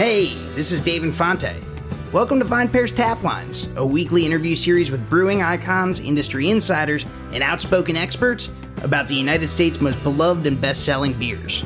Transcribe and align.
Hey, 0.00 0.32
this 0.54 0.72
is 0.72 0.80
Dave 0.80 1.04
Infante. 1.04 1.62
Welcome 2.10 2.38
to 2.38 2.46
VinePair's 2.46 2.90
Tap 2.90 3.22
Lines, 3.22 3.68
a 3.76 3.84
weekly 3.84 4.24
interview 4.24 4.56
series 4.56 4.90
with 4.90 5.06
brewing 5.10 5.42
icons, 5.42 6.00
industry 6.00 6.48
insiders, 6.48 7.04
and 7.34 7.42
outspoken 7.42 7.98
experts 7.98 8.50
about 8.82 9.08
the 9.08 9.14
United 9.14 9.48
States' 9.48 9.78
most 9.78 10.02
beloved 10.02 10.46
and 10.46 10.58
best 10.58 10.86
selling 10.86 11.12
beers. 11.12 11.62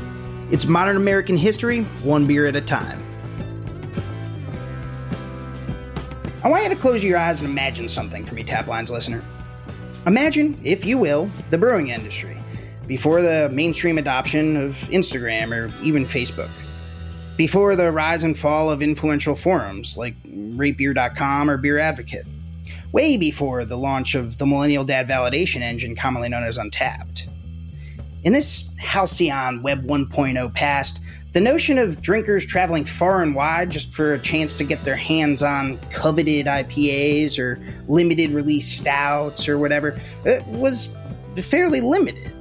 It's 0.51 0.65
modern 0.65 0.97
American 0.97 1.37
history, 1.37 1.85
one 2.03 2.27
beer 2.27 2.47
at 2.47 2.57
a 2.57 2.61
time. 2.61 3.01
I 6.43 6.49
want 6.49 6.65
you 6.65 6.71
to 6.71 6.75
close 6.75 7.05
your 7.05 7.19
eyes 7.19 7.41
and 7.41 7.49
imagine 7.49 7.89
something 7.89 8.25
for 8.25 8.35
me, 8.35 8.43
Tap 8.43 8.67
Lines 8.67 8.91
listener. 8.91 9.23
Imagine, 10.09 10.61
if 10.65 10.85
you 10.85 10.99
will, 10.99 11.31
the 11.51 11.59
brewing 11.59 11.91
industry 11.91 12.37
before 12.89 13.23
the 13.23 13.49
mainstream 13.53 13.97
adoption 13.97 14.57
of 14.57 14.73
Instagram 14.91 15.53
or 15.53 15.73
even 15.85 16.05
Facebook 16.05 16.51
before 17.37 17.75
the 17.77 17.91
rise 17.91 18.23
and 18.23 18.39
fall 18.39 18.71
of 18.71 18.83
influential 18.83 19.35
forums 19.35 19.97
like 19.97 20.15
ratebeer.com 20.25 21.51
or 21.51 21.57
Beer 21.57 21.79
Advocate, 21.79 22.27
way 22.93 23.17
before 23.17 23.65
the 23.65 23.77
launch 23.77 24.15
of 24.15 24.39
the 24.39 24.47
Millennial 24.47 24.85
Dad 24.85 25.09
validation 25.09 25.61
engine 25.61 25.97
commonly 25.97 26.29
known 26.29 26.45
as 26.45 26.59
Untappd. 26.59 27.29
In 28.23 28.33
this 28.33 28.71
halcyon 28.79 29.63
Web 29.63 29.85
1.0 29.85 30.55
past, 30.55 31.01
the 31.33 31.41
notion 31.41 31.79
of 31.79 32.01
drinkers 32.01 32.47
traveling 32.47 32.85
far 32.85 33.21
and 33.23 33.35
wide 33.35 33.69
just 33.69 33.93
for 33.93 34.15
a 34.15 34.19
chance 34.19 34.55
to 34.55 34.65
get 34.65 34.85
their 34.85 34.97
hands 34.97 35.43
on 35.43 35.79
coveted 35.91 36.47
IPAs 36.47 37.39
or 37.39 37.61
limited 37.89 38.31
release 38.31 38.69
stouts 38.69 39.49
or 39.49 39.59
whatever 39.59 40.01
uh, 40.27 40.37
was 40.47 40.95
fairly 41.37 41.81
limited. 41.81 42.33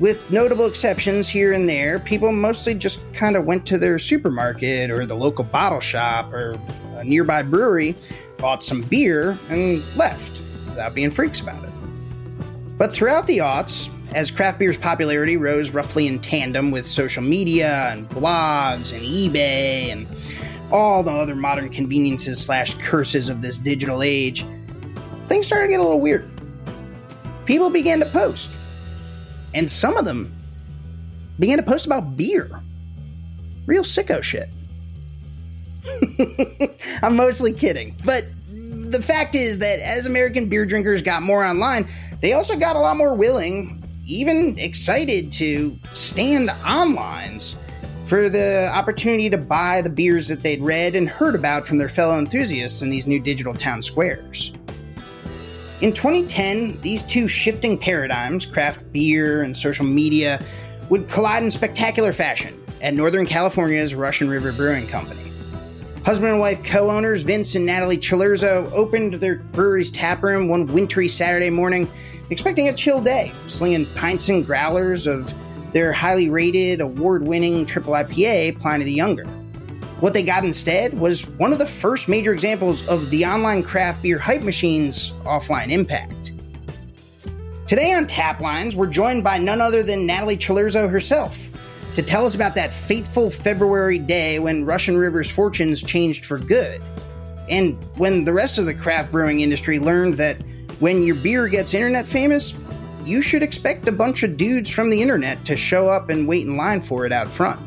With 0.00 0.28
notable 0.32 0.66
exceptions 0.66 1.28
here 1.28 1.52
and 1.52 1.68
there, 1.68 2.00
people 2.00 2.32
mostly 2.32 2.74
just 2.74 3.00
kind 3.12 3.36
of 3.36 3.44
went 3.44 3.64
to 3.66 3.78
their 3.78 4.00
supermarket 4.00 4.90
or 4.90 5.06
the 5.06 5.14
local 5.14 5.44
bottle 5.44 5.80
shop 5.80 6.32
or 6.32 6.58
a 6.96 7.04
nearby 7.04 7.42
brewery, 7.42 7.94
bought 8.38 8.62
some 8.62 8.82
beer, 8.82 9.38
and 9.48 9.84
left 9.96 10.42
without 10.68 10.94
being 10.94 11.10
freaks 11.10 11.40
about 11.40 11.62
it. 11.62 11.70
But 12.76 12.92
throughout 12.92 13.28
the 13.28 13.38
aughts, 13.38 13.88
as 14.12 14.32
craft 14.32 14.58
beer's 14.58 14.76
popularity 14.76 15.36
rose 15.36 15.70
roughly 15.70 16.08
in 16.08 16.18
tandem 16.18 16.72
with 16.72 16.86
social 16.86 17.22
media 17.22 17.88
and 17.92 18.08
blogs 18.10 18.92
and 18.92 19.02
eBay 19.02 19.92
and 19.92 20.08
all 20.72 21.04
the 21.04 21.12
other 21.12 21.36
modern 21.36 21.68
conveniences 21.68 22.44
slash 22.44 22.74
curses 22.74 23.28
of 23.28 23.42
this 23.42 23.56
digital 23.56 24.02
age, 24.02 24.44
things 25.28 25.46
started 25.46 25.66
to 25.66 25.70
get 25.70 25.80
a 25.80 25.82
little 25.84 26.00
weird. 26.00 26.28
People 27.46 27.70
began 27.70 28.00
to 28.00 28.06
post 28.06 28.50
and 29.54 29.70
some 29.70 29.96
of 29.96 30.04
them 30.04 30.32
began 31.38 31.56
to 31.58 31.62
post 31.62 31.86
about 31.86 32.16
beer. 32.16 32.50
Real 33.66 33.82
sicko 33.82 34.22
shit. 34.22 34.48
I'm 37.02 37.16
mostly 37.16 37.52
kidding. 37.52 37.96
But 38.04 38.24
the 38.48 39.02
fact 39.02 39.34
is 39.34 39.58
that 39.58 39.80
as 39.80 40.06
American 40.06 40.48
beer 40.48 40.66
drinkers 40.66 41.02
got 41.02 41.22
more 41.22 41.44
online, 41.44 41.88
they 42.20 42.32
also 42.32 42.56
got 42.56 42.76
a 42.76 42.78
lot 42.78 42.96
more 42.96 43.14
willing, 43.14 43.82
even 44.06 44.58
excited 44.58 45.32
to 45.32 45.78
stand 45.92 46.50
on 46.64 46.94
lines 46.94 47.56
for 48.04 48.28
the 48.28 48.70
opportunity 48.72 49.30
to 49.30 49.38
buy 49.38 49.80
the 49.80 49.88
beers 49.88 50.28
that 50.28 50.42
they'd 50.42 50.60
read 50.60 50.94
and 50.94 51.08
heard 51.08 51.34
about 51.34 51.66
from 51.66 51.78
their 51.78 51.88
fellow 51.88 52.18
enthusiasts 52.18 52.82
in 52.82 52.90
these 52.90 53.06
new 53.06 53.18
digital 53.18 53.54
town 53.54 53.82
squares. 53.82 54.52
In 55.84 55.92
2010, 55.92 56.80
these 56.80 57.02
two 57.02 57.28
shifting 57.28 57.76
paradigms, 57.76 58.46
craft 58.46 58.90
beer 58.90 59.42
and 59.42 59.54
social 59.54 59.84
media, 59.84 60.42
would 60.88 61.10
collide 61.10 61.42
in 61.42 61.50
spectacular 61.50 62.10
fashion 62.10 62.58
at 62.80 62.94
Northern 62.94 63.26
California's 63.26 63.94
Russian 63.94 64.30
River 64.30 64.50
Brewing 64.50 64.86
Company. 64.86 65.30
Husband 66.02 66.30
and 66.30 66.40
wife 66.40 66.64
co 66.64 66.88
owners 66.90 67.20
Vince 67.20 67.54
and 67.54 67.66
Natalie 67.66 67.98
Cilurzo 67.98 68.72
opened 68.72 69.20
their 69.20 69.40
brewery's 69.52 69.90
taproom 69.90 70.48
one 70.48 70.66
wintry 70.68 71.06
Saturday 71.06 71.50
morning, 71.50 71.86
expecting 72.30 72.68
a 72.68 72.72
chill 72.72 73.02
day, 73.02 73.30
slinging 73.44 73.84
pints 73.94 74.30
and 74.30 74.46
growlers 74.46 75.06
of 75.06 75.34
their 75.74 75.92
highly 75.92 76.30
rated, 76.30 76.80
award 76.80 77.26
winning 77.26 77.66
triple 77.66 77.92
IPA, 77.92 78.58
Pliny 78.58 78.86
the 78.86 78.92
Younger. 78.92 79.26
What 80.00 80.12
they 80.12 80.22
got 80.22 80.44
instead 80.44 80.98
was 80.98 81.26
one 81.28 81.52
of 81.52 81.58
the 81.58 81.66
first 81.66 82.08
major 82.08 82.32
examples 82.32 82.86
of 82.88 83.10
the 83.10 83.24
online 83.24 83.62
craft 83.62 84.02
beer 84.02 84.18
hype 84.18 84.42
machine's 84.42 85.12
offline 85.24 85.70
impact. 85.70 86.32
Today 87.66 87.92
on 87.92 88.06
Tap 88.06 88.40
Lines, 88.40 88.76
we're 88.76 88.88
joined 88.88 89.24
by 89.24 89.38
none 89.38 89.60
other 89.60 89.82
than 89.82 90.04
Natalie 90.04 90.36
Cilurzo 90.36 90.90
herself 90.90 91.48
to 91.94 92.02
tell 92.02 92.26
us 92.26 92.34
about 92.34 92.56
that 92.56 92.72
fateful 92.72 93.30
February 93.30 93.98
day 93.98 94.40
when 94.40 94.66
Russian 94.66 94.98
River's 94.98 95.30
fortunes 95.30 95.82
changed 95.82 96.24
for 96.24 96.38
good, 96.38 96.82
and 97.48 97.82
when 97.96 98.24
the 98.24 98.32
rest 98.32 98.58
of 98.58 98.66
the 98.66 98.74
craft 98.74 99.12
brewing 99.12 99.40
industry 99.40 99.78
learned 99.78 100.14
that 100.18 100.36
when 100.80 101.04
your 101.04 101.14
beer 101.14 101.46
gets 101.46 101.72
internet 101.72 102.06
famous, 102.06 102.56
you 103.04 103.22
should 103.22 103.42
expect 103.42 103.86
a 103.86 103.92
bunch 103.92 104.24
of 104.24 104.36
dudes 104.36 104.68
from 104.70 104.90
the 104.90 105.00
internet 105.00 105.44
to 105.44 105.56
show 105.56 105.88
up 105.88 106.10
and 106.10 106.26
wait 106.26 106.46
in 106.46 106.56
line 106.56 106.80
for 106.80 107.06
it 107.06 107.12
out 107.12 107.28
front. 107.28 107.60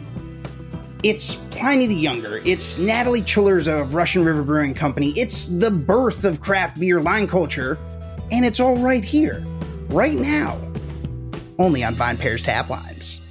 It's 1.04 1.36
Pliny 1.52 1.86
the 1.86 1.94
Younger. 1.94 2.42
It's 2.44 2.80
Natalie 2.80 3.22
Cilurzo 3.22 3.80
of 3.80 3.94
Russian 3.94 4.26
River 4.26 4.42
Brewing 4.42 4.74
Company. 4.74 5.12
It's 5.12 5.46
the 5.46 5.70
birth 5.70 6.24
of 6.24 6.42
craft 6.42 6.80
beer 6.80 7.00
line 7.00 7.28
culture. 7.28 7.78
And 8.32 8.44
it's 8.44 8.60
all 8.60 8.76
right 8.76 9.04
here, 9.04 9.46
right 9.90 10.16
now. 10.16 10.60
Only 11.60 11.84
on 11.84 11.96
VinePair's 11.96 12.42
Tap 12.42 12.72
Lines. 12.72 13.22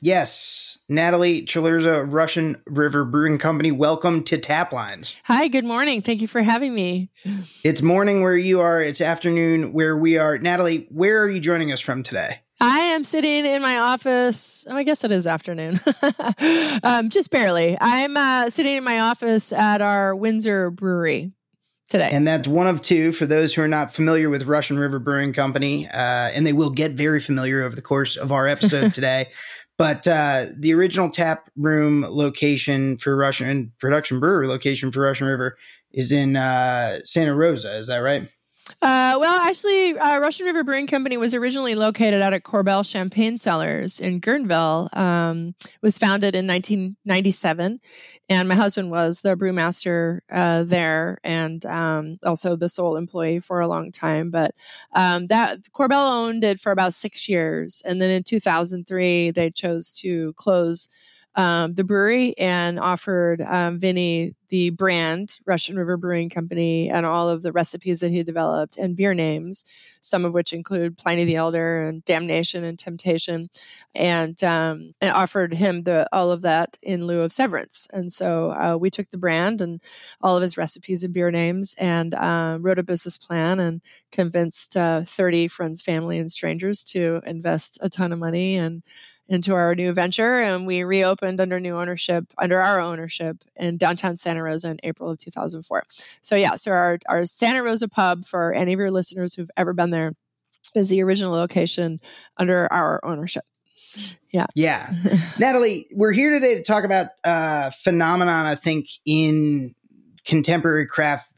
Yes, 0.00 0.80
Natalie 0.88 1.46
of 1.54 2.12
Russian 2.12 2.60
River 2.66 3.04
Brewing 3.04 3.38
Company. 3.38 3.70
Welcome 3.70 4.24
to 4.24 4.36
Tap 4.36 4.72
Lines. 4.72 5.14
Hi, 5.26 5.46
good 5.46 5.64
morning. 5.64 6.02
Thank 6.02 6.20
you 6.20 6.26
for 6.26 6.42
having 6.42 6.74
me. 6.74 7.08
It's 7.62 7.82
morning 7.82 8.24
where 8.24 8.36
you 8.36 8.58
are, 8.58 8.80
it's 8.80 9.00
afternoon 9.00 9.72
where 9.72 9.96
we 9.96 10.18
are. 10.18 10.38
Natalie, 10.38 10.88
where 10.90 11.22
are 11.22 11.30
you 11.30 11.38
joining 11.38 11.70
us 11.70 11.78
from 11.78 12.02
today? 12.02 12.40
I 12.62 12.78
am 12.78 13.02
sitting 13.02 13.44
in 13.44 13.60
my 13.60 13.78
office. 13.78 14.64
Oh, 14.70 14.76
I 14.76 14.84
guess 14.84 15.02
it 15.02 15.10
is 15.10 15.26
afternoon. 15.26 15.80
um, 16.84 17.10
just 17.10 17.32
barely. 17.32 17.76
I'm 17.80 18.16
uh, 18.16 18.50
sitting 18.50 18.76
in 18.76 18.84
my 18.84 19.00
office 19.00 19.52
at 19.52 19.80
our 19.80 20.14
Windsor 20.14 20.70
brewery 20.70 21.32
today. 21.88 22.10
And 22.12 22.24
that's 22.24 22.46
one 22.46 22.68
of 22.68 22.80
two 22.80 23.10
for 23.10 23.26
those 23.26 23.52
who 23.52 23.62
are 23.62 23.68
not 23.68 23.92
familiar 23.92 24.30
with 24.30 24.44
Russian 24.44 24.78
River 24.78 25.00
Brewing 25.00 25.32
Company. 25.32 25.88
Uh, 25.88 26.30
and 26.32 26.46
they 26.46 26.52
will 26.52 26.70
get 26.70 26.92
very 26.92 27.18
familiar 27.18 27.64
over 27.64 27.74
the 27.74 27.82
course 27.82 28.16
of 28.16 28.30
our 28.30 28.46
episode 28.46 28.94
today. 28.94 29.30
But 29.76 30.06
uh, 30.06 30.46
the 30.56 30.72
original 30.72 31.10
tap 31.10 31.50
room 31.56 32.06
location 32.08 32.96
for 32.96 33.16
Russian 33.16 33.72
production 33.80 34.20
brewery 34.20 34.46
location 34.46 34.92
for 34.92 35.00
Russian 35.00 35.26
River 35.26 35.58
is 35.90 36.12
in 36.12 36.36
uh, 36.36 37.00
Santa 37.02 37.34
Rosa. 37.34 37.76
Is 37.76 37.88
that 37.88 37.98
right? 37.98 38.28
Uh, 38.80 39.18
well, 39.20 39.40
actually, 39.40 39.98
uh, 39.98 40.18
Russian 40.20 40.46
River 40.46 40.64
Brewing 40.64 40.86
Company 40.86 41.16
was 41.16 41.34
originally 41.34 41.74
located 41.74 42.22
out 42.22 42.32
at 42.32 42.42
Korbel 42.44 42.88
Champagne 42.88 43.38
Cellars 43.38 44.00
in 44.00 44.20
Guerneville. 44.20 44.96
Um, 44.96 45.54
was 45.82 45.98
founded 45.98 46.34
in 46.34 46.46
1997, 46.46 47.80
and 48.28 48.48
my 48.48 48.54
husband 48.54 48.90
was 48.90 49.20
the 49.20 49.36
brewmaster 49.36 50.20
uh, 50.30 50.62
there, 50.64 51.18
and 51.24 51.64
um, 51.66 52.18
also 52.24 52.56
the 52.56 52.68
sole 52.68 52.96
employee 52.96 53.40
for 53.40 53.60
a 53.60 53.68
long 53.68 53.92
time. 53.92 54.30
But 54.30 54.54
um, 54.92 55.26
that 55.26 55.62
Korbel 55.72 56.28
owned 56.28 56.44
it 56.44 56.60
for 56.60 56.72
about 56.72 56.94
six 56.94 57.28
years, 57.28 57.82
and 57.84 58.00
then 58.00 58.10
in 58.10 58.22
2003 58.22 59.32
they 59.32 59.50
chose 59.50 59.90
to 60.00 60.32
close 60.34 60.88
um, 61.34 61.74
the 61.74 61.84
brewery 61.84 62.36
and 62.38 62.78
offered 62.78 63.40
um, 63.40 63.78
Vinny 63.78 64.34
the 64.52 64.68
brand 64.68 65.38
Russian 65.46 65.76
River 65.76 65.96
Brewing 65.96 66.28
Company 66.28 66.90
and 66.90 67.06
all 67.06 67.30
of 67.30 67.40
the 67.40 67.52
recipes 67.52 68.00
that 68.00 68.10
he 68.10 68.22
developed 68.22 68.76
and 68.76 68.94
beer 68.94 69.14
names, 69.14 69.64
some 70.02 70.26
of 70.26 70.34
which 70.34 70.52
include 70.52 70.98
Pliny 70.98 71.24
the 71.24 71.36
Elder 71.36 71.86
and 71.86 72.04
Damnation 72.04 72.62
and 72.62 72.78
Temptation, 72.78 73.48
and 73.94 74.44
um, 74.44 74.92
and 75.00 75.10
offered 75.10 75.54
him 75.54 75.84
the 75.84 76.06
all 76.12 76.30
of 76.30 76.42
that 76.42 76.78
in 76.82 77.06
lieu 77.06 77.22
of 77.22 77.32
severance. 77.32 77.88
And 77.94 78.12
so 78.12 78.50
uh, 78.50 78.76
we 78.76 78.90
took 78.90 79.08
the 79.08 79.16
brand 79.16 79.62
and 79.62 79.80
all 80.20 80.36
of 80.36 80.42
his 80.42 80.58
recipes 80.58 81.02
and 81.02 81.14
beer 81.14 81.30
names 81.30 81.74
and 81.80 82.12
uh, 82.12 82.58
wrote 82.60 82.78
a 82.78 82.82
business 82.82 83.16
plan 83.16 83.58
and 83.58 83.80
convinced 84.10 84.76
uh, 84.76 85.00
30 85.02 85.48
friends, 85.48 85.80
family, 85.80 86.18
and 86.18 86.30
strangers 86.30 86.84
to 86.84 87.22
invest 87.24 87.78
a 87.80 87.88
ton 87.88 88.12
of 88.12 88.18
money 88.18 88.56
and 88.56 88.82
into 89.28 89.54
our 89.54 89.74
new 89.74 89.92
venture 89.92 90.40
and 90.40 90.66
we 90.66 90.82
reopened 90.82 91.40
under 91.40 91.60
new 91.60 91.76
ownership 91.76 92.24
under 92.38 92.60
our 92.60 92.80
ownership 92.80 93.38
in 93.56 93.76
downtown 93.76 94.16
santa 94.16 94.42
rosa 94.42 94.70
in 94.70 94.78
april 94.82 95.10
of 95.10 95.18
2004 95.18 95.82
so 96.20 96.36
yeah 96.36 96.54
so 96.54 96.70
our, 96.72 96.98
our 97.08 97.24
santa 97.24 97.62
rosa 97.62 97.88
pub 97.88 98.24
for 98.24 98.52
any 98.52 98.72
of 98.72 98.78
your 98.78 98.90
listeners 98.90 99.34
who've 99.34 99.50
ever 99.56 99.72
been 99.72 99.90
there 99.90 100.12
is 100.74 100.88
the 100.88 101.02
original 101.02 101.32
location 101.32 102.00
under 102.36 102.72
our 102.72 103.00
ownership. 103.04 103.44
Yeah. 104.30 104.46
Yeah. 104.54 104.90
Natalie 105.38 105.86
we're 105.92 106.12
here 106.12 106.30
today 106.30 106.54
to 106.54 106.62
talk 106.62 106.84
about 106.84 107.08
a 107.24 107.70
phenomenon 107.70 108.46
i 108.46 108.54
think 108.54 108.86
in 109.04 109.74
contemporary 110.24 110.86
craft 110.86 111.30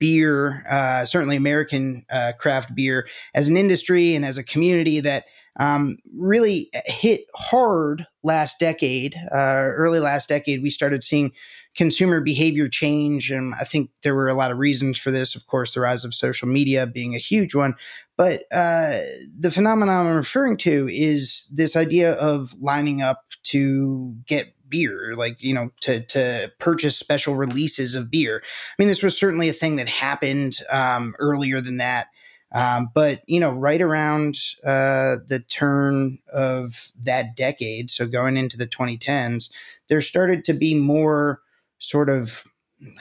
beer, 0.00 0.64
uh, 0.68 1.04
certainly 1.04 1.36
American 1.36 2.04
uh, 2.10 2.32
craft 2.38 2.74
beer, 2.74 3.06
as 3.34 3.48
an 3.48 3.56
industry 3.56 4.14
and 4.14 4.24
as 4.24 4.38
a 4.38 4.42
community 4.42 4.98
that 5.00 5.26
um, 5.58 5.98
really 6.16 6.70
hit 6.86 7.22
hard 7.34 8.06
last 8.22 8.58
decade. 8.60 9.14
Uh, 9.32 9.70
early 9.74 9.98
last 9.98 10.28
decade, 10.28 10.62
we 10.62 10.70
started 10.70 11.02
seeing 11.02 11.32
consumer 11.74 12.20
behavior 12.20 12.68
change. 12.68 13.30
And 13.30 13.54
I 13.60 13.64
think 13.64 13.90
there 14.02 14.14
were 14.14 14.28
a 14.28 14.34
lot 14.34 14.50
of 14.50 14.58
reasons 14.58 14.98
for 14.98 15.10
this. 15.10 15.34
Of 15.34 15.46
course, 15.46 15.74
the 15.74 15.80
rise 15.80 16.04
of 16.04 16.14
social 16.14 16.48
media 16.48 16.86
being 16.86 17.14
a 17.14 17.18
huge 17.18 17.54
one. 17.54 17.74
But 18.16 18.42
uh, 18.52 19.00
the 19.38 19.50
phenomenon 19.52 20.06
I'm 20.06 20.16
referring 20.16 20.56
to 20.58 20.88
is 20.90 21.50
this 21.52 21.76
idea 21.76 22.12
of 22.14 22.54
lining 22.60 23.02
up 23.02 23.24
to 23.44 24.14
get 24.26 24.54
beer, 24.68 25.14
like, 25.16 25.36
you 25.42 25.52
know, 25.52 25.70
to, 25.80 26.00
to 26.06 26.52
purchase 26.58 26.96
special 26.96 27.34
releases 27.34 27.94
of 27.94 28.10
beer. 28.10 28.42
I 28.44 28.74
mean, 28.78 28.88
this 28.88 29.02
was 29.02 29.18
certainly 29.18 29.48
a 29.48 29.52
thing 29.52 29.76
that 29.76 29.88
happened 29.88 30.58
um, 30.70 31.14
earlier 31.18 31.60
than 31.60 31.78
that. 31.78 32.06
Um, 32.52 32.90
but 32.94 33.22
you 33.26 33.38
know, 33.38 33.52
right 33.52 33.80
around 33.80 34.36
uh, 34.64 35.16
the 35.26 35.44
turn 35.48 36.18
of 36.32 36.90
that 37.04 37.36
decade, 37.36 37.90
so 37.90 38.06
going 38.06 38.36
into 38.36 38.56
the 38.56 38.66
2010s, 38.66 39.52
there 39.88 40.00
started 40.00 40.44
to 40.44 40.52
be 40.52 40.74
more 40.74 41.40
sort 41.78 42.08
of 42.08 42.44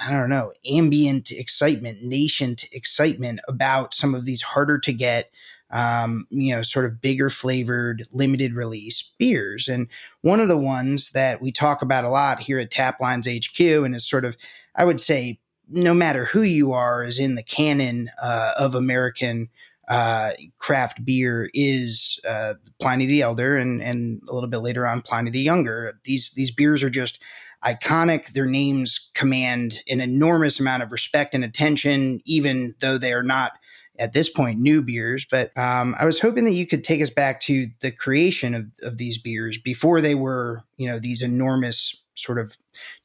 I 0.01 0.11
don't 0.11 0.29
know 0.29 0.51
ambient 0.69 1.31
excitement, 1.31 2.03
nascent 2.03 2.65
excitement 2.73 3.39
about 3.47 3.93
some 3.93 4.13
of 4.13 4.25
these 4.25 4.41
harder 4.41 4.77
to 4.79 4.93
get, 4.93 5.31
um, 5.71 6.27
you 6.29 6.53
know, 6.53 6.61
sort 6.61 6.85
of 6.85 6.99
bigger 6.99 7.29
flavored, 7.29 8.05
limited 8.11 8.53
release 8.53 9.13
beers. 9.17 9.67
And 9.67 9.87
one 10.21 10.41
of 10.41 10.49
the 10.49 10.57
ones 10.57 11.11
that 11.11 11.41
we 11.41 11.51
talk 11.51 11.81
about 11.81 12.03
a 12.03 12.09
lot 12.09 12.39
here 12.41 12.59
at 12.59 12.71
Taplines 12.71 13.25
HQ, 13.25 13.85
and 13.85 13.95
is 13.95 14.05
sort 14.05 14.25
of, 14.25 14.35
I 14.75 14.83
would 14.83 14.99
say, 14.99 15.39
no 15.69 15.93
matter 15.93 16.25
who 16.25 16.41
you 16.41 16.73
are, 16.73 17.03
is 17.03 17.19
in 17.19 17.35
the 17.35 17.43
canon 17.43 18.09
uh, 18.21 18.53
of 18.57 18.75
American 18.75 19.49
uh, 19.89 20.33
craft 20.59 21.03
beer 21.03 21.49
is 21.53 22.19
uh, 22.27 22.53
Pliny 22.79 23.05
the 23.07 23.21
Elder, 23.21 23.57
and 23.57 23.81
and 23.81 24.21
a 24.29 24.33
little 24.33 24.49
bit 24.49 24.59
later 24.59 24.87
on 24.87 25.01
Pliny 25.01 25.31
the 25.31 25.39
Younger. 25.39 25.99
These 26.03 26.31
these 26.31 26.51
beers 26.51 26.83
are 26.83 26.89
just 26.89 27.19
iconic. 27.65 28.33
Their 28.33 28.45
names 28.45 29.11
command 29.15 29.81
an 29.89 29.99
enormous 29.99 30.59
amount 30.59 30.83
of 30.83 30.91
respect 30.91 31.33
and 31.33 31.43
attention, 31.43 32.21
even 32.25 32.75
though 32.79 32.97
they 32.97 33.13
are 33.13 33.23
not 33.23 33.53
at 33.97 34.13
this 34.13 34.29
point 34.29 34.59
new 34.59 34.81
beers. 34.81 35.25
But 35.29 35.55
um, 35.57 35.95
I 35.99 36.05
was 36.05 36.19
hoping 36.19 36.45
that 36.45 36.53
you 36.53 36.65
could 36.65 36.83
take 36.83 37.01
us 37.01 37.09
back 37.09 37.41
to 37.41 37.67
the 37.81 37.91
creation 37.91 38.55
of, 38.55 38.67
of 38.83 38.97
these 38.97 39.17
beers 39.17 39.57
before 39.57 40.01
they 40.01 40.15
were, 40.15 40.63
you 40.77 40.87
know, 40.87 40.99
these 40.99 41.21
enormous 41.21 42.01
sort 42.13 42.39
of 42.39 42.57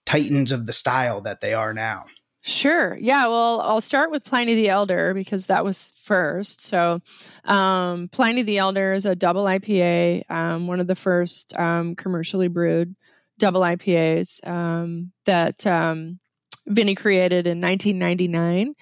titans 0.07 0.53
of 0.53 0.67
the 0.67 0.73
style 0.73 1.21
that 1.23 1.41
they 1.41 1.55
are 1.55 1.73
now. 1.73 2.05
Sure. 2.47 2.99
Yeah. 3.01 3.27
Well, 3.27 3.63
I'll 3.63 3.81
start 3.81 4.11
with 4.11 4.23
Pliny 4.23 4.55
the 4.55 4.69
Elder 4.69 5.15
because 5.15 5.47
that 5.47 5.65
was 5.65 5.93
first. 6.03 6.61
So, 6.61 7.01
um, 7.47 8.09
Pliny 8.09 8.43
the 8.43 8.59
Elder 8.59 8.93
is 8.93 9.07
a 9.07 9.17
double 9.17 9.45
IPA, 9.45 10.31
um, 10.31 10.67
one 10.67 10.79
of 10.79 10.87
the 10.87 10.95
first 10.95 11.59
um, 11.59 11.95
commercially 11.97 12.49
brewed 12.49 12.95
double 13.39 13.63
IPAs 13.63 14.47
um, 14.47 15.11
that 15.25 15.67
um, 15.67 16.21
Vinny 16.67 16.95
created 16.95 17.47
in 17.47 17.61
1999 17.63 18.75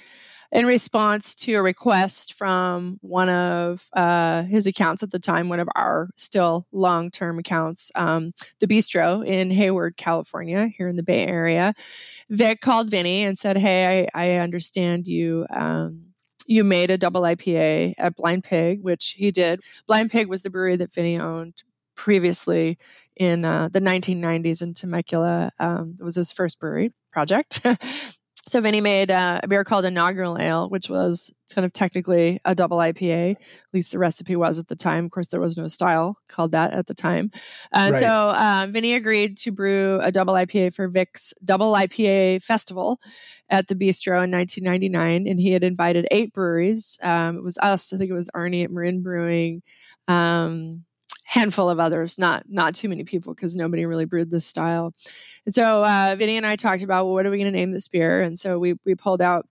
in 0.52 0.66
response 0.66 1.34
to 1.34 1.54
a 1.54 1.62
request 1.62 2.34
from 2.34 2.98
one 3.00 3.30
of 3.30 3.88
uh, 3.94 4.42
his 4.42 4.66
accounts 4.66 5.02
at 5.02 5.10
the 5.10 5.18
time, 5.18 5.48
one 5.48 5.60
of 5.60 5.68
our 5.74 6.10
still 6.14 6.66
long 6.72 7.10
term 7.10 7.38
accounts, 7.38 7.90
um, 7.94 8.32
the 8.60 8.66
Bistro 8.66 9.26
in 9.26 9.50
Hayward, 9.50 9.96
California, 9.96 10.68
here 10.68 10.88
in 10.88 10.96
the 10.96 11.02
Bay 11.02 11.26
Area. 11.26 11.72
Vic 12.28 12.60
called 12.60 12.90
Vinny 12.90 13.24
and 13.24 13.38
said, 13.38 13.56
Hey, 13.56 14.06
I, 14.14 14.34
I 14.34 14.38
understand 14.40 15.08
you. 15.08 15.46
Um, 15.50 16.08
you 16.46 16.64
made 16.64 16.90
a 16.90 16.98
double 16.98 17.22
IPA 17.22 17.94
at 17.96 18.16
Blind 18.16 18.44
Pig, 18.44 18.82
which 18.82 19.14
he 19.16 19.30
did. 19.30 19.60
Blind 19.86 20.10
Pig 20.10 20.26
was 20.26 20.42
the 20.42 20.50
brewery 20.50 20.76
that 20.76 20.92
Vinny 20.92 21.18
owned 21.18 21.62
previously 21.94 22.78
in 23.16 23.44
uh, 23.44 23.68
the 23.70 23.80
1990s 23.80 24.60
in 24.60 24.74
Temecula. 24.74 25.50
Um, 25.58 25.96
it 25.98 26.04
was 26.04 26.16
his 26.16 26.32
first 26.32 26.58
brewery 26.58 26.92
project. 27.10 27.64
so 28.44 28.60
Vinny 28.60 28.80
made 28.80 29.10
uh, 29.10 29.40
a 29.42 29.46
beer 29.46 29.62
called 29.62 29.84
Inaugural 29.84 30.36
Ale, 30.36 30.68
which 30.68 30.88
was 30.88 31.32
kind 31.54 31.64
of 31.64 31.72
technically 31.72 32.40
a 32.44 32.54
double 32.56 32.78
IPA. 32.78 33.32
At 33.32 33.38
least 33.72 33.92
the 33.92 34.00
recipe 34.00 34.34
was 34.34 34.58
at 34.58 34.66
the 34.66 34.74
time. 34.74 35.04
Of 35.04 35.12
course, 35.12 35.28
there 35.28 35.40
was 35.40 35.56
no 35.56 35.68
style 35.68 36.18
called 36.28 36.52
that 36.52 36.72
at 36.72 36.86
the 36.86 36.94
time. 36.94 37.30
And 37.72 37.92
right. 37.92 38.00
so 38.00 38.30
um, 38.30 38.72
Vinny 38.72 38.94
agreed 38.94 39.36
to 39.38 39.52
brew 39.52 40.00
a 40.02 40.10
double 40.10 40.34
IPA 40.34 40.74
for 40.74 40.88
Vic's 40.88 41.32
Double 41.44 41.72
IPA 41.74 42.42
Festival 42.42 43.00
at 43.48 43.68
the 43.68 43.76
Bistro 43.76 44.24
in 44.24 44.32
1999. 44.32 45.28
And 45.28 45.38
he 45.38 45.52
had 45.52 45.62
invited 45.62 46.08
eight 46.10 46.32
breweries. 46.32 46.98
Um, 47.02 47.36
it 47.36 47.44
was 47.44 47.58
us. 47.58 47.92
I 47.92 47.96
think 47.96 48.10
it 48.10 48.14
was 48.14 48.30
Arnie 48.34 48.64
at 48.64 48.72
Marin 48.72 49.02
Brewing. 49.02 49.62
Um, 50.08 50.84
handful 51.32 51.70
of 51.70 51.80
others, 51.80 52.18
not 52.18 52.44
not 52.50 52.74
too 52.74 52.90
many 52.90 53.04
people 53.04 53.34
because 53.34 53.56
nobody 53.56 53.86
really 53.86 54.04
brewed 54.04 54.30
this 54.30 54.44
style. 54.44 54.92
And 55.46 55.54
so 55.54 55.82
uh, 55.82 56.14
Vinny 56.18 56.36
and 56.36 56.46
I 56.46 56.56
talked 56.56 56.82
about 56.82 57.06
well, 57.06 57.14
what 57.14 57.24
are 57.24 57.30
we 57.30 57.38
going 57.38 57.50
to 57.50 57.58
name 57.58 57.70
this 57.70 57.88
beer? 57.88 58.20
And 58.20 58.38
so 58.38 58.58
we 58.58 58.74
we 58.84 58.94
pulled 58.94 59.22
out 59.22 59.46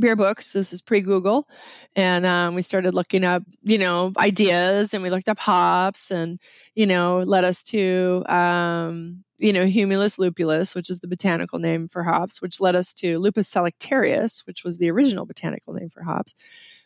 beer 0.00 0.16
books. 0.16 0.54
This 0.54 0.72
is 0.72 0.80
pre 0.80 1.02
Google, 1.02 1.46
and 1.94 2.24
um, 2.24 2.54
we 2.54 2.62
started 2.62 2.94
looking 2.94 3.24
up 3.24 3.42
you 3.62 3.76
know 3.76 4.12
ideas, 4.16 4.94
and 4.94 5.02
we 5.02 5.10
looked 5.10 5.28
up 5.28 5.38
hops, 5.38 6.10
and 6.10 6.40
you 6.74 6.86
know 6.86 7.18
led 7.18 7.44
us 7.44 7.62
to. 7.64 8.24
Um, 8.26 9.24
you 9.38 9.52
know, 9.52 9.64
Humulus 9.64 10.20
lupulus, 10.20 10.76
which 10.76 10.88
is 10.88 11.00
the 11.00 11.08
botanical 11.08 11.58
name 11.58 11.88
for 11.88 12.04
hops, 12.04 12.40
which 12.40 12.60
led 12.60 12.76
us 12.76 12.94
to 12.94 13.18
Lupus 13.18 13.52
salictarius, 13.52 14.46
which 14.46 14.62
was 14.62 14.78
the 14.78 14.88
original 14.88 15.26
botanical 15.26 15.74
name 15.74 15.90
for 15.90 16.04
hops, 16.04 16.36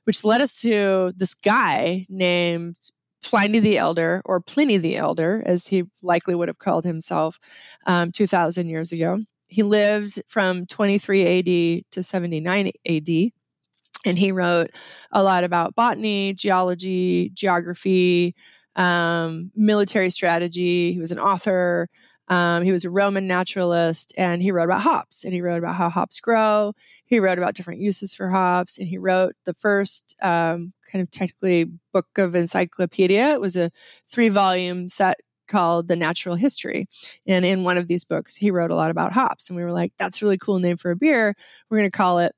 which 0.04 0.24
led 0.24 0.40
us 0.40 0.58
to 0.62 1.12
this 1.18 1.34
guy 1.34 2.06
named 2.08 2.76
Pliny 3.22 3.58
the 3.58 3.78
Elder, 3.78 4.22
or 4.24 4.40
Pliny 4.40 4.76
the 4.76 4.96
Elder, 4.96 5.42
as 5.44 5.66
he 5.66 5.84
likely 6.02 6.34
would 6.34 6.48
have 6.48 6.58
called 6.58 6.84
himself 6.84 7.38
um, 7.86 8.12
2,000 8.12 8.68
years 8.68 8.92
ago. 8.92 9.18
He 9.48 9.62
lived 9.62 10.22
from 10.28 10.66
23 10.66 11.38
AD 11.38 11.92
to 11.92 12.02
79 12.02 12.72
AD, 12.86 13.08
and 14.04 14.18
he 14.18 14.32
wrote 14.32 14.70
a 15.12 15.22
lot 15.22 15.44
about 15.44 15.74
botany, 15.74 16.34
geology, 16.34 17.30
geography, 17.34 18.34
um, 18.76 19.50
military 19.56 20.10
strategy. 20.10 20.92
He 20.92 20.98
was 20.98 21.12
an 21.12 21.18
author. 21.18 21.88
Um, 22.28 22.62
he 22.62 22.72
was 22.72 22.84
a 22.84 22.90
Roman 22.90 23.26
naturalist, 23.26 24.12
and 24.16 24.42
he 24.42 24.50
wrote 24.50 24.64
about 24.64 24.82
hops, 24.82 25.24
and 25.24 25.32
he 25.32 25.40
wrote 25.40 25.58
about 25.58 25.76
how 25.76 25.88
hops 25.88 26.20
grow. 26.20 26.74
He 27.04 27.20
wrote 27.20 27.38
about 27.38 27.54
different 27.54 27.80
uses 27.80 28.14
for 28.14 28.30
hops, 28.30 28.78
and 28.78 28.88
he 28.88 28.98
wrote 28.98 29.34
the 29.44 29.54
first 29.54 30.16
um, 30.22 30.72
kind 30.90 31.02
of 31.02 31.10
technically 31.10 31.70
book 31.92 32.06
of 32.18 32.34
encyclopedia. 32.34 33.32
It 33.32 33.40
was 33.40 33.56
a 33.56 33.70
three 34.08 34.28
volume 34.28 34.88
set 34.88 35.18
called 35.46 35.88
The 35.88 35.96
Natural 35.96 36.34
History. 36.34 36.88
And 37.26 37.44
in 37.44 37.62
one 37.62 37.78
of 37.78 37.86
these 37.86 38.04
books, 38.04 38.34
he 38.34 38.50
wrote 38.50 38.72
a 38.72 38.74
lot 38.74 38.90
about 38.90 39.12
hops. 39.12 39.48
And 39.48 39.56
we 39.56 39.62
were 39.62 39.72
like, 39.72 39.92
that's 39.96 40.20
a 40.20 40.24
really 40.24 40.38
cool 40.38 40.58
name 40.58 40.76
for 40.76 40.90
a 40.90 40.96
beer. 40.96 41.34
We're 41.70 41.78
going 41.78 41.90
to 41.90 41.96
call 41.96 42.18
it 42.18 42.34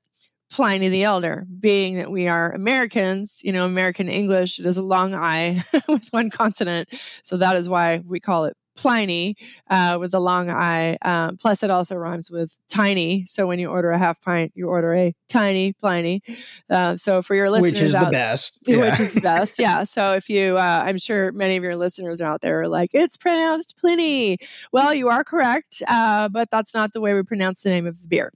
Pliny 0.51 0.89
the 0.89 1.03
Elder, 1.03 1.45
being 1.59 1.97
that 1.97 2.09
we 2.09 2.27
are 2.27 2.51
Americans, 2.51 3.41
you 3.43 3.51
know, 3.51 3.65
American 3.65 4.09
English, 4.09 4.59
it 4.59 4.65
is 4.65 4.79
a 4.79 4.83
long 4.83 5.13
I 5.13 5.63
with 5.87 6.09
one 6.09 6.31
consonant. 6.31 6.89
So 7.23 7.37
that 7.37 7.55
is 7.55 7.69
why 7.69 8.01
we 8.05 8.19
call 8.19 8.45
it 8.45 8.57
Pliny 8.79 9.35
uh, 9.69 9.97
with 9.99 10.11
the 10.11 10.21
long 10.21 10.49
I. 10.49 10.97
Um, 11.01 11.35
plus, 11.35 11.63
it 11.63 11.69
also 11.69 11.97
rhymes 11.97 12.31
with 12.31 12.57
tiny. 12.69 13.25
So 13.25 13.45
when 13.45 13.59
you 13.59 13.67
order 13.67 13.91
a 13.91 13.97
half 13.97 14.21
pint, 14.21 14.53
you 14.55 14.69
order 14.69 14.93
a 14.95 15.13
tiny 15.27 15.73
Pliny. 15.73 16.21
Uh, 16.69 16.95
so 16.95 17.21
for 17.21 17.35
your 17.35 17.49
listeners, 17.49 17.73
which 17.73 17.81
is 17.81 17.95
out, 17.95 18.05
the 18.05 18.11
best, 18.11 18.59
yeah. 18.65 18.77
which 18.77 18.99
is 19.01 19.13
the 19.13 19.21
best, 19.21 19.59
yeah. 19.59 19.83
So 19.89 20.13
if 20.13 20.29
you, 20.29 20.57
uh, 20.57 20.81
I'm 20.85 20.97
sure 20.97 21.33
many 21.33 21.57
of 21.57 21.63
your 21.63 21.75
listeners 21.75 22.21
out 22.21 22.39
there 22.41 22.61
are 22.61 22.67
like, 22.69 22.91
it's 22.93 23.17
pronounced 23.17 23.77
Pliny. 23.77 24.37
Well, 24.71 24.93
you 24.93 25.09
are 25.09 25.25
correct, 25.25 25.83
uh, 25.87 26.29
but 26.29 26.49
that's 26.49 26.73
not 26.73 26.93
the 26.93 27.01
way 27.01 27.13
we 27.13 27.23
pronounce 27.23 27.61
the 27.61 27.69
name 27.69 27.85
of 27.85 28.01
the 28.01 28.07
beer. 28.07 28.31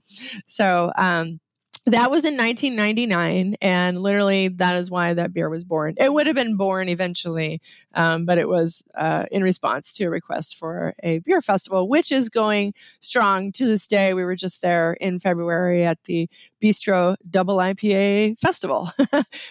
So. 0.46 0.92
Um, 0.96 1.40
that 1.86 2.10
was 2.10 2.24
in 2.24 2.36
1999 2.36 3.56
and 3.60 4.00
literally 4.00 4.48
that 4.48 4.76
is 4.76 4.90
why 4.90 5.14
that 5.14 5.32
beer 5.32 5.50
was 5.50 5.64
born. 5.64 5.94
It 5.98 6.12
would 6.12 6.26
have 6.26 6.36
been 6.36 6.56
born 6.56 6.88
eventually 6.88 7.60
um, 7.94 8.24
but 8.24 8.38
it 8.38 8.48
was 8.48 8.82
uh, 8.94 9.26
in 9.30 9.42
response 9.42 9.94
to 9.96 10.04
a 10.04 10.10
request 10.10 10.56
for 10.56 10.94
a 11.02 11.18
beer 11.20 11.42
festival 11.42 11.88
which 11.88 12.10
is 12.10 12.28
going 12.28 12.74
strong 13.00 13.52
to 13.52 13.66
this 13.66 13.86
day. 13.86 14.14
We 14.14 14.24
were 14.24 14.36
just 14.36 14.62
there 14.62 14.94
in 14.94 15.18
february 15.18 15.84
at 15.84 16.02
the 16.04 16.28
bistro 16.62 17.16
double 17.28 17.56
ipa 17.56 18.38
festival. 18.38 18.90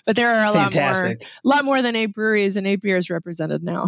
But 0.05 0.15
there 0.15 0.33
are 0.35 0.49
a 0.49 0.53
Fantastic. 0.53 1.25
lot 1.43 1.55
more 1.55 1.63
lot 1.63 1.65
more 1.65 1.81
than 1.81 1.95
eight 1.95 2.13
breweries 2.13 2.57
and 2.57 2.67
eight 2.67 2.81
beers 2.81 3.09
represented 3.09 3.63
now. 3.63 3.87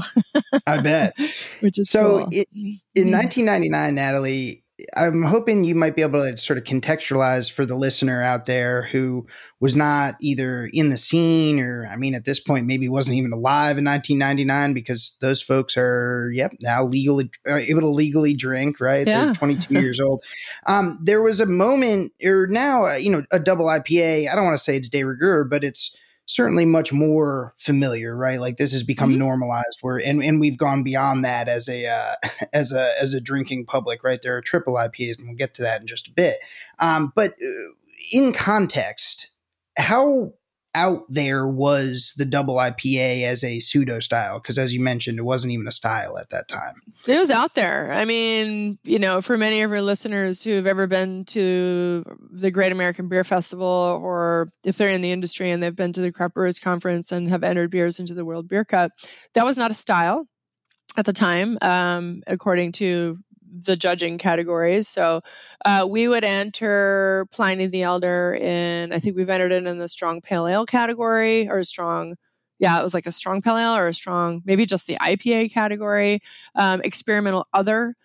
I 0.66 0.82
bet. 0.82 1.18
Which 1.60 1.78
is 1.80 1.90
so 1.90 2.20
cool. 2.20 2.30
it, 2.32 2.48
in 2.96 3.12
1999 3.12 3.96
natalie 3.96 4.65
I'm 4.98 5.24
hoping 5.24 5.64
you 5.64 5.74
might 5.74 5.96
be 5.96 6.02
able 6.02 6.22
to 6.22 6.36
sort 6.36 6.58
of 6.58 6.66
contextualize 6.66 7.50
for 7.50 7.66
the 7.66 7.76
listener 7.76 8.22
out 8.22 8.46
there 8.46 8.84
who 8.84 9.26
was 9.62 9.74
not 9.74 10.16
either 10.20 10.70
in 10.74 10.90
the 10.90 10.98
scene 10.98 11.60
or, 11.60 11.88
I 11.90 11.96
mean, 11.96 12.14
at 12.14 12.26
this 12.26 12.42
point, 12.42 12.68
maybe 12.68 12.90
wasn't 12.90 13.18
even 13.18 13.32
alive 13.32 13.78
in 13.78 13.86
1999 13.86 14.74
because 14.74 15.16
those 15.22 15.42
folks 15.42 15.78
are, 15.78 16.30
yep, 16.34 16.52
now 16.62 16.84
legally 16.84 17.32
able 17.48 17.82
to 17.82 17.90
legally 17.90 18.34
drink, 18.34 18.82
right? 18.82 19.08
Yeah. 19.08 19.26
They're 19.26 19.36
22 19.36 19.74
years 19.82 20.02
old. 20.02 20.22
Um, 20.66 21.00
there 21.02 21.22
was 21.22 21.40
a 21.40 21.46
moment, 21.46 22.12
or 22.24 22.48
now, 22.48 22.86
uh, 22.86 22.96
you 22.96 23.12
know, 23.12 23.24
a 23.32 23.40
double 23.40 23.66
IPA. 23.66 24.30
I 24.30 24.36
don't 24.36 24.44
want 24.44 24.58
to 24.58 24.64
say 24.64 24.76
it's 24.76 24.90
de 24.90 25.04
rigueur, 25.04 25.46
but 25.46 25.64
it's 25.64 25.96
certainly 26.26 26.66
much 26.66 26.92
more 26.92 27.54
familiar, 27.58 28.16
right? 28.16 28.40
Like 28.40 28.58
this 28.58 28.72
has 28.72 28.84
become 28.84 29.12
mm-hmm. 29.12 29.20
normalized 29.20 29.80
where 29.82 29.98
and, 29.98 30.24
and 30.24 30.40
we've 30.40 30.58
gone 30.58 30.84
beyond 30.84 31.24
that 31.26 31.48
as 31.48 31.70
a 31.70 31.88
uh, 31.88 32.16
as 32.54 32.72
a 32.72 33.00
as 33.00 33.14
a 33.14 33.22
drinking 33.22 33.66
public, 33.66 34.04
right? 34.04 34.22
There 34.22 34.36
are 34.36 34.42
triple 34.42 34.76
IPAs 34.76 35.18
and 35.18 35.28
we'll 35.28 35.38
get 35.38 35.54
to 35.56 35.64
that 35.64 35.82
in 35.82 35.88
just 35.88 36.08
a 36.08 36.12
bit. 36.12 36.38
Um, 36.80 37.12
but 37.16 37.34
uh, 37.34 37.74
in 38.12 38.34
context, 38.34 39.32
how 39.78 40.34
out 40.76 41.06
there 41.10 41.48
was 41.48 42.14
the 42.18 42.26
double 42.26 42.58
IPA 42.58 43.24
as 43.24 43.44
a 43.44 43.60
pseudo 43.60 44.00
style? 44.00 44.40
Because 44.40 44.60
as 44.60 44.74
you 44.74 44.80
mentioned, 44.80 45.18
it 45.18 45.24
wasn't 45.24 45.54
even 45.54 45.68
a 45.68 45.72
style 45.72 46.18
at 46.20 46.30
that 46.30 46.48
time. 46.48 46.76
It 47.08 47.18
was 47.18 47.32
out 47.32 47.56
there. 47.56 47.92
I 47.92 48.06
mean, 48.06 48.78
you 48.84 49.00
know, 49.00 49.22
for 49.22 49.38
many 49.38 49.62
of 49.62 49.72
our 49.72 49.82
listeners 49.82 50.44
who 50.44 50.52
have 50.52 50.68
ever 50.68 50.86
been 50.86 51.26
to 51.26 52.04
the 52.32 52.52
Great 52.52 52.72
American 52.72 53.08
Beer 53.08 53.24
Festival, 53.24 54.00
or 54.04 54.52
if 54.64 54.78
they're 54.78 54.90
in 54.90 55.02
the 55.02 55.12
industry 55.12 55.50
and 55.50 55.64
they've 55.64 55.76
been 55.76 55.94
to 55.94 56.02
the 56.02 56.12
Craft 56.12 56.36
Brewers 56.36 56.60
Conference 56.60 57.12
and 57.12 57.30
have 57.30 57.44
entered 57.44 57.72
beers 57.72 58.00
into 58.00 58.14
the 58.14 58.26
World 58.26 58.48
Beer 58.48 58.66
Cup, 58.66 58.92
that 59.34 59.46
was 59.46 59.58
not 59.58 59.72
a 59.72 59.76
style 59.76 60.28
at 60.98 61.06
the 61.06 61.14
time, 61.14 61.58
um, 61.62 62.22
according 62.28 62.72
to 62.74 63.18
the 63.64 63.76
judging 63.76 64.18
categories. 64.18 64.88
So 64.88 65.22
uh, 65.64 65.88
we 65.90 66.08
would 66.08 66.24
enter 66.24 67.28
Pliny 67.32 67.68
the 67.68 67.84
Elder 67.84 68.34
in, 68.34 68.92
I 68.92 69.00
think 69.00 69.16
we've 69.16 69.30
entered 69.30 69.52
it 69.52 69.66
in 69.66 69.78
the 69.78 69.88
strong 69.88 70.22
pale 70.22 70.48
ale 70.48 70.66
category 70.66 71.50
or 71.50 71.64
strong. 71.64 72.16
Yeah, 72.60 72.80
it 72.80 72.84
was 72.84 72.94
like 72.94 73.06
a 73.06 73.12
strong 73.12 73.42
pale 73.42 73.58
ale 73.58 73.76
or 73.76 73.88
a 73.88 73.94
strong, 73.94 74.42
maybe 74.46 74.66
just 74.66 74.88
the 74.88 74.96
IPA 74.96 75.52
category. 75.52 76.22
Um, 76.56 76.82
experimental 76.84 77.48
other 77.54 77.96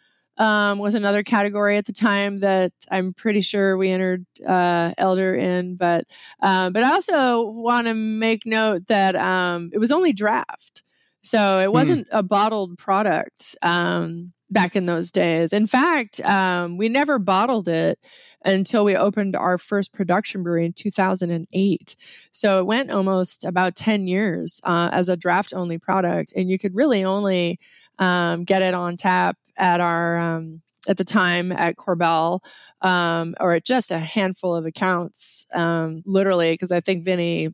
um, 0.41 0.79
was 0.79 0.95
another 0.95 1.23
category 1.23 1.77
at 1.77 1.85
the 1.85 1.93
time 1.93 2.41
that 2.41 2.73
I'm 2.91 3.13
pretty 3.13 3.43
sure 3.43 3.77
we 3.77 3.91
entered 3.91 4.25
uh, 4.47 4.95
Elder 4.97 5.35
in. 5.35 5.77
But 5.77 6.07
uh, 6.41 6.71
but 6.71 6.83
I 6.83 6.93
also 6.93 7.43
want 7.43 7.87
to 7.87 7.95
make 7.95 8.47
note 8.47 8.87
that 8.87 9.15
um, 9.17 9.71
it 9.73 9.79
was 9.79 9.93
only 9.93 10.13
draft, 10.13 10.83
so 11.23 11.59
it 11.59 11.67
hmm. 11.67 11.73
wasn't 11.73 12.09
mm. 12.09 12.19
a 12.19 12.23
bottled 12.23 12.79
product. 12.79 13.57
Um, 13.63 14.33
back 14.51 14.75
in 14.75 14.87
those 14.87 15.11
days. 15.11 15.53
In 15.53 15.67
fact, 15.67 16.21
um, 16.21 16.77
we 16.77 16.89
never 16.89 17.19
bottled 17.19 17.69
it 17.69 17.99
until 18.45 18.85
we 18.85 18.97
opened 18.97 19.37
our 19.37 19.59
first 19.59 19.93
production 19.93 20.43
brewery 20.43 20.65
in 20.65 20.73
2008. 20.73 21.97
So 22.33 22.59
it 22.59 22.67
went 22.67 22.91
almost 22.91 23.45
about 23.45 23.77
10 23.77 24.07
years 24.07 24.61
uh, 24.65 24.91
as 24.93 25.09
a 25.09 25.17
draft 25.17 25.53
only 25.55 25.79
product, 25.79 26.33
and 26.35 26.51
you 26.51 26.59
could 26.59 26.75
really 26.75 27.05
only 27.05 27.61
um, 27.99 28.45
get 28.45 28.63
it 28.63 28.75
on 28.75 28.97
tap 28.97 29.37
at 29.57 29.81
our 29.81 30.19
um, 30.19 30.63
at 30.89 30.97
the 30.97 31.05
time 31.05 31.53
at 31.53 31.77
Korbel 31.77 32.41
um, 32.81 33.35
or 33.39 33.53
at 33.53 33.67
just 33.67 33.91
a 33.91 33.99
handful 33.99 34.55
of 34.55 34.65
accounts, 34.65 35.47
um, 35.53 36.03
literally, 36.07 36.53
because 36.53 36.73
I 36.73 36.81
think 36.81 37.05
Vinny 37.05 37.51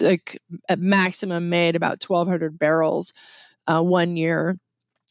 like 0.00 0.38
at 0.68 0.78
maximum 0.78 1.50
made 1.50 1.76
about 1.76 2.02
1,200 2.02 2.58
barrels 2.58 3.12
uh, 3.66 3.82
one 3.82 4.16
year 4.16 4.58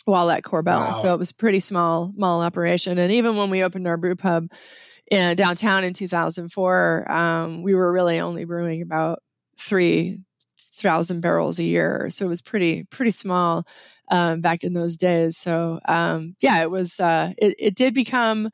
while 0.06 0.30
at 0.30 0.44
Korbel. 0.44 0.66
Wow. 0.66 0.92
So 0.92 1.14
it 1.14 1.18
was 1.18 1.32
a 1.32 1.36
pretty 1.36 1.60
small, 1.60 2.12
small 2.16 2.42
operation. 2.42 2.98
And 2.98 3.12
even 3.12 3.36
when 3.36 3.50
we 3.50 3.64
opened 3.64 3.88
our 3.88 3.98
brew 3.98 4.16
pub 4.16 4.48
in 5.10 5.36
downtown 5.36 5.84
in 5.84 5.94
2004, 5.94 7.12
um, 7.12 7.64
we 7.64 7.74
were 7.74 7.92
really 7.92 8.20
only 8.20 8.46
brewing 8.46 8.82
about 8.82 9.20
three 9.58 10.20
thousand 10.60 11.22
barrels 11.22 11.60
a 11.60 11.64
year. 11.64 12.10
So 12.10 12.26
it 12.26 12.30
was 12.30 12.42
pretty, 12.42 12.84
pretty 12.86 13.12
small 13.12 13.66
um, 14.10 14.42
back 14.42 14.64
in 14.64 14.74
those 14.74 14.98
days. 14.98 15.38
So 15.38 15.80
um, 15.88 16.36
yeah, 16.42 16.62
it 16.62 16.70
was. 16.70 17.00
Uh, 17.00 17.34
it, 17.38 17.56
it 17.58 17.76
did 17.76 17.94
become 17.94 18.50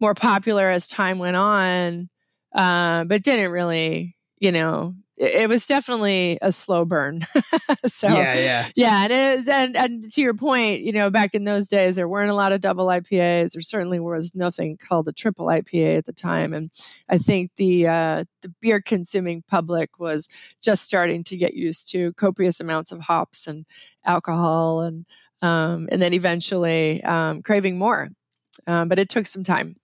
more 0.00 0.14
popular 0.14 0.70
as 0.70 0.86
time 0.86 1.18
went 1.18 1.36
on, 1.36 2.08
uh, 2.54 3.04
but 3.04 3.22
didn't 3.22 3.52
really, 3.52 4.16
you 4.38 4.52
know, 4.52 4.94
it 5.22 5.48
was 5.48 5.66
definitely 5.66 6.36
a 6.42 6.50
slow 6.50 6.84
burn. 6.84 7.20
so 7.86 8.08
yeah, 8.08 8.34
yeah, 8.34 8.68
yeah, 8.74 9.04
and, 9.04 9.12
it, 9.12 9.48
and 9.48 9.76
and 9.76 10.12
to 10.12 10.20
your 10.20 10.34
point, 10.34 10.82
you 10.82 10.92
know, 10.92 11.10
back 11.10 11.34
in 11.34 11.44
those 11.44 11.68
days, 11.68 11.94
there 11.94 12.08
weren't 12.08 12.30
a 12.30 12.34
lot 12.34 12.50
of 12.50 12.60
double 12.60 12.86
IPAs. 12.86 13.52
There 13.52 13.62
certainly 13.62 14.00
was 14.00 14.34
nothing 14.34 14.76
called 14.76 15.06
a 15.06 15.12
triple 15.12 15.46
IPA 15.46 15.98
at 15.98 16.06
the 16.06 16.12
time, 16.12 16.52
and 16.52 16.70
I 17.08 17.18
think 17.18 17.52
the 17.56 17.86
uh, 17.86 18.24
the 18.40 18.52
beer 18.60 18.80
consuming 18.80 19.42
public 19.48 20.00
was 20.00 20.28
just 20.60 20.82
starting 20.82 21.22
to 21.24 21.36
get 21.36 21.54
used 21.54 21.90
to 21.92 22.12
copious 22.14 22.60
amounts 22.60 22.90
of 22.90 23.00
hops 23.00 23.46
and 23.46 23.64
alcohol, 24.04 24.80
and 24.80 25.06
um, 25.40 25.88
and 25.92 26.02
then 26.02 26.14
eventually 26.14 27.02
um, 27.04 27.42
craving 27.42 27.78
more. 27.78 28.08
Um, 28.66 28.88
but 28.88 28.98
it 28.98 29.08
took 29.08 29.26
some 29.26 29.44
time 29.44 29.76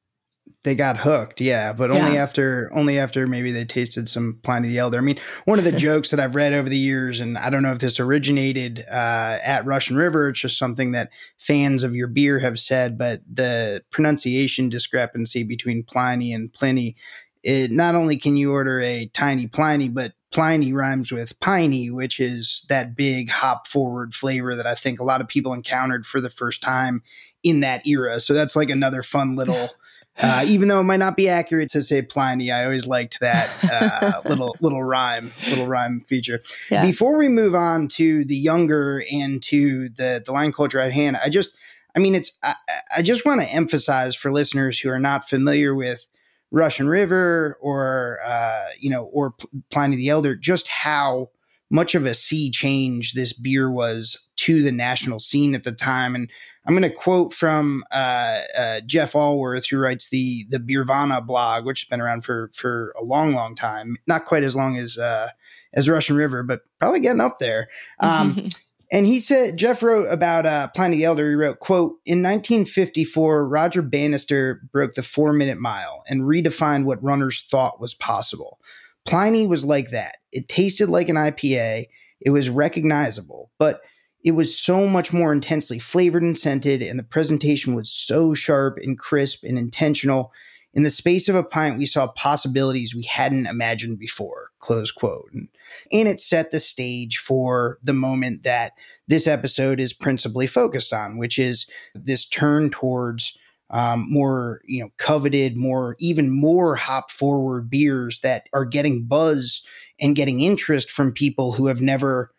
they 0.64 0.74
got 0.74 0.96
hooked 0.96 1.40
yeah 1.40 1.72
but 1.72 1.90
only 1.90 2.14
yeah. 2.14 2.22
after 2.22 2.70
only 2.74 2.98
after 2.98 3.26
maybe 3.26 3.52
they 3.52 3.64
tasted 3.64 4.08
some 4.08 4.38
pliny 4.42 4.68
the 4.68 4.78
elder 4.78 4.98
i 4.98 5.00
mean 5.00 5.18
one 5.44 5.58
of 5.58 5.64
the 5.64 5.72
jokes 5.78 6.10
that 6.10 6.20
i've 6.20 6.34
read 6.34 6.52
over 6.52 6.68
the 6.68 6.78
years 6.78 7.20
and 7.20 7.38
i 7.38 7.48
don't 7.48 7.62
know 7.62 7.72
if 7.72 7.78
this 7.78 8.00
originated 8.00 8.84
uh, 8.90 9.38
at 9.44 9.64
russian 9.64 9.96
river 9.96 10.28
it's 10.28 10.40
just 10.40 10.58
something 10.58 10.92
that 10.92 11.10
fans 11.38 11.82
of 11.82 11.94
your 11.94 12.08
beer 12.08 12.38
have 12.38 12.58
said 12.58 12.98
but 12.98 13.20
the 13.32 13.82
pronunciation 13.90 14.68
discrepancy 14.68 15.42
between 15.42 15.82
pliny 15.82 16.32
and 16.32 16.52
pliny 16.52 16.96
it 17.42 17.70
not 17.70 17.94
only 17.94 18.16
can 18.16 18.36
you 18.36 18.52
order 18.52 18.80
a 18.80 19.06
tiny 19.14 19.46
pliny 19.46 19.88
but 19.88 20.12
Pliny 20.30 20.74
rhymes 20.74 21.10
with 21.10 21.40
piney, 21.40 21.88
which 21.88 22.20
is 22.20 22.66
that 22.68 22.94
big 22.94 23.30
hop 23.30 23.66
forward 23.66 24.12
flavor 24.12 24.54
that 24.54 24.66
I 24.66 24.74
think 24.74 25.00
a 25.00 25.04
lot 25.04 25.22
of 25.22 25.28
people 25.28 25.54
encountered 25.54 26.04
for 26.04 26.20
the 26.20 26.28
first 26.28 26.60
time 26.60 27.02
in 27.42 27.60
that 27.60 27.86
era. 27.86 28.20
So 28.20 28.34
that's 28.34 28.54
like 28.54 28.68
another 28.68 29.02
fun 29.02 29.36
little 29.36 29.70
uh, 30.18 30.44
even 30.46 30.68
though 30.68 30.80
it 30.80 30.84
might 30.84 30.98
not 30.98 31.16
be 31.16 31.28
accurate 31.28 31.70
to 31.70 31.82
say 31.82 32.02
Pliny, 32.02 32.50
I 32.50 32.64
always 32.64 32.86
liked 32.86 33.20
that 33.20 33.50
uh, 33.70 34.20
little 34.28 34.56
little 34.60 34.82
rhyme, 34.82 35.32
little 35.48 35.66
rhyme 35.66 36.00
feature. 36.00 36.42
Yeah. 36.70 36.84
Before 36.84 37.16
we 37.16 37.28
move 37.28 37.54
on 37.54 37.88
to 37.88 38.24
the 38.24 38.36
younger 38.36 39.04
and 39.10 39.42
to 39.44 39.88
the 39.90 40.22
the 40.24 40.32
line 40.32 40.52
culture 40.52 40.80
at 40.80 40.92
hand, 40.92 41.16
I 41.22 41.28
just, 41.28 41.56
I 41.94 42.00
mean, 42.00 42.14
it's 42.14 42.36
I, 42.42 42.54
I 42.96 43.02
just 43.02 43.24
want 43.24 43.40
to 43.42 43.48
emphasize 43.48 44.16
for 44.16 44.32
listeners 44.32 44.78
who 44.78 44.90
are 44.90 44.98
not 44.98 45.28
familiar 45.28 45.74
with 45.74 46.08
Russian 46.50 46.88
River 46.88 47.56
or 47.60 48.18
uh, 48.24 48.66
you 48.78 48.90
know 48.90 49.04
or 49.04 49.34
Pliny 49.70 49.96
the 49.96 50.08
Elder, 50.08 50.34
just 50.34 50.68
how 50.68 51.30
much 51.70 51.94
of 51.94 52.06
a 52.06 52.14
sea 52.14 52.50
change 52.50 53.12
this 53.12 53.32
beer 53.32 53.70
was 53.70 54.30
to 54.36 54.62
the 54.62 54.72
national 54.72 55.18
scene 55.18 55.54
at 55.54 55.64
the 55.64 55.72
time. 55.72 56.14
And 56.14 56.30
I'm 56.68 56.74
going 56.74 56.82
to 56.82 56.94
quote 56.94 57.32
from 57.32 57.82
uh, 57.90 58.40
uh, 58.56 58.80
Jeff 58.82 59.14
Alworth, 59.14 59.70
who 59.70 59.78
writes 59.78 60.10
the 60.10 60.46
the 60.50 60.58
Beervana 60.58 61.26
blog, 61.26 61.64
which 61.64 61.80
has 61.80 61.88
been 61.88 62.00
around 62.00 62.26
for 62.26 62.50
for 62.52 62.94
a 63.00 63.02
long, 63.02 63.32
long 63.32 63.54
time. 63.54 63.96
Not 64.06 64.26
quite 64.26 64.42
as 64.42 64.54
long 64.54 64.76
as 64.76 64.98
uh, 64.98 65.30
as 65.72 65.88
Russian 65.88 66.14
River, 66.14 66.42
but 66.42 66.60
probably 66.78 67.00
getting 67.00 67.22
up 67.22 67.38
there. 67.38 67.68
Um, 68.00 68.50
and 68.92 69.06
he 69.06 69.18
said 69.18 69.56
Jeff 69.56 69.82
wrote 69.82 70.12
about 70.12 70.44
uh, 70.44 70.68
Pliny 70.68 70.98
the 70.98 71.04
Elder. 71.04 71.30
He 71.30 71.36
wrote, 71.36 71.58
"quote 71.58 71.92
In 72.04 72.18
1954, 72.18 73.48
Roger 73.48 73.80
Bannister 73.80 74.60
broke 74.70 74.92
the 74.92 75.02
four 75.02 75.32
minute 75.32 75.58
mile 75.58 76.02
and 76.06 76.24
redefined 76.24 76.84
what 76.84 77.02
runners 77.02 77.46
thought 77.50 77.80
was 77.80 77.94
possible. 77.94 78.60
Pliny 79.06 79.46
was 79.46 79.64
like 79.64 79.88
that. 79.92 80.18
It 80.32 80.48
tasted 80.48 80.90
like 80.90 81.08
an 81.08 81.16
IPA. 81.16 81.86
It 82.20 82.30
was 82.30 82.50
recognizable, 82.50 83.50
but." 83.58 83.80
It 84.28 84.34
was 84.34 84.54
so 84.54 84.86
much 84.86 85.10
more 85.10 85.32
intensely 85.32 85.78
flavored 85.78 86.22
and 86.22 86.36
scented, 86.36 86.82
and 86.82 86.98
the 86.98 87.02
presentation 87.02 87.74
was 87.74 87.90
so 87.90 88.34
sharp 88.34 88.76
and 88.76 88.98
crisp 88.98 89.42
and 89.42 89.56
intentional. 89.56 90.32
In 90.74 90.82
the 90.82 90.90
space 90.90 91.30
of 91.30 91.34
a 91.34 91.42
pint, 91.42 91.78
we 91.78 91.86
saw 91.86 92.08
possibilities 92.08 92.94
we 92.94 93.04
hadn't 93.04 93.46
imagined 93.46 93.98
before. 93.98 94.50
Close 94.58 94.92
quote. 94.92 95.30
And, 95.32 95.48
and 95.92 96.06
it 96.06 96.20
set 96.20 96.50
the 96.50 96.58
stage 96.58 97.16
for 97.16 97.78
the 97.82 97.94
moment 97.94 98.42
that 98.42 98.72
this 99.06 99.26
episode 99.26 99.80
is 99.80 99.94
principally 99.94 100.46
focused 100.46 100.92
on, 100.92 101.16
which 101.16 101.38
is 101.38 101.66
this 101.94 102.28
turn 102.28 102.68
towards 102.68 103.38
um, 103.70 104.04
more, 104.10 104.60
you 104.66 104.82
know, 104.82 104.90
coveted, 104.98 105.56
more, 105.56 105.96
even 106.00 106.30
more 106.30 106.76
hop 106.76 107.10
forward 107.10 107.70
beers 107.70 108.20
that 108.20 108.46
are 108.52 108.66
getting 108.66 109.06
buzz 109.06 109.62
and 109.98 110.16
getting 110.16 110.40
interest 110.42 110.90
from 110.90 111.12
people 111.12 111.52
who 111.52 111.66
have 111.66 111.80
never 111.80 112.30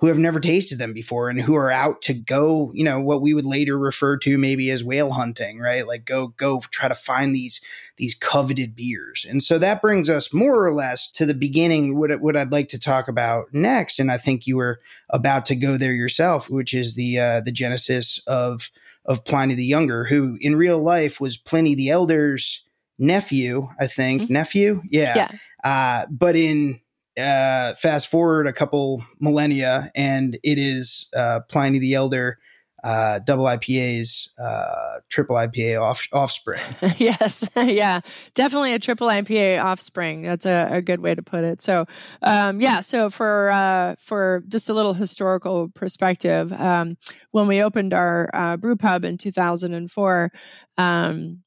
who 0.00 0.06
have 0.06 0.18
never 0.18 0.38
tasted 0.38 0.78
them 0.78 0.92
before 0.92 1.28
and 1.28 1.40
who 1.40 1.56
are 1.56 1.72
out 1.72 2.02
to 2.02 2.14
go, 2.14 2.70
you 2.72 2.84
know, 2.84 3.00
what 3.00 3.20
we 3.20 3.34
would 3.34 3.44
later 3.44 3.76
refer 3.76 4.16
to 4.16 4.38
maybe 4.38 4.70
as 4.70 4.84
whale 4.84 5.10
hunting, 5.10 5.58
right? 5.58 5.86
Like 5.86 6.04
go 6.04 6.28
go 6.28 6.60
try 6.70 6.88
to 6.88 6.94
find 6.94 7.34
these 7.34 7.60
these 7.96 8.14
coveted 8.14 8.76
beers. 8.76 9.26
And 9.28 9.42
so 9.42 9.58
that 9.58 9.82
brings 9.82 10.08
us 10.08 10.32
more 10.32 10.64
or 10.64 10.72
less 10.72 11.10
to 11.12 11.26
the 11.26 11.34
beginning 11.34 11.98
what 11.98 12.20
what 12.20 12.36
I'd 12.36 12.52
like 12.52 12.68
to 12.68 12.80
talk 12.80 13.08
about 13.08 13.52
next 13.52 13.98
and 13.98 14.10
I 14.10 14.18
think 14.18 14.46
you 14.46 14.56
were 14.56 14.78
about 15.10 15.44
to 15.46 15.56
go 15.56 15.76
there 15.76 15.94
yourself, 15.94 16.48
which 16.48 16.74
is 16.74 16.94
the 16.94 17.18
uh 17.18 17.40
the 17.40 17.52
genesis 17.52 18.20
of 18.26 18.70
of 19.04 19.24
Pliny 19.24 19.54
the 19.54 19.66
Younger, 19.66 20.04
who 20.04 20.36
in 20.40 20.54
real 20.54 20.78
life 20.78 21.20
was 21.20 21.36
Pliny 21.36 21.74
the 21.74 21.88
Elder's 21.88 22.62
nephew, 22.98 23.68
I 23.80 23.86
think. 23.86 24.22
Mm-hmm. 24.22 24.32
Nephew? 24.32 24.82
Yeah. 24.90 25.28
yeah. 25.64 25.70
Uh, 25.70 26.06
but 26.10 26.36
in 26.36 26.80
uh, 27.18 27.74
fast 27.74 28.08
forward 28.08 28.46
a 28.46 28.52
couple 28.52 29.04
millennia, 29.20 29.90
and 29.94 30.38
it 30.42 30.58
is 30.58 31.08
uh, 31.16 31.40
Pliny 31.48 31.78
the 31.78 31.94
Elder 31.94 32.38
uh, 32.84 33.18
double 33.20 33.44
IPA's 33.44 34.30
uh, 34.38 35.00
triple 35.08 35.36
IPA 35.36 35.82
off, 35.82 36.06
offspring. 36.12 36.60
yes, 36.96 37.48
yeah, 37.56 38.00
definitely 38.34 38.72
a 38.72 38.78
triple 38.78 39.08
IPA 39.08 39.62
offspring. 39.62 40.22
That's 40.22 40.46
a, 40.46 40.68
a 40.70 40.82
good 40.82 41.00
way 41.00 41.14
to 41.14 41.22
put 41.22 41.44
it. 41.44 41.60
So, 41.60 41.86
um, 42.22 42.60
yeah, 42.60 42.80
so 42.80 43.10
for 43.10 43.50
uh, 43.50 43.96
for 43.98 44.44
just 44.48 44.68
a 44.68 44.74
little 44.74 44.94
historical 44.94 45.68
perspective, 45.70 46.52
um, 46.52 46.96
when 47.32 47.48
we 47.48 47.62
opened 47.62 47.94
our 47.94 48.30
uh, 48.32 48.56
brew 48.56 48.76
pub 48.76 49.04
in 49.04 49.18
2004, 49.18 50.30
um, 50.76 51.42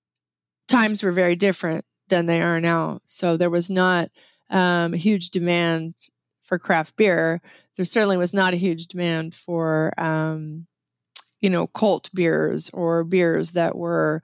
times 0.67 1.03
were 1.03 1.11
very 1.11 1.35
different 1.35 1.85
than 2.09 2.25
they 2.25 2.41
are 2.41 2.59
now. 2.59 2.99
So 3.05 3.37
there 3.37 3.49
was 3.49 3.69
not 3.69 4.09
um, 4.51 4.93
a 4.93 4.97
huge 4.97 5.31
demand 5.31 5.95
for 6.41 6.59
craft 6.59 6.95
beer. 6.95 7.41
There 7.75 7.85
certainly 7.85 8.17
was 8.17 8.33
not 8.33 8.53
a 8.53 8.57
huge 8.57 8.87
demand 8.87 9.33
for 9.33 9.99
um, 9.99 10.67
you 11.41 11.49
know, 11.49 11.67
cult 11.67 12.09
beers 12.13 12.69
or 12.69 13.03
beers 13.03 13.51
that 13.51 13.75
were 13.75 14.21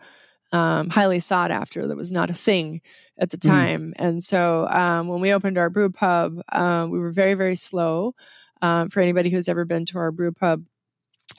um, 0.52 0.90
highly 0.90 1.20
sought 1.20 1.52
after. 1.52 1.88
That 1.88 1.98
was 1.98 2.12
not 2.12 2.30
a 2.30 2.34
thing 2.34 2.82
at 3.18 3.32
the 3.32 3.38
mm. 3.38 3.50
time. 3.50 3.94
Mm. 3.98 4.06
And 4.06 4.24
so 4.24 4.68
um, 4.68 5.08
when 5.08 5.20
we 5.20 5.34
opened 5.34 5.58
our 5.58 5.70
brew 5.70 5.90
pub, 5.90 6.40
um, 6.52 6.92
we 6.92 7.00
were 7.00 7.12
very, 7.12 7.34
very 7.34 7.56
slow. 7.56 8.14
Um, 8.62 8.90
for 8.90 9.02
anybody 9.02 9.30
who's 9.30 9.50
ever 9.50 9.66
been 9.66 9.86
to 9.88 10.00
our 10.00 10.12
brew 10.12 10.32
pub 10.32 10.64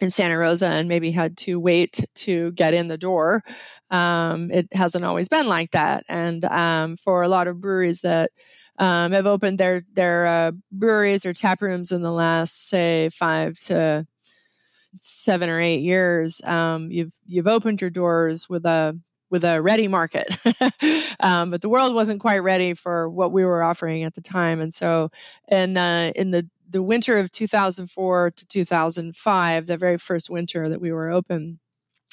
in 0.01 0.13
Santa 0.13 0.39
Rosa 0.39 0.69
and 0.69 0.89
maybe 0.89 1.11
had 1.11 1.37
to 1.39 1.59
wait 1.59 2.05
to 2.15 2.53
get 2.53 2.75
in 2.75 2.87
the 2.87 2.99
door, 2.99 3.43
um, 3.91 4.53
it 4.53 4.73
hasn't 4.73 5.05
always 5.05 5.29
been 5.29 5.49
like 5.49 5.73
that. 5.73 6.05
And 6.09 6.45
um, 6.45 6.97
for 6.97 7.23
a 7.23 7.29
lot 7.29 7.49
of 7.49 7.61
breweries 7.61 8.03
that 8.03 8.31
have 8.85 9.27
opened 9.27 9.59
their 9.59 9.83
their 9.95 10.27
uh, 10.27 10.53
breweries 10.71 11.27
or 11.27 11.33
tap 11.33 11.61
rooms 11.63 11.93
in 11.93 12.03
the 12.03 12.13
last, 12.13 12.69
say, 12.69 13.09
five 13.11 13.59
to 13.61 14.07
seven 14.97 15.49
or 15.49 15.61
eight 15.61 15.81
years, 15.81 16.43
um, 16.45 16.91
you've 16.91 17.15
you've 17.27 17.47
opened 17.47 17.81
your 17.81 17.91
doors 17.91 18.49
with 18.49 18.65
a 18.65 18.99
with 19.31 19.45
a 19.45 19.61
ready 19.61 19.89
market, 19.89 20.35
um, 21.21 21.51
but 21.51 21.61
the 21.61 21.69
world 21.69 21.95
wasn't 21.95 22.21
quite 22.21 22.39
ready 22.39 22.73
for 22.73 23.11
what 23.11 23.31
we 23.31 23.45
were 23.45 23.63
offering 23.63 24.03
at 24.05 24.15
the 24.15 24.23
time. 24.23 24.61
And 24.61 24.73
so, 24.73 25.11
in 25.49 25.77
uh, 25.77 26.13
in 26.15 26.31
the 26.31 26.49
the 26.71 26.83
winter 26.83 27.19
of 27.19 27.31
2004 27.31 28.31
to 28.31 28.47
2005, 28.47 29.67
the 29.67 29.77
very 29.77 29.99
first 29.99 30.29
winter 30.31 30.69
that 30.69 30.81
we 30.81 30.93
were 30.93 31.11
open, 31.11 31.59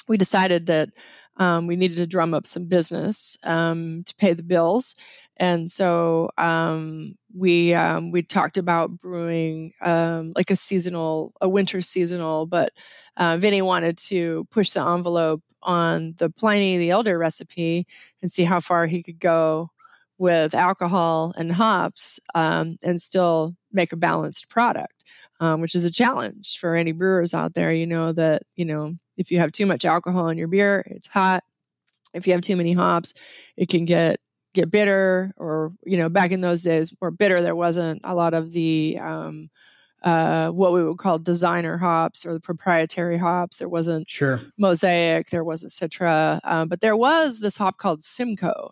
we 0.08 0.16
decided 0.16 0.66
that 0.66 0.90
um, 1.38 1.66
we 1.66 1.76
needed 1.76 1.96
to 1.98 2.06
drum 2.06 2.34
up 2.34 2.46
some 2.46 2.66
business 2.66 3.36
um, 3.44 4.02
to 4.06 4.14
pay 4.16 4.32
the 4.32 4.42
bills, 4.42 4.94
and 5.36 5.70
so 5.70 6.30
um, 6.38 7.14
we 7.34 7.74
um, 7.74 8.10
we 8.10 8.22
talked 8.22 8.56
about 8.56 8.98
brewing 8.98 9.72
um, 9.82 10.32
like 10.34 10.50
a 10.50 10.56
seasonal, 10.56 11.32
a 11.40 11.48
winter 11.48 11.80
seasonal, 11.82 12.46
but 12.46 12.72
uh, 13.16 13.36
Vinny 13.36 13.62
wanted 13.62 13.98
to 13.98 14.46
push 14.50 14.72
the 14.72 14.82
envelope 14.82 15.42
on 15.62 16.14
the 16.18 16.30
Pliny 16.30 16.78
the 16.78 16.90
Elder 16.90 17.18
recipe 17.18 17.86
and 18.22 18.30
see 18.30 18.44
how 18.44 18.60
far 18.60 18.86
he 18.86 19.02
could 19.02 19.18
go 19.18 19.70
with 20.18 20.54
alcohol 20.54 21.34
and 21.36 21.52
hops 21.52 22.18
um, 22.34 22.78
and 22.82 23.00
still 23.02 23.54
make 23.72 23.92
a 23.92 23.96
balanced 23.96 24.48
product. 24.48 24.92
Um, 25.38 25.60
which 25.60 25.74
is 25.74 25.84
a 25.84 25.92
challenge 25.92 26.58
for 26.58 26.74
any 26.74 26.92
brewers 26.92 27.34
out 27.34 27.52
there. 27.52 27.72
You 27.72 27.86
know 27.86 28.12
that 28.12 28.42
you 28.54 28.64
know 28.64 28.94
if 29.16 29.30
you 29.30 29.38
have 29.38 29.52
too 29.52 29.66
much 29.66 29.84
alcohol 29.84 30.28
in 30.28 30.38
your 30.38 30.48
beer, 30.48 30.82
it's 30.86 31.08
hot. 31.08 31.44
If 32.14 32.26
you 32.26 32.32
have 32.32 32.40
too 32.40 32.56
many 32.56 32.72
hops, 32.72 33.12
it 33.56 33.68
can 33.68 33.84
get 33.84 34.18
get 34.56 34.70
bitter 34.70 35.32
or 35.36 35.72
you 35.84 35.98
know 35.98 36.08
back 36.08 36.32
in 36.32 36.40
those 36.40 36.62
days 36.62 36.96
more 37.00 37.10
bitter 37.10 37.42
there 37.42 37.54
wasn't 37.54 38.00
a 38.02 38.14
lot 38.14 38.34
of 38.34 38.52
the 38.52 38.98
um, 39.00 39.48
uh, 40.02 40.48
what 40.50 40.72
we 40.72 40.82
would 40.82 40.98
call 40.98 41.18
designer 41.18 41.76
hops 41.76 42.24
or 42.24 42.32
the 42.32 42.40
proprietary 42.40 43.18
hops 43.18 43.58
there 43.58 43.68
wasn't 43.68 44.08
sure 44.08 44.40
mosaic 44.56 45.28
there 45.28 45.44
wasn't 45.44 45.70
citra 45.70 46.40
um, 46.44 46.68
but 46.68 46.80
there 46.80 46.96
was 46.96 47.40
this 47.40 47.58
hop 47.58 47.76
called 47.76 48.02
simcoe 48.02 48.70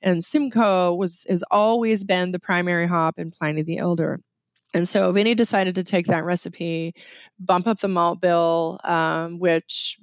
and 0.00 0.24
simcoe 0.24 0.94
was 0.94 1.26
has 1.28 1.44
always 1.50 2.02
been 2.02 2.32
the 2.32 2.40
primary 2.40 2.86
hop 2.86 3.18
in 3.18 3.30
pliny 3.30 3.62
the 3.62 3.76
elder 3.76 4.20
and 4.74 4.88
so 4.88 5.12
Vinny 5.12 5.34
decided 5.34 5.74
to 5.76 5.84
take 5.84 6.06
that 6.06 6.24
recipe, 6.24 6.94
bump 7.38 7.66
up 7.66 7.78
the 7.78 7.88
malt 7.88 8.20
bill, 8.20 8.80
um, 8.84 9.38
which 9.38 9.98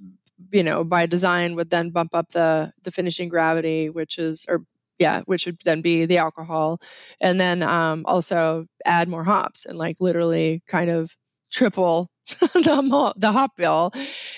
you 0.51 0.63
know 0.63 0.83
by 0.83 1.05
design 1.05 1.55
would 1.55 1.69
then 1.69 1.89
bump 1.89 2.15
up 2.15 2.29
the 2.29 2.71
the 2.83 2.91
finishing 2.91 3.29
gravity, 3.29 3.89
which 3.89 4.17
is 4.17 4.45
or 4.49 4.63
yeah, 4.99 5.21
which 5.25 5.45
would 5.45 5.57
then 5.65 5.81
be 5.81 6.05
the 6.05 6.17
alcohol, 6.17 6.79
and 7.19 7.39
then 7.39 7.61
um, 7.63 8.05
also 8.07 8.65
add 8.85 9.09
more 9.09 9.23
hops 9.23 9.65
and 9.65 9.77
like 9.77 9.97
literally 9.99 10.61
kind 10.67 10.89
of 10.89 11.15
triple 11.51 12.09
the, 12.39 13.13
the 13.17 13.31
hop 13.31 13.51
bill. 13.57 13.91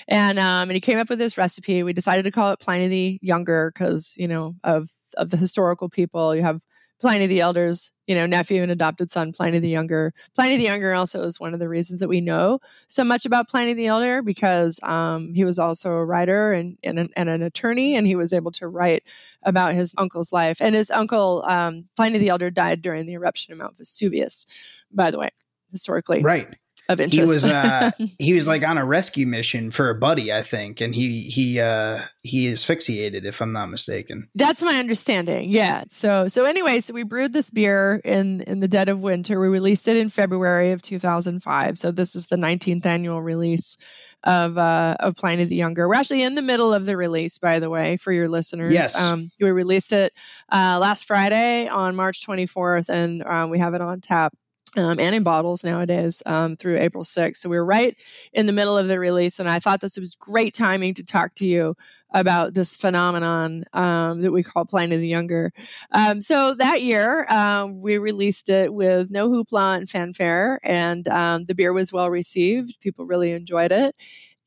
And 0.08 0.38
um, 0.38 0.68
and 0.68 0.72
he 0.72 0.80
came 0.80 0.98
up 0.98 1.08
with 1.08 1.18
this 1.18 1.38
recipe. 1.38 1.82
We 1.82 1.92
decided 1.92 2.24
to 2.24 2.30
call 2.30 2.52
it 2.52 2.60
Pliny 2.60 2.88
the 2.88 3.18
Younger 3.22 3.72
because 3.72 4.14
you 4.16 4.28
know 4.28 4.54
of 4.64 4.88
of 5.16 5.30
the 5.30 5.36
historical 5.36 5.88
people. 5.88 6.34
You 6.34 6.42
have 6.42 6.60
Pliny 7.00 7.26
the 7.26 7.40
Elder's, 7.40 7.92
you 8.06 8.14
know, 8.14 8.24
nephew 8.24 8.62
and 8.62 8.72
adopted 8.72 9.10
son, 9.10 9.32
Pliny 9.32 9.58
the 9.58 9.68
Younger. 9.68 10.14
Pliny 10.34 10.56
the 10.56 10.64
Younger 10.64 10.94
also 10.94 11.22
is 11.22 11.38
one 11.38 11.52
of 11.52 11.60
the 11.60 11.68
reasons 11.68 12.00
that 12.00 12.08
we 12.08 12.20
know 12.20 12.58
so 12.88 13.04
much 13.04 13.26
about 13.26 13.48
Pliny 13.48 13.74
the 13.74 13.86
Elder 13.86 14.22
because 14.22 14.80
um, 14.82 15.34
he 15.34 15.44
was 15.44 15.58
also 15.58 15.92
a 15.92 16.04
writer 16.04 16.52
and, 16.52 16.78
and, 16.82 16.98
an, 16.98 17.08
and, 17.16 17.28
an, 17.28 17.42
attorney, 17.42 17.96
and 17.96 18.06
he 18.06 18.16
was 18.16 18.32
able 18.32 18.50
to 18.52 18.68
write 18.68 19.02
about 19.42 19.74
his 19.74 19.94
uncle's 19.98 20.32
life. 20.32 20.60
And 20.60 20.74
his 20.74 20.90
uncle, 20.90 21.44
um, 21.46 21.88
Pliny 21.96 22.18
the 22.18 22.30
Elder, 22.30 22.50
died 22.50 22.80
during 22.80 23.06
the 23.06 23.14
eruption 23.14 23.52
of 23.52 23.58
Mount 23.58 23.76
Vesuvius, 23.76 24.46
by 24.90 25.10
the 25.10 25.18
way, 25.18 25.30
historically. 25.70 26.22
Right 26.22 26.56
of 26.88 27.00
interest. 27.00 27.28
He 27.28 27.34
was 27.34 27.44
uh, 27.44 27.90
he 28.18 28.32
was 28.32 28.46
like 28.46 28.66
on 28.66 28.78
a 28.78 28.84
rescue 28.84 29.26
mission 29.26 29.70
for 29.70 29.90
a 29.90 29.94
buddy, 29.94 30.32
I 30.32 30.42
think, 30.42 30.80
and 30.80 30.94
he 30.94 31.22
he 31.22 31.60
uh, 31.60 32.00
he 32.22 32.50
asphyxiated, 32.50 33.24
if 33.24 33.40
I'm 33.40 33.52
not 33.52 33.70
mistaken. 33.70 34.28
That's 34.34 34.62
my 34.62 34.76
understanding. 34.78 35.50
Yeah. 35.50 35.84
So 35.88 36.28
so 36.28 36.44
anyway, 36.44 36.80
so 36.80 36.94
we 36.94 37.02
brewed 37.02 37.32
this 37.32 37.50
beer 37.50 38.00
in 38.04 38.42
in 38.42 38.60
the 38.60 38.68
dead 38.68 38.88
of 38.88 39.00
winter. 39.00 39.40
We 39.40 39.48
released 39.48 39.88
it 39.88 39.96
in 39.96 40.08
February 40.08 40.72
of 40.72 40.82
2005. 40.82 41.78
So 41.78 41.90
this 41.90 42.14
is 42.14 42.26
the 42.26 42.36
19th 42.36 42.86
annual 42.86 43.22
release 43.22 43.76
of 44.24 44.58
uh, 44.58 44.96
of 45.00 45.16
Pliny 45.16 45.44
the 45.44 45.56
Younger. 45.56 45.88
We're 45.88 45.94
actually 45.94 46.22
in 46.22 46.34
the 46.34 46.42
middle 46.42 46.72
of 46.72 46.86
the 46.86 46.96
release, 46.96 47.38
by 47.38 47.58
the 47.58 47.70
way, 47.70 47.96
for 47.96 48.12
your 48.12 48.28
listeners. 48.28 48.72
Yes, 48.72 48.98
um, 49.00 49.30
we 49.40 49.50
released 49.50 49.92
it 49.92 50.12
uh, 50.52 50.78
last 50.80 51.06
Friday 51.06 51.68
on 51.68 51.96
March 51.96 52.26
24th, 52.26 52.88
and 52.88 53.22
um, 53.24 53.50
we 53.50 53.58
have 53.58 53.74
it 53.74 53.80
on 53.80 54.00
tap 54.00 54.34
um, 54.76 54.98
and 55.00 55.14
in 55.14 55.22
bottles 55.22 55.64
nowadays 55.64 56.22
um, 56.26 56.56
through 56.56 56.78
April 56.78 57.04
6th. 57.04 57.36
So 57.38 57.48
we 57.48 57.56
are 57.56 57.64
right 57.64 57.96
in 58.32 58.46
the 58.46 58.52
middle 58.52 58.76
of 58.76 58.88
the 58.88 58.98
release, 58.98 59.38
and 59.38 59.48
I 59.48 59.58
thought 59.58 59.80
this 59.80 59.98
was 59.98 60.14
great 60.14 60.54
timing 60.54 60.94
to 60.94 61.04
talk 61.04 61.34
to 61.36 61.46
you 61.46 61.76
about 62.12 62.54
this 62.54 62.76
phenomenon 62.76 63.64
um, 63.72 64.22
that 64.22 64.32
we 64.32 64.42
call 64.42 64.64
Pliny 64.64 64.96
the 64.96 65.08
Younger. 65.08 65.52
Um, 65.90 66.22
so 66.22 66.54
that 66.54 66.82
year, 66.82 67.26
um, 67.30 67.80
we 67.80 67.98
released 67.98 68.48
it 68.48 68.72
with 68.72 69.10
no 69.10 69.28
hoopla 69.28 69.78
and 69.78 69.88
fanfare, 69.88 70.60
and 70.62 71.06
um, 71.08 71.44
the 71.44 71.54
beer 71.54 71.72
was 71.72 71.92
well 71.92 72.10
received. 72.10 72.80
People 72.80 73.06
really 73.06 73.32
enjoyed 73.32 73.72
it. 73.72 73.94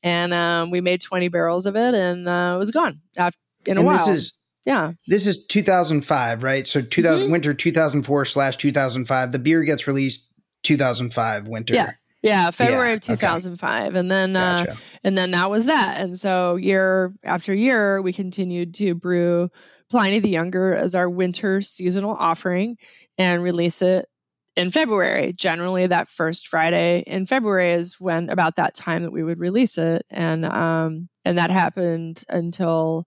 And 0.02 0.72
we 0.72 0.80
made 0.80 1.02
20 1.02 1.28
barrels 1.28 1.66
of 1.66 1.76
it, 1.76 1.94
and 1.94 2.26
uh, 2.26 2.52
it 2.54 2.58
was 2.58 2.70
gone 2.70 3.02
after, 3.18 3.38
in 3.66 3.76
a 3.76 3.80
and 3.80 3.86
while. 3.86 4.06
This 4.06 4.18
is- 4.18 4.32
yeah. 4.66 4.92
This 5.06 5.26
is 5.26 5.46
2005, 5.46 6.42
right? 6.42 6.66
So 6.66 6.80
2000 6.80 7.24
mm-hmm. 7.24 7.32
winter 7.32 7.54
2004 7.54 8.24
slash 8.24 8.56
2005. 8.56 9.32
The 9.32 9.38
beer 9.38 9.62
gets 9.62 9.86
released 9.86 10.32
2005 10.64 11.48
winter. 11.48 11.74
Yeah. 11.74 11.92
Yeah, 12.22 12.50
February 12.50 12.90
yeah, 12.90 12.94
of 12.96 13.00
2005. 13.00 13.88
Okay. 13.88 13.98
And 13.98 14.10
then 14.10 14.36
uh, 14.36 14.58
gotcha. 14.58 14.72
uh 14.72 14.76
and 15.04 15.16
then 15.16 15.30
that 15.30 15.50
was 15.50 15.64
that. 15.66 16.02
And 16.02 16.18
so 16.18 16.56
year 16.56 17.14
after 17.24 17.54
year 17.54 18.02
we 18.02 18.12
continued 18.12 18.74
to 18.74 18.94
brew 18.94 19.48
Pliny 19.90 20.18
the 20.18 20.28
Younger 20.28 20.74
as 20.74 20.94
our 20.94 21.08
winter 21.08 21.62
seasonal 21.62 22.14
offering 22.14 22.76
and 23.16 23.42
release 23.42 23.80
it 23.80 24.06
in 24.54 24.70
February. 24.70 25.32
Generally 25.32 25.86
that 25.86 26.10
first 26.10 26.48
Friday 26.48 27.04
in 27.06 27.24
February 27.24 27.72
is 27.72 27.98
when 27.98 28.28
about 28.28 28.56
that 28.56 28.74
time 28.74 29.02
that 29.04 29.12
we 29.12 29.22
would 29.22 29.38
release 29.38 29.78
it 29.78 30.04
and 30.10 30.44
um 30.44 31.08
and 31.24 31.38
that 31.38 31.50
happened 31.50 32.22
until 32.28 33.06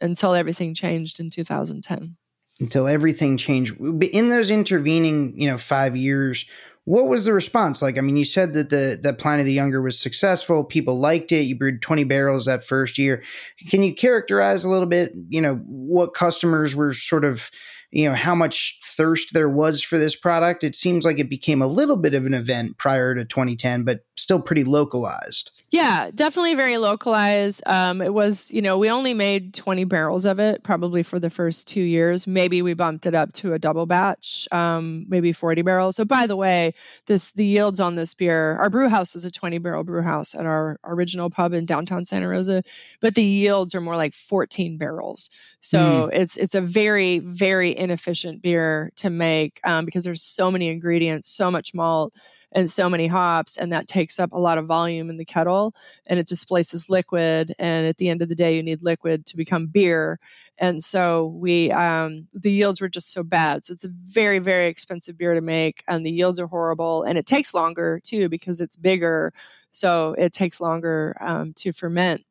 until 0.00 0.34
everything 0.34 0.74
changed 0.74 1.20
in 1.20 1.30
2010 1.30 2.16
until 2.60 2.86
everything 2.86 3.36
changed. 3.36 3.78
In 3.80 4.28
those 4.28 4.50
intervening 4.50 5.34
you 5.36 5.48
know 5.48 5.58
five 5.58 5.96
years 5.96 6.48
what 6.84 7.06
was 7.06 7.24
the 7.24 7.32
response? 7.32 7.80
Like 7.80 7.96
i 7.96 8.00
mean 8.00 8.16
you 8.16 8.24
said 8.24 8.54
that 8.54 8.70
the 8.70 8.98
that 9.02 9.24
of 9.24 9.44
the 9.44 9.52
younger 9.52 9.80
was 9.80 9.98
successful. 9.98 10.64
People 10.64 10.98
liked 10.98 11.30
it. 11.30 11.42
You 11.42 11.56
brewed 11.56 11.80
20 11.80 12.04
barrels 12.04 12.46
that 12.46 12.64
first 12.64 12.98
year. 12.98 13.22
Can 13.70 13.82
you 13.82 13.94
characterize 13.94 14.64
a 14.64 14.70
little 14.70 14.88
bit 14.88 15.12
you 15.28 15.40
know 15.40 15.56
what 15.66 16.14
customers 16.14 16.74
were 16.74 16.92
sort 16.92 17.24
of 17.24 17.50
you 17.92 18.08
know 18.08 18.14
how 18.14 18.34
much 18.34 18.80
thirst 18.82 19.34
there 19.34 19.50
was 19.50 19.82
for 19.82 19.98
this 19.98 20.16
product. 20.16 20.64
It 20.64 20.74
seems 20.74 21.04
like 21.04 21.18
it 21.18 21.28
became 21.28 21.60
a 21.60 21.66
little 21.66 21.96
bit 21.96 22.14
of 22.14 22.24
an 22.24 22.34
event 22.34 22.78
prior 22.78 23.14
to 23.14 23.24
2010, 23.24 23.84
but 23.84 24.00
still 24.16 24.40
pretty 24.40 24.64
localized. 24.64 25.50
Yeah, 25.70 26.10
definitely 26.14 26.54
very 26.54 26.76
localized. 26.76 27.62
Um, 27.64 28.02
it 28.02 28.12
was, 28.12 28.50
you 28.52 28.60
know, 28.60 28.76
we 28.76 28.90
only 28.90 29.14
made 29.14 29.54
20 29.54 29.84
barrels 29.84 30.26
of 30.26 30.38
it 30.38 30.62
probably 30.62 31.02
for 31.02 31.18
the 31.18 31.30
first 31.30 31.66
two 31.66 31.82
years. 31.82 32.26
Maybe 32.26 32.60
we 32.60 32.74
bumped 32.74 33.06
it 33.06 33.14
up 33.14 33.32
to 33.34 33.54
a 33.54 33.58
double 33.58 33.86
batch, 33.86 34.46
um, 34.52 35.06
maybe 35.08 35.32
40 35.32 35.62
barrels. 35.62 35.96
So, 35.96 36.04
by 36.04 36.26
the 36.26 36.36
way, 36.36 36.74
this 37.06 37.32
the 37.32 37.46
yields 37.46 37.80
on 37.80 37.96
this 37.96 38.12
beer, 38.12 38.56
our 38.58 38.68
brew 38.68 38.88
house 38.88 39.16
is 39.16 39.24
a 39.24 39.30
20 39.30 39.58
barrel 39.58 39.82
brew 39.82 40.02
house 40.02 40.34
at 40.34 40.44
our 40.44 40.78
original 40.84 41.30
pub 41.30 41.54
in 41.54 41.64
downtown 41.64 42.04
Santa 42.04 42.28
Rosa, 42.28 42.62
but 43.00 43.14
the 43.14 43.24
yields 43.24 43.74
are 43.74 43.80
more 43.80 43.96
like 43.96 44.12
14 44.12 44.76
barrels. 44.76 45.30
So 45.60 45.78
mm. 45.78 46.10
it's 46.12 46.36
it's 46.36 46.54
a 46.54 46.60
very 46.60 47.20
very 47.20 47.70
inefficient 47.82 48.42
beer 48.42 48.90
to 48.96 49.10
make 49.10 49.60
um, 49.64 49.84
because 49.84 50.04
there's 50.04 50.22
so 50.22 50.50
many 50.50 50.68
ingredients, 50.68 51.28
so 51.28 51.50
much 51.50 51.74
malt 51.74 52.14
and 52.52 52.70
so 52.70 52.88
many 52.88 53.06
hops 53.06 53.56
and 53.56 53.72
that 53.72 53.86
takes 53.86 54.20
up 54.20 54.32
a 54.32 54.38
lot 54.38 54.58
of 54.58 54.66
volume 54.66 55.10
in 55.10 55.16
the 55.16 55.24
kettle 55.24 55.74
and 56.06 56.18
it 56.18 56.26
displaces 56.26 56.88
liquid 56.88 57.54
and 57.58 57.86
at 57.86 57.96
the 57.96 58.08
end 58.08 58.22
of 58.22 58.28
the 58.28 58.34
day 58.34 58.54
you 58.56 58.62
need 58.62 58.82
liquid 58.82 59.26
to 59.26 59.36
become 59.36 59.66
beer. 59.66 60.18
And 60.58 60.84
so 60.84 61.26
we 61.26 61.70
um, 61.72 62.28
the 62.32 62.52
yields 62.52 62.80
were 62.80 62.88
just 62.88 63.12
so 63.12 63.22
bad. 63.22 63.64
So 63.64 63.72
it's 63.72 63.84
a 63.84 63.92
very 64.04 64.38
very 64.38 64.68
expensive 64.68 65.18
beer 65.18 65.34
to 65.34 65.40
make 65.40 65.82
and 65.88 66.04
the 66.04 66.12
yields 66.12 66.38
are 66.38 66.46
horrible 66.46 67.02
and 67.02 67.18
it 67.18 67.26
takes 67.26 67.54
longer 67.54 68.00
too 68.02 68.28
because 68.28 68.60
it's 68.60 68.76
bigger. 68.76 69.32
So 69.72 70.14
it 70.18 70.32
takes 70.32 70.60
longer 70.60 71.16
um, 71.20 71.54
to 71.54 71.72
ferment. 71.72 72.22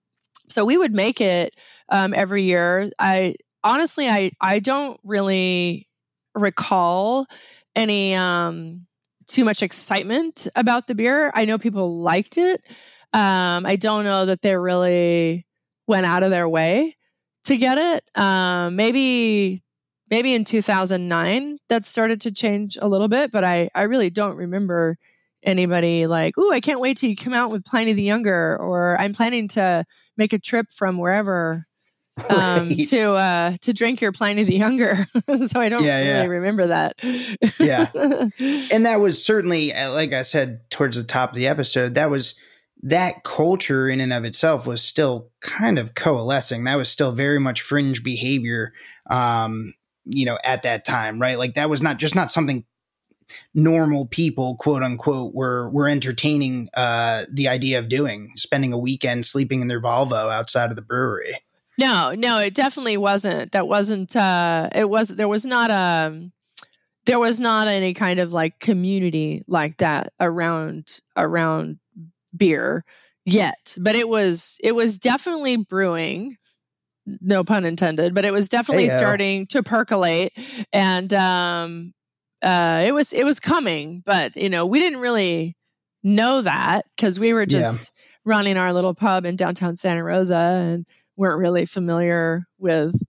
So 0.50 0.66
we 0.66 0.78
would 0.78 0.94
make 0.94 1.22
it 1.22 1.56
um, 1.90 2.14
every 2.14 2.44
year. 2.44 2.92
I 3.00 3.36
honestly 3.64 4.08
i 4.08 4.32
i 4.42 4.60
don't 4.60 5.00
really 5.04 5.88
recall 6.36 7.28
any 7.76 8.16
um 8.16 8.86
too 9.32 9.46
much 9.46 9.64
excitement 9.64 10.48
about 10.56 10.88
the 10.88 10.96
beer. 10.96 11.32
I 11.34 11.46
know 11.46 11.58
people 11.58 12.02
liked 12.02 12.38
it. 12.38 12.62
Um, 13.14 13.66
I 13.66 13.78
don't 13.78 14.04
know 14.04 14.26
that 14.26 14.42
they 14.42 14.56
really 14.56 15.46
went 15.88 16.06
out 16.06 16.24
of 16.24 16.32
their 16.32 16.48
way 16.48 16.98
to 17.46 17.58
get 17.58 17.78
it. 17.78 18.04
Um, 18.22 18.76
maybe 18.76 19.64
maybe 20.10 20.34
in 20.34 20.44
2009 20.44 21.58
that 21.70 21.86
started 21.86 22.22
to 22.22 22.32
change 22.32 22.78
a 22.82 22.88
little 22.88 23.08
bit, 23.08 23.32
but 23.32 23.44
I 23.44 23.70
I 23.74 23.84
really 23.84 24.10
don't 24.10 24.38
remember 24.38 24.98
anybody 25.44 26.08
like, 26.08 26.38
"Ooh, 26.38 26.52
I 26.52 26.60
can't 26.60 26.80
wait 26.82 26.98
till 26.98 27.10
you 27.10 27.16
come 27.16 27.34
out 27.34 27.52
with 27.52 27.66
Pliny 27.66 27.94
the 27.94 28.04
Younger," 28.04 28.58
or 28.60 29.00
"I'm 29.00 29.14
planning 29.14 29.48
to 29.50 29.86
make 30.18 30.34
a 30.34 30.40
trip 30.40 30.68
from 30.72 30.98
wherever 30.98 31.66
um, 32.30 32.70
right. 32.70 32.88
to 32.88 33.12
uh, 33.12 33.58
to 33.62 33.74
drink 33.74 34.02
your 34.02 34.12
Pliny 34.12 34.44
the 34.44 34.56
Younger. 34.56 34.96
so 35.46 35.60
I 35.60 35.70
don't 35.70 35.84
yeah, 35.84 35.98
really 35.98 36.10
yeah. 36.10 36.26
remember 36.26 36.68
that. 36.68 36.96
yeah, 37.60 37.88
and 38.72 38.86
that 38.86 39.00
was 39.00 39.24
certainly, 39.24 39.74
uh, 39.74 39.92
like 39.92 40.14
I 40.14 40.22
said 40.22 40.70
towards 40.70 41.02
the 41.02 41.08
top 41.08 41.30
of 41.30 41.36
the 41.36 41.48
episode, 41.48 41.96
that 41.96 42.10
was 42.10 42.40
that 42.84 43.24
culture 43.24 43.88
in 43.90 44.02
and 44.02 44.14
of 44.14 44.26
itself 44.26 44.66
was 44.66 44.84
still 44.84 45.30
kind 45.42 45.78
of 45.78 45.94
coalescing. 45.94 46.64
That 46.64 46.76
was 46.76 46.90
still 46.90 47.12
very 47.12 47.40
much 47.40 47.62
fringe 47.62 48.04
behavior, 48.04 48.74
um, 49.10 49.74
you 50.06 50.26
know, 50.26 50.40
at 50.44 50.64
that 50.64 50.84
time, 50.84 51.22
right? 51.22 51.38
Like 51.38 51.54
that 51.56 51.70
was 51.70 51.82
not 51.82 51.98
just 51.98 52.16
not 52.16 52.32
something 52.32 52.66
normal 53.54 54.06
people, 54.06 54.56
quote 54.56 54.84
unquote, 54.84 55.34
were 55.34 55.70
were 55.70 55.88
entertaining 55.88 56.70
uh, 56.74 57.26
the 57.32 57.48
idea 57.48 57.80
of 57.80 57.90
doing, 57.90 58.32
spending 58.36 58.74
a 58.74 58.80
weekend 58.80 59.26
sleeping 59.26 59.62
in 59.62 59.68
their 59.68 59.82
Volvo 59.82 60.32
outside 60.32 60.70
of 60.70 60.76
the 60.76 60.82
brewery. 60.82 61.38
No, 61.82 62.14
no, 62.16 62.38
it 62.38 62.54
definitely 62.54 62.98
wasn't. 62.98 63.54
That 63.54 63.68
wasn't. 63.68 64.16
uh 64.16 64.70
It 64.74 64.90
was. 64.90 65.10
There 65.10 65.28
was 65.28 65.46
not 65.46 65.72
a. 65.72 66.08
Um, 66.08 66.32
there 67.08 67.20
was 67.20 67.40
not 67.40 67.68
any 67.68 67.96
kind 67.96 68.20
of 68.20 68.32
like 68.32 68.60
community 68.60 69.44
like 69.48 69.78
that 69.78 70.14
around 70.20 71.00
around 71.18 71.80
beer 72.38 72.86
yet, 73.26 73.76
but 73.80 73.96
it 73.96 74.08
was. 74.08 74.60
It 74.64 74.74
was 74.74 74.98
definitely 74.98 75.58
brewing. 75.58 76.38
No 77.20 77.44
pun 77.44 77.66
intended, 77.66 78.14
but 78.14 78.26
it 78.26 78.32
was 78.32 78.48
definitely 78.48 78.90
starting 78.90 79.48
to 79.48 79.64
percolate, 79.64 80.34
and 80.72 81.12
um, 81.16 81.94
uh, 82.44 82.84
it 82.86 82.92
was 82.94 83.12
it 83.12 83.24
was 83.24 83.40
coming. 83.40 84.04
But 84.06 84.36
you 84.36 84.50
know, 84.50 84.68
we 84.68 84.80
didn't 84.80 85.00
really 85.00 85.58
know 86.04 86.42
that 86.44 86.86
because 86.96 87.20
we 87.20 87.34
were 87.34 87.48
just 87.48 87.92
yeah. 87.96 88.34
running 88.34 88.58
our 88.58 88.72
little 88.72 88.94
pub 88.94 89.26
in 89.26 89.36
downtown 89.36 89.76
Santa 89.76 90.04
Rosa 90.04 90.36
and 90.36 90.86
weren't 91.22 91.40
really 91.40 91.68
familiar 91.68 92.48
with 92.58 93.00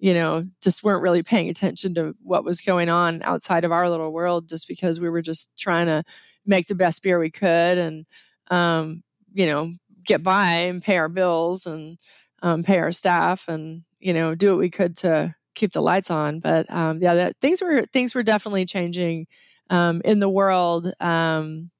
you 0.00 0.12
know 0.12 0.44
just 0.60 0.82
weren't 0.82 1.02
really 1.02 1.22
paying 1.22 1.48
attention 1.48 1.94
to 1.94 2.16
what 2.20 2.44
was 2.44 2.60
going 2.60 2.88
on 2.88 3.22
outside 3.22 3.64
of 3.64 3.70
our 3.70 3.88
little 3.88 4.12
world 4.12 4.48
just 4.48 4.66
because 4.66 4.98
we 4.98 5.08
were 5.08 5.22
just 5.22 5.56
trying 5.56 5.86
to 5.86 6.02
make 6.44 6.66
the 6.66 6.74
best 6.74 7.00
beer 7.00 7.20
we 7.20 7.30
could 7.30 7.78
and 7.78 8.06
um, 8.50 9.04
you 9.32 9.46
know 9.46 9.72
get 10.04 10.20
by 10.20 10.50
and 10.50 10.82
pay 10.82 10.96
our 10.96 11.08
bills 11.08 11.64
and 11.64 11.96
um, 12.42 12.64
pay 12.64 12.80
our 12.80 12.90
staff 12.90 13.46
and 13.46 13.84
you 14.00 14.12
know 14.12 14.34
do 14.34 14.50
what 14.50 14.58
we 14.58 14.68
could 14.68 14.96
to 14.96 15.32
keep 15.54 15.72
the 15.72 15.80
lights 15.80 16.10
on. 16.10 16.40
But 16.40 16.68
um, 16.72 17.00
yeah 17.00 17.14
that, 17.14 17.36
things 17.40 17.62
were 17.62 17.84
things 17.84 18.16
were 18.16 18.24
definitely 18.24 18.66
changing 18.66 19.28
um, 19.68 20.02
in 20.04 20.18
the 20.18 20.28
world 20.28 20.92
um, 20.98 21.70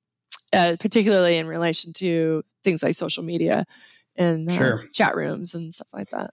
uh, 0.52 0.76
particularly 0.78 1.36
in 1.36 1.48
relation 1.48 1.92
to 1.94 2.44
things 2.62 2.80
like 2.80 2.94
social 2.94 3.24
media 3.24 3.66
and 4.20 4.48
uh, 4.48 4.56
sure. 4.56 4.84
chat 4.92 5.16
rooms 5.16 5.54
and 5.54 5.72
stuff 5.72 5.88
like 5.92 6.10
that. 6.10 6.30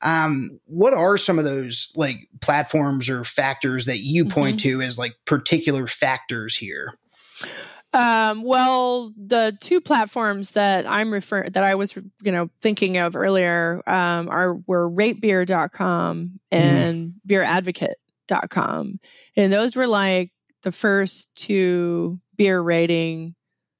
Um, 0.00 0.58
what 0.64 0.94
are 0.94 1.18
some 1.18 1.38
of 1.38 1.44
those 1.44 1.92
like 1.94 2.28
platforms 2.40 3.08
or 3.08 3.24
factors 3.24 3.86
that 3.86 4.00
you 4.00 4.24
point 4.24 4.58
mm-hmm. 4.58 4.80
to 4.80 4.82
as 4.82 4.98
like 4.98 5.14
particular 5.24 5.86
factors 5.86 6.56
here? 6.56 6.94
Um, 7.92 8.42
well, 8.42 9.12
the 9.16 9.56
two 9.60 9.80
platforms 9.80 10.52
that 10.52 10.88
I'm 10.88 11.12
referring 11.12 11.52
that 11.52 11.62
I 11.62 11.74
was 11.74 11.94
you 12.22 12.32
know 12.32 12.48
thinking 12.60 12.96
of 12.96 13.14
earlier 13.14 13.82
um, 13.86 14.28
are 14.28 14.54
were 14.66 14.90
ratebeer.com 14.90 16.40
mm-hmm. 16.52 16.56
and 16.56 17.12
mm. 17.12 17.14
beeradvocate.com. 17.28 18.98
And 19.36 19.52
those 19.52 19.76
were 19.76 19.86
like 19.86 20.30
the 20.62 20.72
first 20.72 21.36
two 21.36 22.20
beer 22.36 22.60
rating 22.60 23.34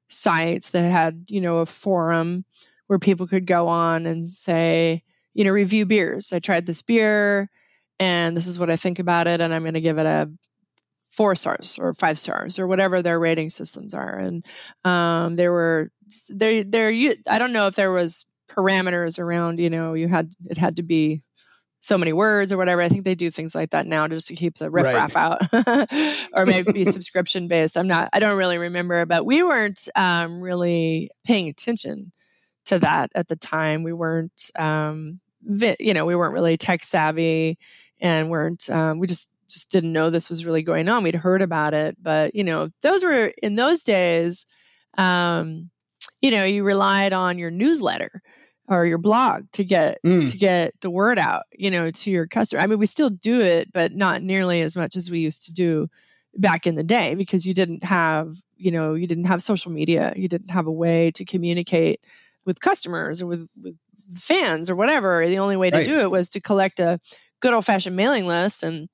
sites 0.08 0.70
that 0.70 0.88
had, 0.88 1.24
you 1.28 1.40
know, 1.40 1.58
a 1.58 1.66
forum 1.66 2.44
where 2.86 2.98
people 2.98 3.26
could 3.26 3.46
go 3.46 3.68
on 3.68 4.06
and 4.06 4.26
say, 4.26 5.02
you 5.34 5.44
know, 5.44 5.50
review 5.50 5.86
beers. 5.86 6.32
I 6.32 6.38
tried 6.38 6.66
this 6.66 6.82
beer 6.82 7.50
and 7.98 8.36
this 8.36 8.46
is 8.46 8.58
what 8.58 8.70
I 8.70 8.76
think 8.76 8.98
about 8.98 9.26
it. 9.26 9.40
And 9.40 9.54
I'm 9.54 9.62
going 9.62 9.74
to 9.74 9.80
give 9.80 9.98
it 9.98 10.06
a 10.06 10.30
four 11.10 11.34
stars 11.34 11.78
or 11.80 11.94
five 11.94 12.18
stars 12.18 12.58
or 12.58 12.66
whatever 12.66 13.02
their 13.02 13.18
rating 13.18 13.50
systems 13.50 13.94
are. 13.94 14.16
And 14.16 14.44
um, 14.84 15.36
there 15.36 15.52
were, 15.52 15.90
there, 16.28 16.64
there, 16.64 16.92
I 17.28 17.38
don't 17.38 17.52
know 17.52 17.66
if 17.66 17.76
there 17.76 17.92
was 17.92 18.26
parameters 18.48 19.18
around, 19.18 19.60
you 19.60 19.70
know, 19.70 19.94
you 19.94 20.08
had, 20.08 20.32
it 20.48 20.58
had 20.58 20.76
to 20.76 20.82
be 20.82 21.22
so 21.82 21.98
many 21.98 22.12
words 22.12 22.52
or 22.52 22.56
whatever. 22.56 22.80
I 22.80 22.88
think 22.88 23.04
they 23.04 23.14
do 23.14 23.30
things 23.30 23.54
like 23.54 23.70
that 23.70 23.86
now 23.86 24.06
just 24.08 24.28
to 24.28 24.36
keep 24.36 24.56
the 24.56 24.70
riffraff 24.70 25.14
right. 25.14 25.38
out, 25.52 26.28
or 26.32 26.46
maybe 26.46 26.72
be 26.72 26.84
subscription 26.84 27.48
based. 27.48 27.76
I'm 27.76 27.88
not. 27.88 28.08
I 28.12 28.20
don't 28.20 28.38
really 28.38 28.56
remember, 28.56 29.04
but 29.04 29.26
we 29.26 29.42
weren't 29.42 29.88
um, 29.96 30.40
really 30.40 31.10
paying 31.26 31.48
attention 31.48 32.12
to 32.66 32.78
that 32.78 33.10
at 33.14 33.28
the 33.28 33.36
time. 33.36 33.82
We 33.82 33.92
weren't, 33.92 34.50
um, 34.58 35.20
vi- 35.42 35.76
you 35.80 35.94
know, 35.94 36.06
we 36.06 36.16
weren't 36.16 36.34
really 36.34 36.56
tech 36.56 36.84
savvy, 36.84 37.58
and 38.00 38.30
weren't. 38.30 38.68
Um, 38.70 38.98
we 38.98 39.06
just 39.06 39.30
just 39.48 39.70
didn't 39.70 39.92
know 39.92 40.10
this 40.10 40.30
was 40.30 40.46
really 40.46 40.62
going 40.62 40.88
on. 40.88 41.02
We'd 41.02 41.14
heard 41.14 41.42
about 41.42 41.74
it, 41.74 41.96
but 42.00 42.34
you 42.34 42.44
know, 42.44 42.70
those 42.82 43.04
were 43.04 43.32
in 43.42 43.56
those 43.56 43.82
days. 43.82 44.46
Um, 44.98 45.70
you 46.20 46.30
know, 46.30 46.44
you 46.44 46.64
relied 46.64 47.12
on 47.12 47.38
your 47.38 47.50
newsletter 47.50 48.22
or 48.68 48.86
your 48.86 48.98
blog 48.98 49.44
to 49.52 49.64
get 49.64 49.98
mm. 50.04 50.30
to 50.30 50.38
get 50.38 50.74
the 50.80 50.90
word 50.90 51.18
out. 51.18 51.44
You 51.52 51.70
know, 51.70 51.90
to 51.90 52.10
your 52.10 52.26
customer. 52.26 52.62
I 52.62 52.66
mean, 52.66 52.78
we 52.78 52.86
still 52.86 53.10
do 53.10 53.40
it, 53.40 53.72
but 53.72 53.92
not 53.92 54.22
nearly 54.22 54.60
as 54.62 54.76
much 54.76 54.96
as 54.96 55.10
we 55.10 55.18
used 55.18 55.44
to 55.44 55.52
do 55.52 55.88
back 56.36 56.66
in 56.66 56.74
the 56.74 56.82
day 56.82 57.14
because 57.14 57.46
you 57.46 57.54
didn't 57.54 57.84
have 57.84 58.36
you 58.56 58.70
know 58.70 58.94
you 58.94 59.06
didn't 59.06 59.24
have 59.24 59.42
social 59.42 59.70
media 59.70 60.12
you 60.16 60.28
didn't 60.28 60.50
have 60.50 60.66
a 60.66 60.72
way 60.72 61.10
to 61.10 61.24
communicate 61.24 62.00
with 62.44 62.60
customers 62.60 63.22
or 63.22 63.26
with, 63.26 63.48
with 63.62 63.76
fans 64.16 64.70
or 64.70 64.76
whatever. 64.76 65.26
The 65.26 65.38
only 65.38 65.56
way 65.56 65.70
to 65.70 65.78
right. 65.78 65.86
do 65.86 66.00
it 66.00 66.10
was 66.10 66.28
to 66.30 66.40
collect 66.40 66.80
a 66.80 66.98
good 67.40 67.52
old 67.52 67.64
fashioned 67.64 67.96
mailing 67.96 68.26
list 68.26 68.62
and, 68.62 68.88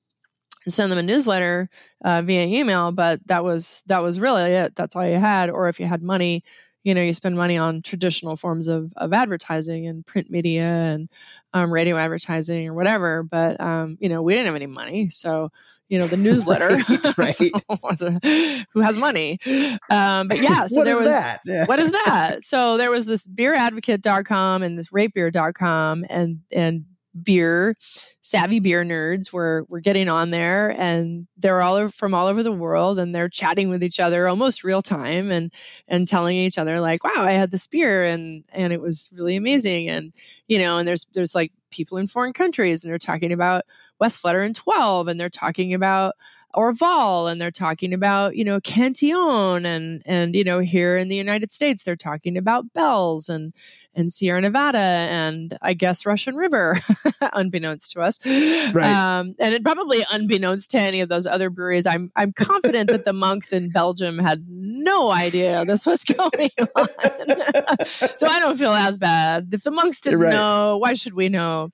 and 0.65 0.73
send 0.73 0.91
them 0.91 0.99
a 0.99 1.03
newsletter 1.03 1.69
uh, 2.03 2.21
via 2.21 2.45
email. 2.45 2.91
But 2.91 3.25
that 3.27 3.43
was 3.43 3.83
that 3.87 4.03
was 4.03 4.19
really 4.19 4.51
it. 4.51 4.75
That's 4.75 4.95
all 4.95 5.07
you 5.07 5.17
had. 5.17 5.49
Or 5.49 5.67
if 5.67 5.79
you 5.79 5.85
had 5.85 6.01
money, 6.01 6.43
you 6.83 6.93
know, 6.93 7.01
you 7.01 7.13
spend 7.13 7.35
money 7.35 7.57
on 7.57 7.81
traditional 7.81 8.35
forms 8.35 8.67
of, 8.67 8.93
of 8.95 9.13
advertising 9.13 9.87
and 9.87 10.05
print 10.05 10.29
media 10.29 10.63
and 10.63 11.09
um, 11.53 11.71
radio 11.73 11.97
advertising 11.97 12.67
or 12.67 12.73
whatever. 12.73 13.23
But 13.23 13.59
um, 13.59 13.97
you 13.99 14.09
know, 14.09 14.21
we 14.21 14.33
didn't 14.33 14.47
have 14.47 14.55
any 14.55 14.67
money, 14.67 15.09
so 15.09 15.51
you 15.89 15.97
know 15.97 16.07
the 16.07 16.17
newsletter 16.17 16.69
right, 17.17 17.39
right. 17.91 18.65
who 18.73 18.79
has 18.79 18.97
money 18.97 19.39
um, 19.89 20.27
but 20.27 20.39
yeah 20.39 20.67
so 20.67 20.83
there 20.83 20.95
was 20.95 21.07
that? 21.09 21.39
Yeah. 21.45 21.65
what 21.65 21.79
is 21.79 21.91
that 21.91 22.43
so 22.43 22.77
there 22.77 22.91
was 22.91 23.05
this 23.05 23.27
beeradvocate.com 23.27 24.63
and 24.63 24.77
this 24.77 24.89
ratebeer.com 24.89 26.05
and 26.09 26.39
and 26.51 26.85
beer 27.23 27.75
savvy 28.21 28.59
beer 28.59 28.83
nerds 28.83 29.33
were 29.33 29.65
were 29.67 29.79
getting 29.79 30.07
on 30.07 30.29
there 30.29 30.69
and 30.79 31.27
they're 31.37 31.61
all 31.61 31.75
over, 31.75 31.89
from 31.89 32.13
all 32.13 32.27
over 32.27 32.43
the 32.43 32.51
world 32.51 32.99
and 32.99 33.13
they're 33.13 33.27
chatting 33.27 33.69
with 33.69 33.83
each 33.83 33.99
other 33.99 34.27
almost 34.27 34.63
real 34.63 34.83
time 34.83 35.31
and 35.31 35.51
and 35.87 36.07
telling 36.07 36.37
each 36.37 36.59
other 36.59 36.79
like 36.79 37.03
wow 37.03 37.11
i 37.17 37.31
had 37.31 37.49
this 37.49 37.65
beer 37.65 38.05
and 38.05 38.45
and 38.51 38.71
it 38.71 38.79
was 38.79 39.09
really 39.17 39.35
amazing 39.35 39.89
and 39.89 40.13
you 40.47 40.59
know 40.59 40.77
and 40.77 40.87
there's 40.87 41.07
there's 41.13 41.33
like 41.33 41.51
people 41.71 41.97
in 41.97 42.07
foreign 42.07 42.33
countries 42.33 42.83
and 42.83 42.91
they're 42.91 42.99
talking 42.99 43.33
about 43.33 43.63
Westvleteren 44.01 44.53
12 44.53 45.07
and 45.07 45.19
they're 45.19 45.29
talking 45.29 45.73
about 45.73 46.15
Orval 46.55 47.31
and 47.31 47.39
they're 47.39 47.51
talking 47.51 47.93
about, 47.93 48.35
you 48.35 48.43
know, 48.43 48.59
Cantillon 48.59 49.65
and 49.65 50.01
and 50.05 50.35
you 50.35 50.43
know, 50.43 50.59
here 50.59 50.97
in 50.97 51.07
the 51.07 51.15
United 51.15 51.51
States 51.51 51.83
they're 51.83 51.95
talking 51.95 52.37
about 52.37 52.73
Bell's 52.73 53.29
and 53.29 53.53
and 53.95 54.11
Sierra 54.11 54.39
Nevada 54.41 54.77
and 54.77 55.57
I 55.61 55.73
guess 55.73 56.05
Russian 56.05 56.35
River, 56.35 56.77
unbeknownst 57.33 57.91
to 57.91 58.01
us. 58.01 58.23
Right. 58.25 58.75
Um, 58.77 59.33
and 59.39 59.53
it 59.53 59.63
probably 59.63 60.05
unbeknownst 60.11 60.71
to 60.71 60.79
any 60.79 61.01
of 61.01 61.09
those 61.09 61.25
other 61.25 61.49
breweries. 61.49 61.85
I'm 61.85 62.11
I'm 62.15 62.31
confident 62.33 62.89
that 62.91 63.03
the 63.03 63.13
monks 63.13 63.51
in 63.51 63.69
Belgium 63.69 64.19
had 64.19 64.45
no 64.47 65.11
idea 65.11 65.65
this 65.65 65.85
was 65.85 66.03
going 66.17 66.49
on. 66.75 66.87
so 68.15 68.27
I 68.27 68.39
don't 68.39 68.57
feel 68.57 68.73
as 68.73 68.97
bad. 68.97 69.49
If 69.51 69.63
the 69.63 69.71
monks 69.71 70.01
didn't 70.01 70.19
right. 70.19 70.31
know, 70.31 70.77
why 70.77 70.93
should 70.93 71.13
we 71.13 71.29
know? 71.29 71.69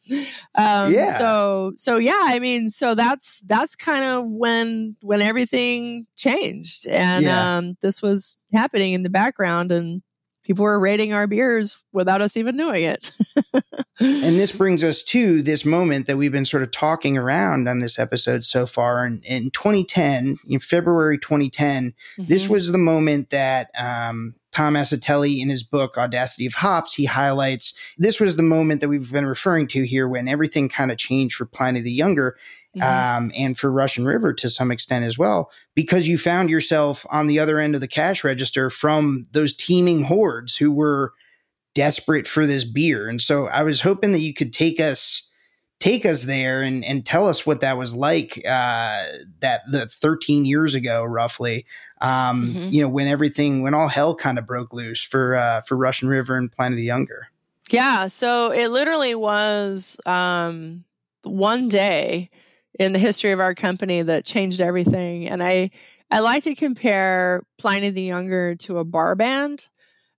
Um, 0.55 0.93
yeah. 0.93 1.17
so 1.17 1.73
so 1.77 1.97
yeah, 1.97 2.19
I 2.23 2.39
mean, 2.39 2.69
so 2.69 2.95
that's 2.95 3.41
that's 3.41 3.75
kind 3.75 4.03
of 4.03 4.25
when 4.27 4.95
when 5.01 5.21
everything 5.21 6.07
changed. 6.15 6.87
And 6.87 7.25
yeah. 7.25 7.57
um, 7.57 7.77
this 7.81 8.01
was 8.01 8.39
happening 8.53 8.93
in 8.93 9.03
the 9.03 9.09
background 9.09 9.71
and 9.71 10.01
people 10.45 10.63
were 10.63 10.79
rating 10.79 11.11
our 11.11 11.27
beers 11.27 11.83
without 11.91 12.21
us 12.21 12.37
even 12.37 12.55
knowing 12.55 12.83
it. 12.83 13.11
and 13.99 14.37
this 14.37 14.55
brings 14.55 14.83
us 14.83 15.01
to 15.03 15.41
this 15.41 15.65
moment 15.65 16.05
that 16.05 16.17
we've 16.17 16.31
been 16.31 16.45
sort 16.45 16.63
of 16.63 16.71
talking 16.71 17.17
around 17.17 17.67
on 17.67 17.79
this 17.79 17.97
episode 17.97 18.45
so 18.45 18.65
far. 18.65 19.03
And 19.03 19.25
in 19.25 19.49
2010, 19.51 20.37
in 20.47 20.59
February 20.59 21.17
2010, 21.17 21.89
mm-hmm. 21.91 22.25
this 22.27 22.47
was 22.47 22.71
the 22.71 22.77
moment 22.77 23.31
that 23.31 23.71
um, 23.77 24.35
Tom 24.51 24.75
Acitelli, 24.75 25.41
in 25.41 25.49
his 25.49 25.63
book 25.63 25.97
Audacity 25.97 26.45
of 26.45 26.53
Hops, 26.53 26.93
he 26.93 27.05
highlights 27.05 27.73
this 27.97 28.19
was 28.19 28.37
the 28.37 28.43
moment 28.43 28.81
that 28.81 28.87
we've 28.87 29.11
been 29.11 29.25
referring 29.25 29.67
to 29.69 29.83
here 29.83 30.07
when 30.07 30.27
everything 30.27 30.69
kind 30.69 30.91
of 30.91 30.97
changed 30.99 31.35
for 31.35 31.45
Pliny 31.45 31.81
the 31.81 31.91
Younger 31.91 32.37
mm-hmm. 32.75 33.17
um, 33.25 33.31
and 33.35 33.57
for 33.57 33.71
Russian 33.71 34.05
River 34.05 34.33
to 34.33 34.49
some 34.49 34.71
extent 34.71 35.05
as 35.05 35.17
well, 35.17 35.51
because 35.73 36.07
you 36.07 36.17
found 36.17 36.49
yourself 36.49 37.05
on 37.09 37.27
the 37.27 37.39
other 37.39 37.59
end 37.59 37.75
of 37.75 37.81
the 37.81 37.87
cash 37.87 38.23
register 38.23 38.69
from 38.69 39.27
those 39.31 39.53
teeming 39.53 40.03
hordes 40.03 40.55
who 40.55 40.71
were 40.71 41.13
desperate 41.73 42.27
for 42.27 42.45
this 42.45 42.63
beer. 42.63 43.07
And 43.07 43.21
so 43.21 43.47
I 43.47 43.63
was 43.63 43.81
hoping 43.81 44.11
that 44.13 44.21
you 44.21 44.33
could 44.33 44.53
take 44.53 44.79
us 44.79 45.29
take 45.79 46.05
us 46.05 46.23
there 46.23 46.61
and, 46.61 46.85
and 46.85 47.05
tell 47.05 47.27
us 47.27 47.45
what 47.45 47.59
that 47.59 47.77
was 47.77 47.95
like 47.95 48.41
uh, 48.47 49.03
that 49.39 49.61
the 49.69 49.85
13 49.87 50.45
years 50.45 50.73
ago 50.75 51.03
roughly 51.03 51.65
um, 52.01 52.47
mm-hmm. 52.47 52.69
you 52.69 52.81
know 52.81 52.87
when 52.87 53.07
everything 53.07 53.61
when 53.61 53.73
all 53.73 53.87
hell 53.87 54.15
kind 54.15 54.37
of 54.39 54.47
broke 54.47 54.73
loose 54.73 55.01
for 55.01 55.35
uh, 55.35 55.61
for 55.61 55.75
russian 55.75 56.07
river 56.07 56.37
and 56.37 56.51
pliny 56.51 56.75
the 56.75 56.83
younger 56.83 57.27
yeah 57.69 58.07
so 58.07 58.51
it 58.51 58.69
literally 58.69 59.15
was 59.15 59.99
um, 60.05 60.83
one 61.23 61.67
day 61.67 62.29
in 62.79 62.93
the 62.93 62.99
history 62.99 63.31
of 63.31 63.39
our 63.39 63.55
company 63.55 64.01
that 64.01 64.25
changed 64.25 64.61
everything. 64.61 65.27
And 65.27 65.41
I 65.43 65.71
I 66.11 66.19
like 66.19 66.43
to 66.43 66.55
compare 66.55 67.43
Pliny 67.57 67.89
the 67.89 68.01
Younger 68.01 68.55
to 68.55 68.77
a 68.77 68.83
bar 68.83 69.15
band. 69.15 69.67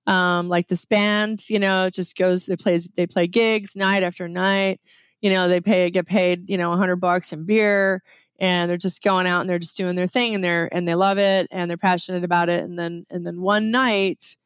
Um, 0.05 0.47
like 0.47 0.67
this 0.67 0.85
band, 0.85 1.49
you 1.49 1.59
know, 1.59 1.89
just 1.89 2.17
goes 2.17 2.45
they 2.45 2.55
plays 2.55 2.87
they 2.89 3.07
play 3.07 3.27
gigs 3.27 3.75
night 3.75 4.03
after 4.03 4.27
night. 4.27 4.79
You 5.21 5.31
know, 5.31 5.47
they 5.47 5.61
pay 5.61 5.89
get 5.89 6.07
paid, 6.07 6.49
you 6.49 6.57
know, 6.57 6.71
a 6.71 6.77
hundred 6.77 6.97
bucks 6.97 7.33
in 7.33 7.45
beer 7.45 8.01
and 8.39 8.69
they're 8.69 8.77
just 8.77 9.03
going 9.03 9.27
out 9.27 9.41
and 9.41 9.49
they're 9.49 9.59
just 9.59 9.77
doing 9.77 9.95
their 9.95 10.07
thing 10.07 10.35
and 10.35 10.43
they're 10.43 10.69
and 10.71 10.87
they 10.87 10.95
love 10.95 11.17
it 11.17 11.47
and 11.51 11.69
they're 11.69 11.77
passionate 11.77 12.23
about 12.23 12.49
it. 12.49 12.63
And 12.63 12.77
then 12.77 13.05
and 13.09 13.25
then 13.25 13.41
one 13.41 13.71
night, 13.71 14.37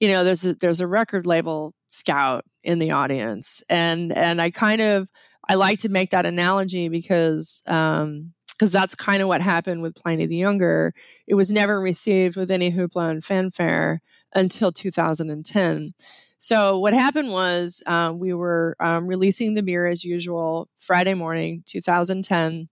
you 0.00 0.08
know, 0.08 0.24
there's 0.24 0.44
a 0.44 0.54
there's 0.54 0.80
a 0.80 0.86
record 0.86 1.26
label 1.26 1.74
scout 1.88 2.44
in 2.62 2.78
the 2.78 2.90
audience. 2.90 3.62
And 3.70 4.12
and 4.12 4.40
I 4.40 4.50
kind 4.50 4.80
of 4.80 5.10
I 5.48 5.54
like 5.54 5.80
to 5.80 5.88
make 5.88 6.10
that 6.10 6.26
analogy 6.26 6.88
because 6.88 7.62
um, 7.66 8.32
because 8.56 8.72
that's 8.72 8.94
kind 8.94 9.20
of 9.20 9.28
what 9.28 9.40
happened 9.42 9.82
with 9.82 9.94
Pliny 9.94 10.26
the 10.26 10.36
Younger. 10.36 10.94
It 11.26 11.34
was 11.34 11.52
never 11.52 11.78
received 11.80 12.36
with 12.36 12.50
any 12.50 12.72
hoopla 12.72 13.10
and 13.10 13.24
fanfare 13.24 14.00
until 14.34 14.72
2010. 14.72 15.92
So 16.38 16.78
what 16.78 16.94
happened 16.94 17.30
was 17.30 17.82
um, 17.86 18.18
we 18.18 18.32
were 18.32 18.76
um, 18.80 19.06
releasing 19.06 19.54
the 19.54 19.62
beer 19.62 19.86
as 19.86 20.04
usual 20.04 20.68
Friday 20.78 21.14
morning, 21.14 21.64
2010, 21.66 22.68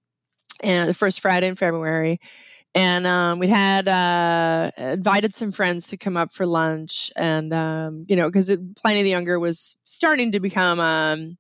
and 0.63 0.89
the 0.89 0.95
first 0.95 1.21
Friday 1.21 1.49
in 1.49 1.57
February. 1.57 2.19
And 2.75 3.07
um, 3.07 3.39
we 3.39 3.49
had 3.49 3.87
uh, 3.87 4.71
invited 4.77 5.35
some 5.35 5.53
friends 5.53 5.89
to 5.89 5.97
come 5.97 6.17
up 6.17 6.33
for 6.33 6.45
lunch, 6.45 7.13
and 7.17 7.53
um, 7.55 8.05
you 8.09 8.17
know, 8.17 8.27
because 8.29 8.55
Pliny 8.77 9.05
the 9.05 9.11
Younger 9.11 9.39
was 9.39 9.77
starting 9.85 10.33
to 10.33 10.41
become 10.41 10.81
um, 10.81 11.39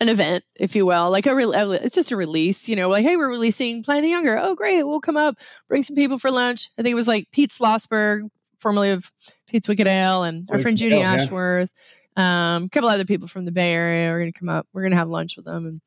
an 0.00 0.08
event, 0.08 0.44
if 0.58 0.74
you 0.74 0.84
will, 0.84 1.10
like 1.10 1.26
a 1.26 1.34
re- 1.34 1.52
it's 1.54 1.94
just 1.94 2.10
a 2.10 2.16
release, 2.16 2.68
you 2.68 2.76
know, 2.76 2.88
like 2.88 3.04
hey, 3.04 3.16
we're 3.16 3.28
releasing 3.28 3.82
Pliny 3.82 4.10
Younger. 4.10 4.38
Oh, 4.38 4.54
great, 4.54 4.82
we'll 4.82 5.00
come 5.00 5.16
up, 5.16 5.36
bring 5.68 5.82
some 5.82 5.96
people 5.96 6.18
for 6.18 6.30
lunch. 6.30 6.70
I 6.78 6.82
think 6.82 6.92
it 6.92 6.96
was 6.96 7.08
like 7.08 7.28
Pete 7.32 7.50
Slosberg, 7.50 8.28
formerly 8.58 8.90
of 8.90 9.12
Pete's 9.46 9.68
Wicked 9.68 9.86
Ale, 9.86 10.24
and 10.24 10.48
our 10.50 10.58
friend 10.58 10.78
Judy 10.78 10.96
Ale, 10.96 11.02
Ashworth, 11.02 11.72
yeah. 12.16 12.56
um, 12.56 12.64
a 12.64 12.68
couple 12.70 12.88
other 12.88 13.04
people 13.04 13.28
from 13.28 13.44
the 13.44 13.52
Bay 13.52 13.72
Area. 13.72 14.10
We're 14.10 14.20
going 14.20 14.32
to 14.32 14.38
come 14.38 14.48
up. 14.48 14.66
We're 14.72 14.82
going 14.82 14.92
to 14.92 14.98
have 14.98 15.08
lunch 15.08 15.36
with 15.36 15.44
them. 15.44 15.66
And 15.66 15.80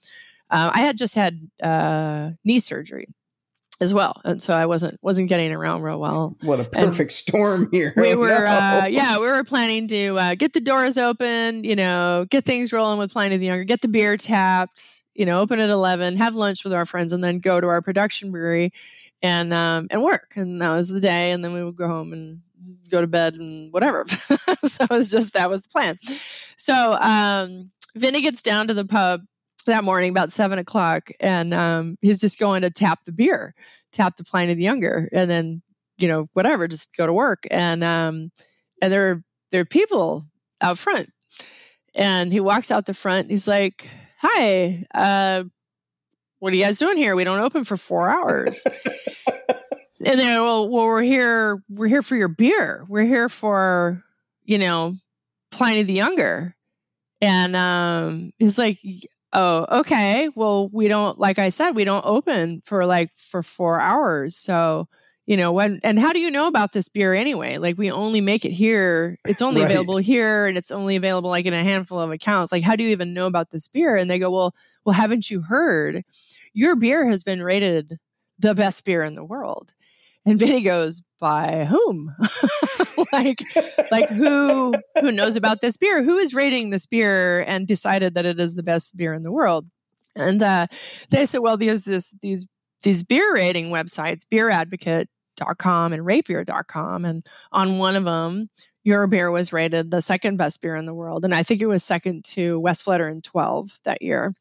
uh, 0.49 0.71
I 0.73 0.79
had 0.81 0.97
just 0.97 1.15
had 1.15 1.49
uh, 1.63 2.31
knee 2.43 2.59
surgery, 2.59 3.07
as 3.81 3.93
well, 3.93 4.21
and 4.23 4.41
so 4.41 4.55
I 4.55 4.65
wasn't 4.65 4.99
wasn't 5.03 5.29
getting 5.29 5.51
around 5.51 5.81
real 5.81 5.99
well. 5.99 6.37
What 6.41 6.59
a 6.59 6.63
perfect 6.63 6.99
and 6.99 7.11
storm 7.11 7.69
here! 7.71 7.93
We 7.95 8.13
oh, 8.13 8.17
were, 8.17 8.27
no. 8.27 8.45
uh, 8.45 8.87
yeah, 8.89 9.19
we 9.19 9.27
were 9.27 9.43
planning 9.43 9.87
to 9.89 10.17
uh, 10.17 10.35
get 10.35 10.53
the 10.53 10.61
doors 10.61 10.97
open, 10.97 11.63
you 11.63 11.75
know, 11.75 12.25
get 12.29 12.45
things 12.45 12.71
rolling 12.71 12.99
with 12.99 13.11
Pliny 13.11 13.37
the 13.37 13.45
Younger, 13.45 13.63
get 13.63 13.81
the 13.81 13.87
beer 13.87 14.17
tapped, 14.17 15.03
you 15.13 15.25
know, 15.25 15.41
open 15.41 15.59
at 15.59 15.69
eleven, 15.69 16.15
have 16.17 16.35
lunch 16.35 16.63
with 16.63 16.73
our 16.73 16.85
friends, 16.85 17.13
and 17.13 17.23
then 17.23 17.39
go 17.39 17.59
to 17.59 17.67
our 17.67 17.81
production 17.81 18.31
brewery 18.31 18.71
and 19.21 19.53
um, 19.53 19.87
and 19.91 20.03
work. 20.03 20.33
And 20.35 20.61
that 20.61 20.75
was 20.75 20.89
the 20.89 21.01
day, 21.01 21.31
and 21.31 21.43
then 21.43 21.53
we 21.53 21.63
would 21.63 21.75
go 21.75 21.87
home 21.87 22.13
and 22.13 22.41
go 22.89 23.01
to 23.01 23.07
bed 23.07 23.35
and 23.35 23.73
whatever. 23.73 24.05
so 24.63 24.83
it 24.83 24.89
was 24.89 25.11
just 25.11 25.33
that 25.33 25.49
was 25.49 25.61
the 25.61 25.69
plan. 25.69 25.97
So 26.57 26.93
um, 26.93 27.71
Vinny 27.95 28.21
gets 28.21 28.41
down 28.41 28.67
to 28.67 28.73
the 28.73 28.85
pub 28.85 29.21
that 29.65 29.83
morning 29.83 30.09
about 30.09 30.31
seven 30.31 30.59
o'clock, 30.59 31.09
and 31.19 31.53
um, 31.53 31.97
he's 32.01 32.21
just 32.21 32.39
going 32.39 32.61
to 32.61 32.69
tap 32.69 33.03
the 33.05 33.11
beer, 33.11 33.53
tap 33.91 34.15
the 34.17 34.23
Pliny 34.23 34.53
the 34.53 34.63
Younger, 34.63 35.09
and 35.11 35.29
then 35.29 35.61
you 35.97 36.07
know 36.07 36.27
whatever, 36.33 36.67
just 36.67 36.95
go 36.95 37.05
to 37.05 37.13
work. 37.13 37.45
And 37.51 37.83
um, 37.83 38.31
and 38.81 38.91
there 38.91 39.11
are 39.11 39.23
there 39.51 39.61
are 39.61 39.65
people 39.65 40.25
out 40.61 40.77
front, 40.77 41.09
and 41.93 42.31
he 42.31 42.39
walks 42.39 42.71
out 42.71 42.85
the 42.85 42.93
front. 42.93 43.29
He's 43.29 43.47
like, 43.47 43.89
"Hi, 44.19 44.83
uh, 44.93 45.43
what 46.39 46.53
are 46.53 46.55
you 46.55 46.63
guys 46.63 46.79
doing 46.79 46.97
here? 46.97 47.15
We 47.15 47.23
don't 47.23 47.39
open 47.39 47.63
for 47.63 47.77
four 47.77 48.09
hours." 48.09 48.65
and 50.05 50.19
they're 50.19 50.41
well, 50.41 50.69
well, 50.69 50.85
we're 50.85 51.01
here. 51.01 51.63
We're 51.69 51.87
here 51.87 52.01
for 52.01 52.15
your 52.15 52.27
beer. 52.27 52.85
We're 52.87 53.05
here 53.05 53.29
for 53.29 54.01
you 54.43 54.57
know 54.57 54.95
Pliny 55.51 55.83
the 55.83 55.93
Younger. 55.93 56.55
And 57.21 57.55
um, 57.55 58.31
he's 58.37 58.57
like, 58.57 58.77
oh, 59.35 59.79
okay. 59.79 60.29
Well, 60.33 60.69
we 60.69 60.87
don't, 60.87 61.19
like 61.19 61.37
I 61.37 61.49
said, 61.49 61.71
we 61.71 61.83
don't 61.83 62.05
open 62.05 62.61
for 62.65 62.85
like 62.85 63.11
for 63.17 63.43
four 63.43 63.79
hours. 63.79 64.35
So, 64.35 64.87
you 65.25 65.37
know, 65.37 65.51
when, 65.51 65.79
and 65.83 65.99
how 65.99 66.13
do 66.13 66.19
you 66.19 66.31
know 66.31 66.47
about 66.47 66.71
this 66.71 66.87
beer 66.87 67.13
anyway? 67.13 67.57
Like 67.57 67.77
we 67.77 67.91
only 67.91 68.21
make 68.21 68.45
it 68.45 68.51
here. 68.51 69.17
It's 69.25 69.41
only 69.41 69.61
right. 69.61 69.69
available 69.69 69.97
here 69.97 70.47
and 70.47 70.57
it's 70.57 70.71
only 70.71 70.95
available 70.95 71.29
like 71.29 71.45
in 71.45 71.53
a 71.53 71.63
handful 71.63 71.99
of 71.99 72.11
accounts. 72.11 72.51
Like, 72.51 72.63
how 72.63 72.75
do 72.75 72.83
you 72.83 72.89
even 72.89 73.13
know 73.13 73.27
about 73.27 73.51
this 73.51 73.67
beer? 73.67 73.95
And 73.95 74.09
they 74.09 74.19
go, 74.19 74.31
well, 74.31 74.55
well, 74.85 74.93
haven't 74.93 75.29
you 75.29 75.41
heard? 75.41 76.03
Your 76.53 76.75
beer 76.75 77.05
has 77.05 77.23
been 77.23 77.43
rated 77.43 77.99
the 78.39 78.55
best 78.55 78.85
beer 78.85 79.03
in 79.03 79.15
the 79.15 79.25
world. 79.25 79.73
And 80.25 80.39
Vinny 80.39 80.61
goes, 80.61 81.03
by 81.19 81.65
whom? 81.65 82.15
like, 83.13 83.43
like 83.91 84.09
who 84.09 84.73
who 84.99 85.11
knows 85.11 85.35
about 85.35 85.61
this 85.61 85.77
beer? 85.77 86.03
Who 86.03 86.17
is 86.17 86.33
rating 86.33 86.69
this 86.69 86.85
beer 86.85 87.41
and 87.41 87.67
decided 87.67 88.13
that 88.13 88.25
it 88.25 88.39
is 88.39 88.55
the 88.55 88.63
best 88.63 88.95
beer 88.95 89.13
in 89.13 89.23
the 89.23 89.31
world? 89.31 89.67
And 90.15 90.41
uh, 90.41 90.67
they 91.09 91.25
said, 91.25 91.39
well, 91.39 91.57
there's 91.57 91.85
this 91.85 92.15
these 92.21 92.47
these 92.83 93.03
beer 93.03 93.33
rating 93.33 93.69
websites, 93.69 94.21
beeradvocate.com 94.31 95.93
and 95.93 96.03
ratebeer.com. 96.03 97.05
And 97.05 97.25
on 97.51 97.77
one 97.77 97.95
of 97.95 98.05
them, 98.05 98.49
your 98.83 99.07
beer 99.07 99.31
was 99.31 99.51
rated 99.51 99.91
the 99.91 100.01
second 100.01 100.37
best 100.37 100.61
beer 100.61 100.75
in 100.75 100.85
the 100.85 100.93
world. 100.93 101.25
And 101.25 101.33
I 101.33 101.43
think 101.43 101.61
it 101.61 101.65
was 101.65 101.83
second 101.83 102.23
to 102.25 102.61
Westvleteren 102.61 103.23
12 103.23 103.79
that 103.83 104.01
year. 104.01 104.33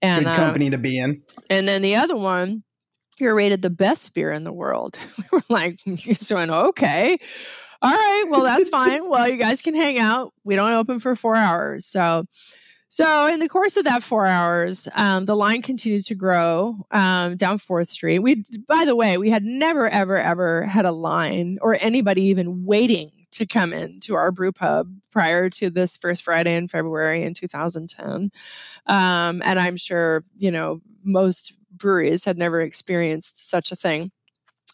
And 0.00 0.24
Good 0.24 0.30
uh, 0.30 0.36
company 0.36 0.68
uh, 0.68 0.70
to 0.70 0.78
be 0.78 0.98
in. 0.98 1.22
And 1.50 1.68
then 1.68 1.82
the 1.82 1.96
other 1.96 2.16
one 2.16 2.62
you're 3.20 3.34
rated 3.34 3.62
the 3.62 3.70
best 3.70 4.14
beer 4.14 4.32
in 4.32 4.44
the 4.44 4.52
world. 4.52 4.98
we 5.18 5.24
were 5.30 5.42
like, 5.48 5.78
just 5.94 6.32
went, 6.32 6.50
okay. 6.50 7.18
All 7.82 7.90
right, 7.90 8.24
well, 8.30 8.42
that's 8.42 8.68
fine. 8.80 9.08
well, 9.08 9.28
you 9.28 9.36
guys 9.36 9.62
can 9.62 9.74
hang 9.74 9.98
out. 9.98 10.32
We 10.44 10.56
don't 10.56 10.72
open 10.72 11.00
for 11.00 11.16
four 11.16 11.36
hours. 11.36 11.86
So 11.86 12.24
So, 12.88 13.28
in 13.28 13.38
the 13.38 13.48
course 13.48 13.76
of 13.76 13.84
that 13.84 14.02
four 14.02 14.26
hours, 14.26 14.88
um, 14.96 15.24
the 15.26 15.36
line 15.36 15.62
continued 15.62 16.04
to 16.06 16.14
grow 16.16 16.84
um, 16.90 17.36
down 17.36 17.58
Fourth 17.58 17.88
Street. 17.88 18.18
We, 18.18 18.44
by 18.66 18.84
the 18.84 18.96
way, 18.96 19.16
we 19.16 19.30
had 19.30 19.44
never, 19.44 19.88
ever, 19.88 20.16
ever 20.16 20.62
had 20.64 20.84
a 20.86 20.92
line 20.92 21.58
or 21.62 21.76
anybody 21.80 22.22
even 22.24 22.64
waiting 22.64 23.12
to 23.32 23.46
come 23.46 23.72
in 23.72 24.00
to 24.00 24.16
our 24.16 24.32
brew 24.32 24.50
pub 24.50 24.92
prior 25.12 25.48
to 25.50 25.70
this 25.70 25.96
first 25.96 26.24
Friday 26.24 26.56
in 26.56 26.66
February 26.66 27.22
in 27.22 27.32
2010. 27.32 28.32
Um, 28.86 29.42
and 29.44 29.58
I'm 29.60 29.76
sure, 29.76 30.24
you 30.36 30.50
know, 30.50 30.80
most 31.04 31.54
breweries 31.72 32.24
had 32.24 32.38
never 32.38 32.60
experienced 32.60 33.48
such 33.48 33.70
a 33.70 33.76
thing. 33.76 34.10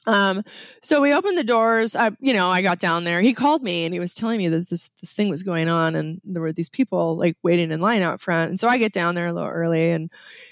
Um, 0.07 0.42
so 0.83 1.01
we 1.01 1.12
opened 1.12 1.37
the 1.37 1.45
doors. 1.45 1.97
I, 1.97 2.11
you 2.21 2.33
know, 2.33 2.49
I 2.49 2.62
got 2.62 2.79
down 2.79 3.05
there. 3.05 3.21
He 3.21 3.35
called 3.35 3.62
me 3.62 3.85
and 3.85 3.92
he 3.92 3.99
was 3.99 4.12
telling 4.12 4.38
me 4.38 4.49
that 4.49 4.69
this 4.69 4.88
this 5.01 5.12
thing 5.12 5.29
was 5.31 5.42
going 5.42 5.69
on, 5.69 5.97
and 5.97 6.21
there 6.25 6.42
were 6.42 6.53
these 6.53 6.69
people 6.69 7.16
like 7.16 7.37
waiting 7.42 7.73
in 7.73 7.81
line 7.81 8.03
out 8.03 8.21
front. 8.21 8.51
And 8.51 8.61
so 8.61 8.69
I 8.69 8.79
get 8.79 8.92
down 8.92 9.14
there 9.14 9.27
a 9.27 9.33
little 9.33 9.49
early, 9.49 9.90
and 9.90 10.11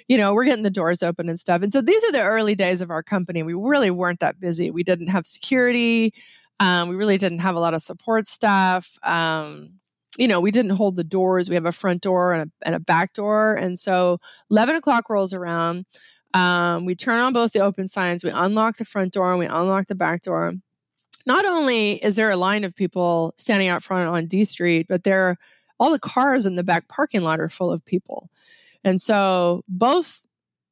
you 0.09 0.19
know, 0.19 0.35
we're 0.35 0.45
getting 0.45 0.65
the 0.65 0.71
doors 0.71 1.03
open 1.03 1.29
and 1.29 1.39
stuff. 1.39 1.63
And 1.63 1.73
so 1.73 1.81
these 1.81 2.05
are 2.05 2.13
the 2.13 2.25
early 2.25 2.55
days 2.55 2.81
of 2.81 2.91
our 2.91 3.03
company. 3.03 3.43
We 3.43 3.55
really 3.55 3.91
weren't 3.91 4.21
that 4.21 4.41
busy. 4.41 4.71
We 4.71 4.83
didn't 4.83 5.09
have 5.09 5.27
security. 5.27 6.13
Um, 6.61 6.89
we 6.89 6.97
really 6.97 7.19
didn't 7.19 7.41
have 7.41 7.57
a 7.57 7.61
lot 7.61 7.75
of 7.75 7.83
support 7.83 8.27
staff. 8.27 8.97
Um, 9.03 9.81
you 10.17 10.29
know, 10.29 10.41
we 10.41 10.51
didn't 10.51 10.77
hold 10.77 10.97
the 10.97 11.05
doors. 11.05 11.49
We 11.49 11.57
have 11.57 11.67
a 11.67 11.73
front 11.73 12.03
door 12.03 12.33
and 12.33 12.43
a, 12.43 12.67
and 12.67 12.75
a 12.75 12.81
back 12.81 13.13
door. 13.13 13.55
And 13.55 13.79
so 13.79 14.19
11 14.51 14.77
o'clock 14.77 15.11
rolls 15.11 15.33
around. 15.33 15.87
Um, 16.35 16.85
we 16.85 16.95
turn 16.95 17.21
on 17.21 17.33
both 17.33 17.53
the 17.53 17.61
open 17.61 17.89
signs, 17.89 18.25
we 18.25 18.31
unlock 18.31 18.77
the 18.77 18.85
front 18.85 19.13
door, 19.13 19.31
and 19.31 19.39
we 19.39 19.47
unlock 19.47 19.87
the 19.87 19.95
back 19.95 20.23
door. 20.23 20.53
Not 21.27 21.47
only 21.47 21.93
is 22.05 22.17
there 22.17 22.31
a 22.31 22.37
line 22.37 22.65
of 22.65 22.75
people 22.75 23.35
standing 23.39 23.69
out 23.69 23.83
front 23.83 24.09
on 24.09 24.27
D 24.27 24.45
Street, 24.45 24.87
but 24.89 25.05
there 25.05 25.29
are 25.29 25.37
all 25.79 25.91
the 25.91 25.99
cars 25.99 26.45
in 26.45 26.57
the 26.57 26.63
back 26.63 26.89
parking 26.89 27.23
lot 27.23 27.41
are 27.41 27.49
full 27.49 27.73
of 27.73 27.85
people. 27.85 28.29
And 28.83 29.01
so 29.01 29.63
both 29.69 30.27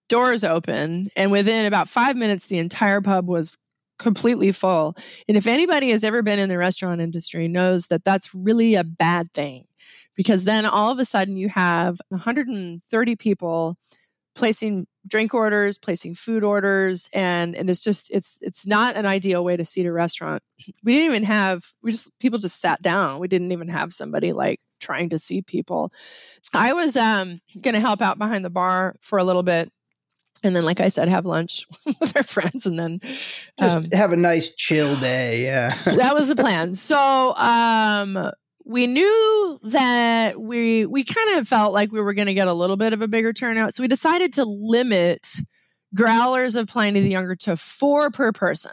doors 0.09 0.44
open, 0.44 1.09
and 1.16 1.31
within 1.31 1.64
about 1.64 1.88
five 1.88 2.16
minutes, 2.16 2.46
the 2.46 2.59
entire 2.59 3.01
pub 3.01 3.27
was 3.27 3.57
completely 3.98 4.53
full. 4.53 4.96
And 5.29 5.37
if 5.37 5.46
anybody 5.46 5.90
has 5.90 6.05
ever 6.05 6.22
been 6.22 6.38
in 6.38 6.48
the 6.48 6.59
restaurant 6.59 7.01
industry, 7.01 7.48
knows 7.48 7.87
that 7.87 8.05
that's 8.05 8.35
really 8.35 8.75
a 8.75 8.85
bad 8.85 9.33
thing 9.33 9.64
because 10.16 10.44
then 10.44 10.66
all 10.66 10.90
of 10.90 10.98
a 10.98 11.05
sudden 11.05 11.37
you 11.37 11.48
have 11.48 12.01
130 12.09 13.16
people 13.16 13.79
placing 14.35 14.87
drink 15.06 15.34
orders, 15.34 15.78
placing 15.78 16.14
food 16.14 16.44
orders, 16.44 17.08
and 17.12 17.54
and 17.54 17.68
it's 17.68 17.82
just 17.82 18.10
it's 18.10 18.38
it's 18.40 18.66
not 18.66 18.96
an 18.96 19.06
ideal 19.06 19.44
way 19.44 19.56
to 19.56 19.64
seat 19.64 19.86
a 19.86 19.92
restaurant. 19.92 20.42
We 20.82 20.92
didn't 20.92 21.10
even 21.10 21.24
have 21.24 21.64
we 21.82 21.92
just 21.92 22.18
people 22.18 22.38
just 22.38 22.60
sat 22.60 22.82
down. 22.82 23.20
We 23.20 23.28
didn't 23.28 23.52
even 23.52 23.68
have 23.68 23.92
somebody 23.92 24.32
like 24.32 24.60
trying 24.80 25.10
to 25.10 25.18
see 25.18 25.42
people. 25.42 25.92
I 26.52 26.72
was 26.72 26.96
um 26.96 27.40
going 27.60 27.74
to 27.74 27.80
help 27.80 28.02
out 28.02 28.18
behind 28.18 28.44
the 28.44 28.50
bar 28.50 28.96
for 29.00 29.18
a 29.18 29.24
little 29.24 29.42
bit. 29.42 29.70
And 30.44 30.56
then, 30.56 30.64
like 30.64 30.80
I 30.80 30.88
said, 30.88 31.08
have 31.08 31.24
lunch 31.24 31.66
with 32.00 32.16
our 32.16 32.24
friends, 32.24 32.66
and 32.66 32.76
then 32.76 33.00
um, 33.58 33.86
have 33.92 34.12
a 34.12 34.16
nice 34.16 34.52
chill 34.56 34.96
day. 34.98 35.44
Yeah, 35.44 35.72
that 35.84 36.16
was 36.16 36.26
the 36.26 36.34
plan. 36.34 36.74
So, 36.74 37.32
um, 37.36 38.32
we 38.64 38.87
knew 38.87 39.61
that 39.64 40.40
we 40.40 40.87
we 40.87 41.05
kind 41.05 41.38
of 41.38 41.48
felt 41.48 41.72
like 41.72 41.92
we 41.92 42.01
were 42.01 42.14
going 42.14 42.27
to 42.27 42.35
get 42.35 42.48
a 42.48 42.55
little 42.55 42.77
bit 42.77 42.92
of 42.92 43.03
a 43.03 43.09
bigger 43.09 43.33
turnout, 43.33 43.75
so 43.75 43.83
we 43.83 43.88
decided 43.88 44.33
to 44.35 44.44
limit 44.44 45.27
growlers 45.94 46.57
of 46.57 46.68
Pliny 46.68 47.01
the 47.01 47.09
Younger 47.09 47.37
to 47.37 47.57
four 47.57 48.11
per 48.11 48.33
person. 48.33 48.72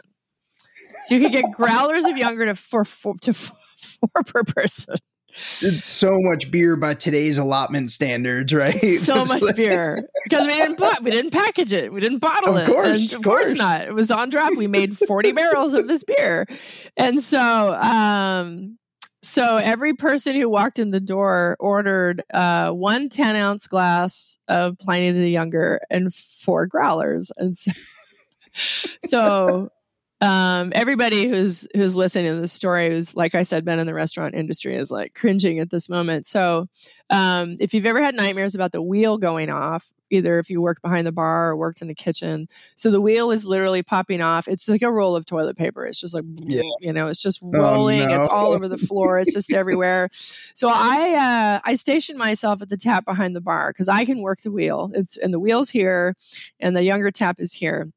So 1.04 1.16
you 1.16 1.22
could 1.22 1.32
get 1.32 1.52
growlers 1.52 2.06
of 2.06 2.18
Younger 2.18 2.46
to 2.46 2.56
four, 2.56 2.86
four 2.86 3.16
to 3.22 3.34
four 3.34 4.24
per 4.24 4.44
person. 4.44 4.96
It's 5.32 5.86
so 5.86 6.18
much 6.22 6.50
beer 6.50 6.76
by 6.76 6.96
today's 6.96 7.38
allotment 7.38 7.92
standards, 7.92 8.52
right? 8.54 8.80
So 8.80 9.24
much 9.26 9.56
beer 9.56 10.00
because 10.24 10.48
we 10.48 10.54
didn't 10.54 10.78
put, 10.78 11.02
we 11.02 11.12
didn't 11.12 11.32
package 11.32 11.72
it, 11.72 11.94
we 11.94 12.02
didn't 12.02 12.20
bottle 12.20 12.58
of 12.58 12.68
course, 12.68 12.90
it. 12.90 13.14
Of, 13.14 13.20
of 13.20 13.24
course. 13.24 13.46
course. 13.46 13.58
not. 13.58 13.82
It 13.88 13.94
was 13.94 14.12
on 14.12 14.30
draft. 14.30 14.58
We 14.58 14.68
made 14.68 14.98
forty 14.98 15.32
barrels 15.32 15.74
of 15.76 15.88
this 15.88 16.04
beer, 16.04 16.48
and 16.98 17.22
so 17.22 17.40
um, 17.40 18.79
so 19.22 19.58
every 19.58 19.94
person 19.94 20.36
who 20.36 20.50
walked 20.50 20.80
in 20.80 20.92
the 20.92 21.00
door 21.00 21.58
ordered 21.60 22.24
uh, 22.34 22.72
one 22.72 23.10
10 23.10 23.36
ounce 23.36 23.68
glass 23.68 24.40
of 24.48 24.78
Pliny 24.78 25.12
the 25.12 25.30
Younger 25.30 25.82
and 25.90 26.14
four 26.14 26.66
growlers. 26.68 27.32
And 27.38 27.58
so, 27.58 27.72
so 29.06 29.70
um, 30.22 30.72
everybody 30.76 31.30
who's 31.30 31.68
who's 31.76 31.96
listening 31.96 32.28
to 32.28 32.42
this 32.42 32.54
story, 32.54 32.90
who's 32.90 33.16
like 33.16 33.36
I 33.36 33.44
said, 33.44 33.64
been 33.64 33.80
in 33.80 33.88
the 33.88 33.94
restaurant 33.94 34.36
industry, 34.36 34.76
is 34.76 34.92
like 34.92 35.14
cringing 35.14 35.60
at 35.60 35.70
this 35.70 35.90
moment. 35.90 36.26
So 36.26 36.68
um, 37.10 37.58
if 37.60 37.74
you've 37.74 37.86
ever 37.86 38.02
had 38.02 38.16
nightmares 38.16 38.54
about 38.54 38.72
the 38.72 38.82
wheel 38.82 39.18
going 39.18 39.50
off, 39.50 39.92
either 40.10 40.40
if 40.40 40.50
you 40.50 40.62
worked 40.62 40.82
behind 40.82 41.06
the 41.08 41.12
bar 41.12 41.50
or 41.50 41.56
worked 41.56 41.82
in 41.82 41.88
the 41.88 41.96
kitchen. 41.96 42.48
So 42.76 42.92
the 42.92 43.02
wheel 43.02 43.32
is 43.32 43.46
literally 43.46 43.84
popping 43.84 44.22
off. 44.22 44.48
It's 44.48 44.68
like 44.68 44.82
a 44.82 44.92
roll 44.92 45.16
of 45.16 45.26
toilet 45.26 45.58
paper. 45.58 45.86
It's 45.86 46.00
just 46.00 46.14
like, 46.14 46.26
yeah. 46.36 46.62
you 46.80 46.94
know, 46.94 47.08
it's 47.08 47.22
just 47.22 47.42
oh, 47.44 47.50
rolling. 47.52 48.04
Oh, 48.04 48.08
no. 48.08 48.20
It's 48.20 48.28
all 48.28 48.52
over 48.54 48.68
the 48.68 48.78
floor. 48.78 49.20
It's 49.20 49.34
just 49.34 49.54
everywhere. 49.54 50.10
So 50.56 50.70
I, 50.70 51.14
uh, 51.14 51.60
I 51.64 51.76
stationed 51.76 52.18
myself 52.18 52.62
at 52.62 52.68
the 52.68 52.76
tap 52.76 53.06
behind 53.06 53.34
the 53.34 53.40
bar 53.40 53.70
because 53.70 53.88
I 53.88 54.04
can 54.04 54.22
work 54.22 54.42
the 54.42 54.52
wheel. 54.52 54.92
It's 54.94 55.16
and 55.16 55.34
the 55.34 55.40
wheel's 55.40 55.70
here 55.70 56.16
and 56.60 56.76
the 56.76 56.84
younger 56.84 57.12
tap 57.12 57.40
is 57.40 57.54
here. 57.54 57.88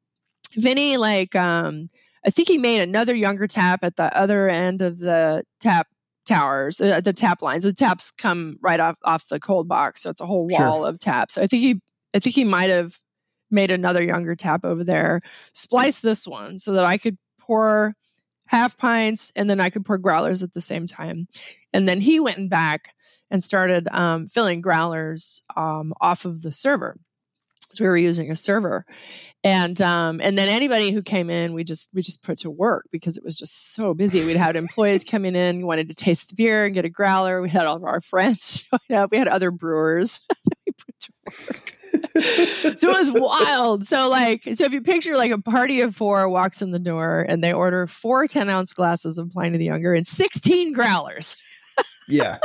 Vinny, 0.55 0.97
like, 0.97 1.35
um, 1.35 1.89
I 2.25 2.31
think 2.31 2.49
he 2.49 2.59
made 2.59 2.81
another 2.81 3.15
younger 3.15 3.47
tap 3.47 3.81
at 3.83 3.97
the 3.97 4.17
other 4.17 4.49
end 4.49 4.83
of 4.83 4.99
the 4.99 5.45
tap 5.61 5.89
towers, 6.25 6.81
uh, 6.81 7.01
the 7.01 7.13
tap 7.13 7.43
lines. 7.43 7.65
The 7.65 7.73
taps 7.73 8.11
come 8.11 8.57
right 8.63 8.81
off 8.81 8.97
off 9.05 9.29
the 9.29 9.41
cold 9.41 9.69
box, 9.69 10.03
so 10.03 10.11
it's 10.11 10.21
a 10.21 10.27
whole 10.27 10.47
wall 10.47 10.83
sure. 10.83 10.89
of 10.89 10.99
taps. 10.99 11.35
So 11.35 11.43
I 11.43 11.47
think 11.47 11.63
he 11.63 11.81
I 12.15 12.19
think 12.19 12.35
he 12.35 12.45
might 12.45 12.71
have 12.71 12.99
made 13.51 13.71
another 13.71 14.03
younger 14.03 14.35
tap 14.35 14.65
over 14.65 14.85
there, 14.85 15.21
splice 15.53 16.01
this 16.01 16.27
one 16.27 16.59
so 16.59 16.73
that 16.73 16.85
I 16.85 16.97
could 16.97 17.19
pour 17.39 17.95
half 18.49 18.77
pints 18.77 19.33
and 19.37 19.49
then 19.49 19.61
I 19.61 19.71
could 19.71 19.85
pour 19.85 19.99
growlers 19.99 20.43
at 20.43 20.53
the 20.53 20.61
same 20.61 20.87
time. 20.87 21.27
And 21.73 21.89
then 21.89 22.01
he 22.01 22.21
went 22.21 22.51
back 22.51 22.95
and 23.31 23.43
started 23.43 23.89
um, 23.91 24.29
filling 24.29 24.61
growlers 24.61 25.43
um, 25.57 25.93
off 26.01 26.25
of 26.25 26.43
the 26.43 26.53
server. 26.53 26.97
So 27.73 27.85
we 27.85 27.89
were 27.89 27.97
using 27.97 28.31
a 28.31 28.37
server, 28.37 28.85
and 29.45 29.81
um, 29.81 30.21
and 30.21 30.37
then 30.39 30.49
anybody 30.49 30.93
who 30.93 31.03
came 31.03 31.31
in, 31.31 31.55
we 31.55 31.65
just 31.65 31.91
we 31.95 32.03
just 32.03 32.23
put 32.23 32.39
to 32.39 32.51
work 32.51 32.87
because 32.93 33.17
it 33.17 33.25
was 33.25 33.39
just 33.39 33.75
so 33.75 33.95
busy. 33.95 34.25
We'd 34.25 34.37
had 34.37 34.57
employees 34.57 35.05
coming 35.05 35.35
in, 35.35 35.67
wanted 35.67 35.89
to 35.89 35.95
taste 35.95 36.29
the 36.29 36.35
beer 36.35 36.65
and 36.65 36.75
get 36.75 36.85
a 36.85 36.91
growler. 36.91 37.43
We 37.43 37.51
had 37.51 37.67
all 37.67 37.77
of 37.77 37.85
our 37.85 38.01
friends 38.01 38.65
showing 38.71 38.99
up. 39.01 39.11
We 39.11 39.19
had 39.19 39.29
other 39.29 39.51
brewers 39.51 40.21
we 40.67 40.73
put 40.73 41.01
to 41.01 41.13
work. 41.27 42.79
so 42.79 42.91
it 42.91 42.99
was 42.99 43.11
wild. 43.11 43.85
So 43.85 44.09
like, 44.09 44.45
so 44.45 44.65
if 44.65 44.73
you 44.73 44.81
picture 44.81 45.17
like 45.17 45.31
a 45.31 45.41
party 45.41 45.81
of 45.81 45.95
four 45.97 46.29
walks 46.29 46.63
in 46.63 46.71
the 46.71 46.79
door 46.79 47.25
and 47.29 47.43
they 47.43 47.53
order 47.53 47.87
four 47.87 48.27
10 48.27 48.49
ounce 48.49 48.73
glasses 48.73 49.19
of 49.19 49.31
Pliny 49.31 49.59
the 49.59 49.65
Younger 49.65 49.95
and 49.95 50.07
16 50.07 50.73
growlers 50.73 51.37
yeah. 52.09 52.39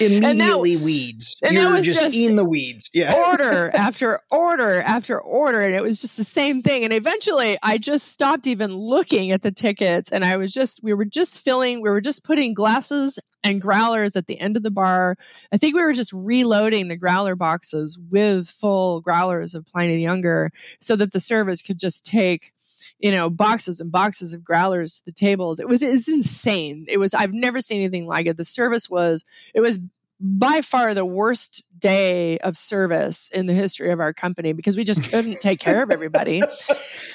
Immediately 0.00 0.76
that, 0.76 0.84
weeds. 0.84 1.36
And 1.42 1.54
You're 1.54 1.80
just, 1.80 2.00
just, 2.00 2.16
in 2.16 2.36
the 2.36 2.44
weeds. 2.44 2.90
Yeah. 2.92 3.14
order 3.14 3.70
after 3.74 4.20
order 4.30 4.80
after 4.80 5.20
order. 5.20 5.60
And 5.60 5.74
it 5.74 5.82
was 5.82 6.00
just 6.00 6.16
the 6.16 6.24
same 6.24 6.62
thing. 6.62 6.84
And 6.84 6.92
eventually 6.92 7.58
I 7.62 7.78
just 7.78 8.08
stopped 8.08 8.46
even 8.46 8.74
looking 8.74 9.30
at 9.30 9.42
the 9.42 9.52
tickets. 9.52 10.10
And 10.10 10.24
I 10.24 10.36
was 10.36 10.52
just, 10.52 10.82
we 10.82 10.94
were 10.94 11.04
just 11.04 11.40
filling, 11.40 11.82
we 11.82 11.90
were 11.90 12.00
just 12.00 12.24
putting 12.24 12.54
glasses 12.54 13.18
and 13.42 13.60
growlers 13.60 14.16
at 14.16 14.26
the 14.26 14.40
end 14.40 14.56
of 14.56 14.62
the 14.62 14.70
bar. 14.70 15.16
I 15.52 15.58
think 15.58 15.76
we 15.76 15.82
were 15.82 15.92
just 15.92 16.12
reloading 16.12 16.88
the 16.88 16.96
growler 16.96 17.36
boxes 17.36 17.98
with 18.10 18.48
full 18.48 19.00
growlers 19.02 19.54
of 19.54 19.66
Pliny 19.66 19.96
the 19.96 20.02
Younger 20.02 20.50
so 20.80 20.96
that 20.96 21.12
the 21.12 21.20
servers 21.20 21.60
could 21.60 21.78
just 21.78 22.06
take 22.06 22.53
you 22.98 23.10
know, 23.10 23.28
boxes 23.28 23.80
and 23.80 23.92
boxes 23.92 24.32
of 24.32 24.44
growlers 24.44 24.98
to 24.98 25.04
the 25.06 25.12
tables. 25.12 25.60
It 25.60 25.68
was 25.68 25.82
it's 25.82 26.08
insane. 26.08 26.86
It 26.88 26.98
was 26.98 27.14
I've 27.14 27.34
never 27.34 27.60
seen 27.60 27.80
anything 27.80 28.06
like 28.06 28.26
it. 28.26 28.36
The 28.36 28.44
service 28.44 28.88
was 28.88 29.24
it 29.54 29.60
was 29.60 29.78
by 30.20 30.60
far 30.62 30.94
the 30.94 31.04
worst 31.04 31.64
day 31.78 32.38
of 32.38 32.56
service 32.56 33.28
in 33.34 33.46
the 33.46 33.52
history 33.52 33.90
of 33.90 34.00
our 34.00 34.14
company 34.14 34.52
because 34.52 34.76
we 34.76 34.84
just 34.84 35.10
couldn't 35.10 35.40
take 35.40 35.60
care 35.60 35.82
of 35.82 35.90
everybody. 35.90 36.42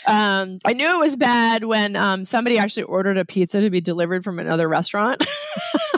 Um, 0.07 0.57
I 0.65 0.73
knew 0.73 0.91
it 0.91 0.97
was 0.97 1.15
bad 1.15 1.65
when 1.65 1.95
um, 1.95 2.25
somebody 2.25 2.57
actually 2.57 2.83
ordered 2.83 3.17
a 3.17 3.25
pizza 3.25 3.61
to 3.61 3.69
be 3.69 3.79
delivered 3.79 4.23
from 4.23 4.39
another 4.39 4.67
restaurant. 4.67 5.23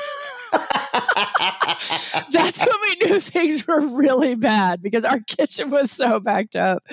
That's 2.32 2.65
when 2.65 2.75
we 2.84 2.95
knew 3.06 3.19
things 3.19 3.65
were 3.67 3.80
really 3.80 4.36
bad 4.36 4.82
because 4.82 5.04
our 5.04 5.19
kitchen 5.21 5.69
was 5.69 5.91
so 5.91 6.19
backed 6.19 6.56
up. 6.56 6.84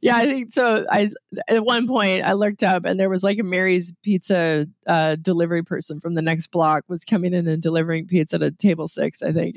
Yeah, 0.00 0.16
I 0.16 0.24
think 0.24 0.50
so. 0.50 0.86
I 0.90 1.10
at 1.46 1.64
one 1.64 1.86
point 1.86 2.24
I 2.24 2.32
looked 2.32 2.62
up 2.62 2.84
and 2.84 2.98
there 2.98 3.10
was 3.10 3.22
like 3.22 3.38
a 3.38 3.42
Mary's 3.42 3.96
Pizza 4.02 4.66
uh, 4.86 5.16
delivery 5.16 5.62
person 5.62 6.00
from 6.00 6.14
the 6.14 6.22
next 6.22 6.48
block 6.48 6.84
was 6.88 7.04
coming 7.04 7.34
in 7.34 7.46
and 7.46 7.62
delivering 7.62 8.06
pizza 8.06 8.38
to 8.38 8.50
table 8.50 8.88
six. 8.88 9.22
I 9.22 9.32
think. 9.32 9.56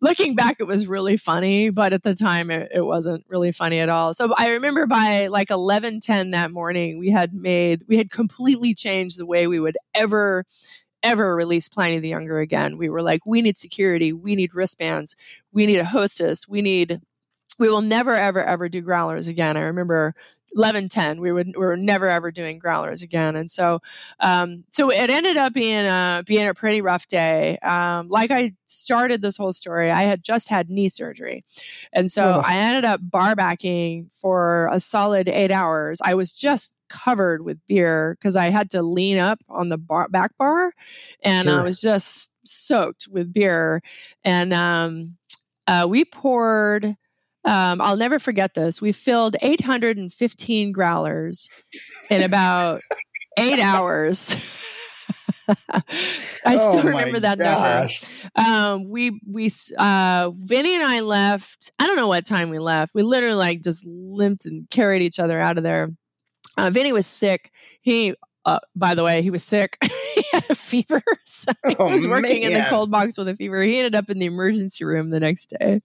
Looking 0.00 0.34
back, 0.36 0.56
it 0.60 0.66
was 0.66 0.86
really 0.86 1.16
funny, 1.16 1.70
but 1.70 1.92
at 1.92 2.04
the 2.04 2.14
time 2.14 2.50
it, 2.50 2.70
it 2.72 2.82
wasn't 2.82 3.24
really 3.28 3.50
funny 3.50 3.80
at 3.80 3.88
all. 3.88 4.14
So 4.14 4.32
I 4.36 4.50
remember 4.50 4.86
by 4.86 5.26
like 5.26 5.50
eleven 5.50 6.00
ten 6.00 6.32
that 6.32 6.50
morning, 6.50 6.98
we 6.98 7.10
had 7.10 7.34
made 7.34 7.82
we 7.88 7.96
had 7.96 8.10
completely 8.10 8.74
changed 8.74 9.18
the 9.18 9.26
way 9.26 9.46
we 9.46 9.60
would 9.60 9.76
ever 9.94 10.44
ever 11.02 11.34
release 11.34 11.68
Pliny 11.68 11.98
the 11.98 12.08
Younger 12.08 12.38
again. 12.38 12.78
We 12.78 12.88
were 12.88 13.02
like, 13.02 13.24
we 13.26 13.42
need 13.42 13.56
security, 13.56 14.12
we 14.12 14.34
need 14.34 14.54
wristbands, 14.54 15.16
we 15.52 15.66
need 15.66 15.80
a 15.80 15.84
hostess, 15.84 16.48
we 16.48 16.62
need 16.62 17.00
we 17.58 17.68
will 17.68 17.82
never 17.82 18.14
ever 18.14 18.42
ever 18.42 18.68
do 18.68 18.80
growlers 18.80 19.28
again. 19.28 19.56
I 19.56 19.62
remember 19.62 20.14
11 20.54 20.88
10 20.88 21.20
we 21.20 21.32
would 21.32 21.48
we 21.56 21.64
were 21.64 21.76
never 21.76 22.08
ever 22.08 22.30
doing 22.30 22.58
growlers 22.58 23.02
again. 23.02 23.36
And 23.36 23.50
so 23.50 23.80
um 24.20 24.64
so 24.70 24.90
it 24.90 25.10
ended 25.10 25.36
up 25.36 25.52
being 25.52 25.86
a 25.86 26.22
being 26.26 26.46
a 26.46 26.54
pretty 26.54 26.80
rough 26.80 27.06
day. 27.08 27.58
Um 27.58 28.08
like 28.08 28.30
i 28.30 28.54
started 28.66 29.22
this 29.22 29.36
whole 29.36 29.52
story 29.52 29.90
i 29.90 30.02
had 30.02 30.22
just 30.22 30.48
had 30.48 30.70
knee 30.70 30.88
surgery. 30.88 31.44
And 31.92 32.10
so 32.10 32.34
oh. 32.36 32.42
i 32.44 32.56
ended 32.56 32.84
up 32.84 33.00
bar 33.02 33.34
backing 33.34 34.10
for 34.12 34.68
a 34.72 34.80
solid 34.80 35.28
eight 35.28 35.52
hours. 35.52 36.00
I 36.02 36.14
was 36.14 36.38
just 36.38 36.76
covered 36.88 37.44
with 37.44 37.58
beer 37.66 38.16
because 38.18 38.34
i 38.34 38.48
had 38.48 38.70
to 38.70 38.82
lean 38.82 39.18
up 39.18 39.38
on 39.50 39.68
the 39.68 39.76
bar, 39.76 40.08
back 40.08 40.34
bar 40.38 40.72
and 41.22 41.46
sure. 41.46 41.60
i 41.60 41.62
was 41.62 41.82
just 41.82 42.34
soaked 42.44 43.06
with 43.10 43.32
beer. 43.32 43.82
And 44.24 44.52
um 44.54 45.18
uh, 45.68 45.86
we 45.86 46.02
poured 46.06 46.96
um, 47.48 47.80
I'll 47.80 47.96
never 47.96 48.18
forget 48.18 48.52
this. 48.52 48.82
We 48.82 48.92
filled 48.92 49.36
815 49.40 50.72
growlers 50.72 51.48
in 52.10 52.22
about 52.22 52.80
eight 53.38 53.58
hours. 53.58 54.36
I 56.44 56.56
still 56.56 56.80
oh 56.80 56.82
remember 56.82 57.20
that 57.20 57.38
gosh. 57.38 58.04
number. 58.36 58.50
Um, 58.50 58.90
we 58.90 59.18
we 59.26 59.50
uh, 59.78 60.30
Vinny 60.36 60.74
and 60.74 60.84
I 60.84 61.00
left. 61.00 61.72
I 61.78 61.86
don't 61.86 61.96
know 61.96 62.08
what 62.08 62.26
time 62.26 62.50
we 62.50 62.58
left. 62.58 62.94
We 62.94 63.02
literally 63.02 63.36
like 63.36 63.62
just 63.62 63.82
limped 63.86 64.44
and 64.44 64.68
carried 64.68 65.00
each 65.00 65.18
other 65.18 65.40
out 65.40 65.56
of 65.56 65.64
there. 65.64 65.88
Uh, 66.58 66.68
Vinny 66.68 66.92
was 66.92 67.06
sick. 67.06 67.50
He 67.80 68.14
uh, 68.44 68.60
by 68.76 68.94
the 68.94 69.04
way, 69.04 69.22
he 69.22 69.30
was 69.30 69.42
sick. 69.42 69.76
he 70.14 70.24
had 70.32 70.44
a 70.50 70.54
fever. 70.54 71.02
So 71.30 71.52
he 71.66 71.76
oh, 71.78 71.90
was 71.90 72.06
working 72.06 72.40
man. 72.40 72.52
in 72.52 72.58
the 72.58 72.66
cold 72.70 72.90
box 72.90 73.18
with 73.18 73.28
a 73.28 73.36
fever. 73.36 73.62
He 73.62 73.76
ended 73.76 73.94
up 73.94 74.08
in 74.08 74.18
the 74.18 74.24
emergency 74.24 74.82
room 74.82 75.10
the 75.10 75.20
next 75.20 75.54
day. 75.60 75.82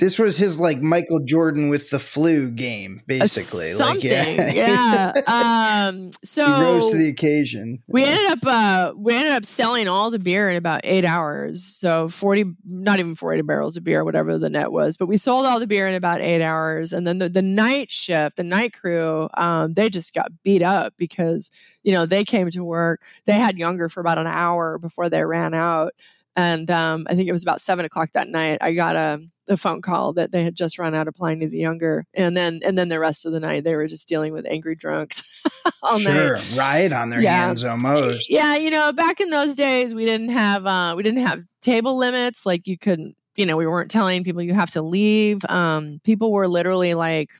This 0.00 0.18
was 0.18 0.36
his 0.36 0.58
like 0.58 0.80
Michael 0.80 1.20
Jordan 1.20 1.68
with 1.68 1.90
the 1.90 1.98
flu 1.98 2.50
game, 2.50 3.02
basically. 3.06 3.68
something, 3.68 4.10
like, 4.10 4.54
yeah. 4.54 5.12
yeah. 5.26 5.86
Um, 5.88 6.10
so 6.24 6.44
he 6.44 6.62
rose 6.62 6.90
to 6.90 6.98
the 6.98 7.08
occasion. 7.08 7.82
We 7.86 8.04
ended 8.04 8.32
up 8.32 8.46
uh, 8.46 8.92
we 8.96 9.14
ended 9.14 9.32
up 9.32 9.46
selling 9.46 9.88
all 9.88 10.10
the 10.10 10.18
beer 10.18 10.50
in 10.50 10.56
about 10.56 10.80
eight 10.84 11.04
hours. 11.04 11.64
So 11.64 12.08
forty, 12.08 12.44
not 12.66 12.98
even 12.98 13.14
forty 13.14 13.42
barrels 13.42 13.76
of 13.76 13.84
beer, 13.84 14.04
whatever 14.04 14.36
the 14.38 14.50
net 14.50 14.72
was. 14.72 14.96
But 14.96 15.06
we 15.06 15.16
sold 15.16 15.46
all 15.46 15.60
the 15.60 15.66
beer 15.66 15.88
in 15.88 15.94
about 15.94 16.20
eight 16.20 16.42
hours, 16.42 16.92
and 16.92 17.06
then 17.06 17.18
the, 17.18 17.28
the 17.28 17.42
night 17.42 17.90
shift, 17.90 18.36
the 18.36 18.44
night 18.44 18.72
crew, 18.74 19.28
um, 19.34 19.74
they 19.74 19.88
just 19.88 20.14
got 20.14 20.32
beat 20.42 20.62
up 20.62 20.94
because 20.98 21.50
you 21.82 21.92
know 21.92 22.06
they 22.06 22.24
came 22.24 22.50
to 22.50 22.64
work. 22.64 23.02
They 23.24 23.34
had 23.34 23.58
younger 23.58 23.88
for 23.88 24.00
about 24.00 24.18
an 24.18 24.26
hour 24.26 24.78
before 24.78 25.08
they 25.08 25.24
ran 25.24 25.54
out. 25.54 25.94
And 26.38 26.70
um, 26.70 27.06
I 27.10 27.16
think 27.16 27.28
it 27.28 27.32
was 27.32 27.42
about 27.42 27.60
seven 27.60 27.84
o'clock 27.84 28.10
that 28.12 28.28
night. 28.28 28.58
I 28.60 28.72
got 28.72 28.94
a, 28.94 29.18
a, 29.48 29.56
phone 29.56 29.82
call 29.82 30.12
that 30.12 30.30
they 30.30 30.44
had 30.44 30.54
just 30.54 30.78
run 30.78 30.94
out 30.94 31.08
of 31.08 31.14
Pliny 31.14 31.46
the 31.46 31.58
Younger, 31.58 32.04
and 32.14 32.36
then 32.36 32.60
and 32.64 32.78
then 32.78 32.88
the 32.88 33.00
rest 33.00 33.26
of 33.26 33.32
the 33.32 33.40
night 33.40 33.64
they 33.64 33.74
were 33.74 33.88
just 33.88 34.06
dealing 34.06 34.32
with 34.32 34.46
angry 34.46 34.76
drunks 34.76 35.28
all 35.82 35.98
sure, 35.98 36.36
night. 36.36 36.54
Right 36.56 36.92
on 36.92 37.10
their 37.10 37.20
yeah. 37.20 37.46
hands 37.46 37.64
almost. 37.64 38.30
Yeah, 38.30 38.54
you 38.54 38.70
know, 38.70 38.92
back 38.92 39.20
in 39.20 39.30
those 39.30 39.56
days 39.56 39.92
we 39.94 40.06
didn't 40.06 40.28
have 40.28 40.64
uh, 40.64 40.94
we 40.96 41.02
didn't 41.02 41.26
have 41.26 41.42
table 41.60 41.96
limits. 41.98 42.46
Like 42.46 42.68
you 42.68 42.78
couldn't, 42.78 43.16
you 43.36 43.44
know, 43.44 43.56
we 43.56 43.66
weren't 43.66 43.90
telling 43.90 44.22
people 44.22 44.40
you 44.42 44.54
have 44.54 44.70
to 44.70 44.82
leave. 44.82 45.44
Um, 45.48 45.98
people 46.04 46.30
were 46.30 46.46
literally 46.46 46.94
like 46.94 47.30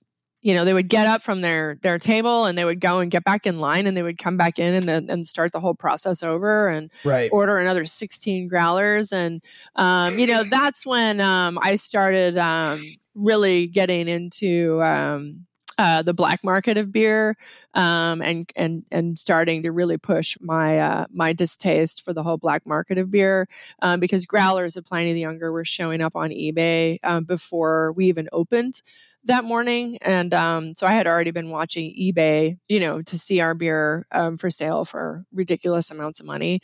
you 0.40 0.54
know 0.54 0.64
they 0.64 0.72
would 0.72 0.88
get 0.88 1.06
up 1.06 1.22
from 1.22 1.40
their 1.40 1.78
their 1.82 1.98
table 1.98 2.44
and 2.44 2.56
they 2.56 2.64
would 2.64 2.80
go 2.80 3.00
and 3.00 3.10
get 3.10 3.24
back 3.24 3.46
in 3.46 3.58
line 3.58 3.86
and 3.86 3.96
they 3.96 4.02
would 4.02 4.18
come 4.18 4.36
back 4.36 4.58
in 4.58 4.74
and 4.74 4.88
then 4.88 5.10
and 5.10 5.26
start 5.26 5.52
the 5.52 5.60
whole 5.60 5.74
process 5.74 6.22
over 6.22 6.68
and 6.68 6.90
right. 7.04 7.30
order 7.32 7.58
another 7.58 7.84
16 7.84 8.48
growlers 8.48 9.12
and 9.12 9.42
um, 9.76 10.18
you 10.18 10.26
know 10.26 10.44
that's 10.44 10.86
when 10.86 11.20
um, 11.20 11.58
i 11.62 11.74
started 11.74 12.38
um, 12.38 12.82
really 13.14 13.66
getting 13.66 14.08
into 14.08 14.80
um, 14.82 15.46
uh, 15.78 16.02
the 16.02 16.14
black 16.14 16.42
market 16.42 16.76
of 16.76 16.90
beer 16.90 17.36
um, 17.74 18.20
and 18.20 18.50
and 18.56 18.84
and 18.90 19.18
starting 19.18 19.62
to 19.62 19.70
really 19.70 19.96
push 19.96 20.36
my 20.40 20.78
uh, 20.78 21.06
my 21.12 21.32
distaste 21.32 22.02
for 22.04 22.12
the 22.12 22.22
whole 22.22 22.36
black 22.36 22.66
market 22.66 22.98
of 22.98 23.10
beer 23.10 23.46
um, 23.80 24.00
because 24.00 24.26
growlers 24.26 24.76
of 24.76 24.84
Pliny 24.84 25.12
the 25.12 25.20
Younger 25.20 25.52
were 25.52 25.64
showing 25.64 26.00
up 26.00 26.16
on 26.16 26.30
eBay 26.30 26.98
um, 27.04 27.24
before 27.24 27.92
we 27.92 28.06
even 28.06 28.28
opened 28.32 28.82
that 29.24 29.44
morning. 29.44 29.98
And 30.02 30.32
um, 30.32 30.74
so 30.74 30.86
I 30.86 30.92
had 30.92 31.06
already 31.06 31.30
been 31.30 31.50
watching 31.50 31.90
eBay, 31.90 32.58
you 32.68 32.80
know, 32.80 33.02
to 33.02 33.18
see 33.18 33.40
our 33.40 33.54
beer 33.54 34.06
um, 34.12 34.38
for 34.38 34.50
sale 34.50 34.84
for 34.84 35.24
ridiculous 35.32 35.90
amounts 35.90 36.20
of 36.20 36.26
money. 36.26 36.60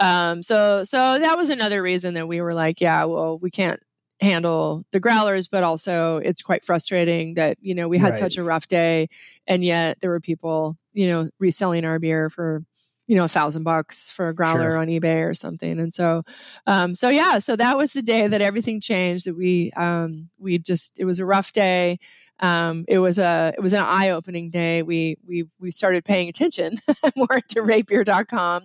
Um, 0.00 0.42
so, 0.42 0.84
so 0.84 1.18
that 1.18 1.36
was 1.36 1.50
another 1.50 1.82
reason 1.82 2.14
that 2.14 2.28
we 2.28 2.40
were 2.40 2.54
like, 2.54 2.80
yeah, 2.80 3.04
well, 3.04 3.38
we 3.38 3.50
can't 3.50 3.80
handle 4.20 4.84
the 4.92 5.00
growlers, 5.00 5.48
but 5.48 5.62
also 5.62 6.16
it's 6.18 6.42
quite 6.42 6.64
frustrating 6.64 7.34
that, 7.34 7.58
you 7.60 7.74
know, 7.74 7.88
we 7.88 7.98
had 7.98 8.10
right. 8.10 8.18
such 8.18 8.38
a 8.38 8.44
rough 8.44 8.66
day 8.66 9.08
and 9.46 9.62
yet 9.64 9.98
there 10.00 10.10
were 10.10 10.20
people, 10.20 10.76
you 10.94 11.08
know, 11.08 11.28
reselling 11.38 11.84
our 11.84 11.98
beer 11.98 12.30
for 12.30 12.64
you 13.06 13.16
know 13.16 13.24
a 13.24 13.28
thousand 13.28 13.62
bucks 13.62 14.10
for 14.10 14.28
a 14.28 14.34
growler 14.34 14.70
sure. 14.70 14.76
on 14.78 14.88
ebay 14.88 15.28
or 15.28 15.34
something 15.34 15.78
and 15.78 15.92
so 15.92 16.22
um 16.66 16.94
so 16.94 17.08
yeah 17.08 17.38
so 17.38 17.56
that 17.56 17.76
was 17.76 17.92
the 17.92 18.02
day 18.02 18.26
that 18.26 18.40
everything 18.40 18.80
changed 18.80 19.26
that 19.26 19.36
we 19.36 19.70
um 19.76 20.28
we 20.38 20.58
just 20.58 21.00
it 21.00 21.04
was 21.04 21.18
a 21.18 21.26
rough 21.26 21.52
day 21.52 21.98
um, 22.40 22.84
it 22.86 22.98
was 22.98 23.18
a 23.18 23.54
it 23.56 23.62
was 23.62 23.72
an 23.72 23.80
eye 23.80 24.10
opening 24.10 24.50
day. 24.50 24.82
We 24.82 25.16
we 25.26 25.46
we 25.58 25.70
started 25.70 26.04
paying 26.04 26.28
attention 26.28 26.74
more 27.16 27.40
to 27.48 27.62
ratebeer.com 27.62 28.64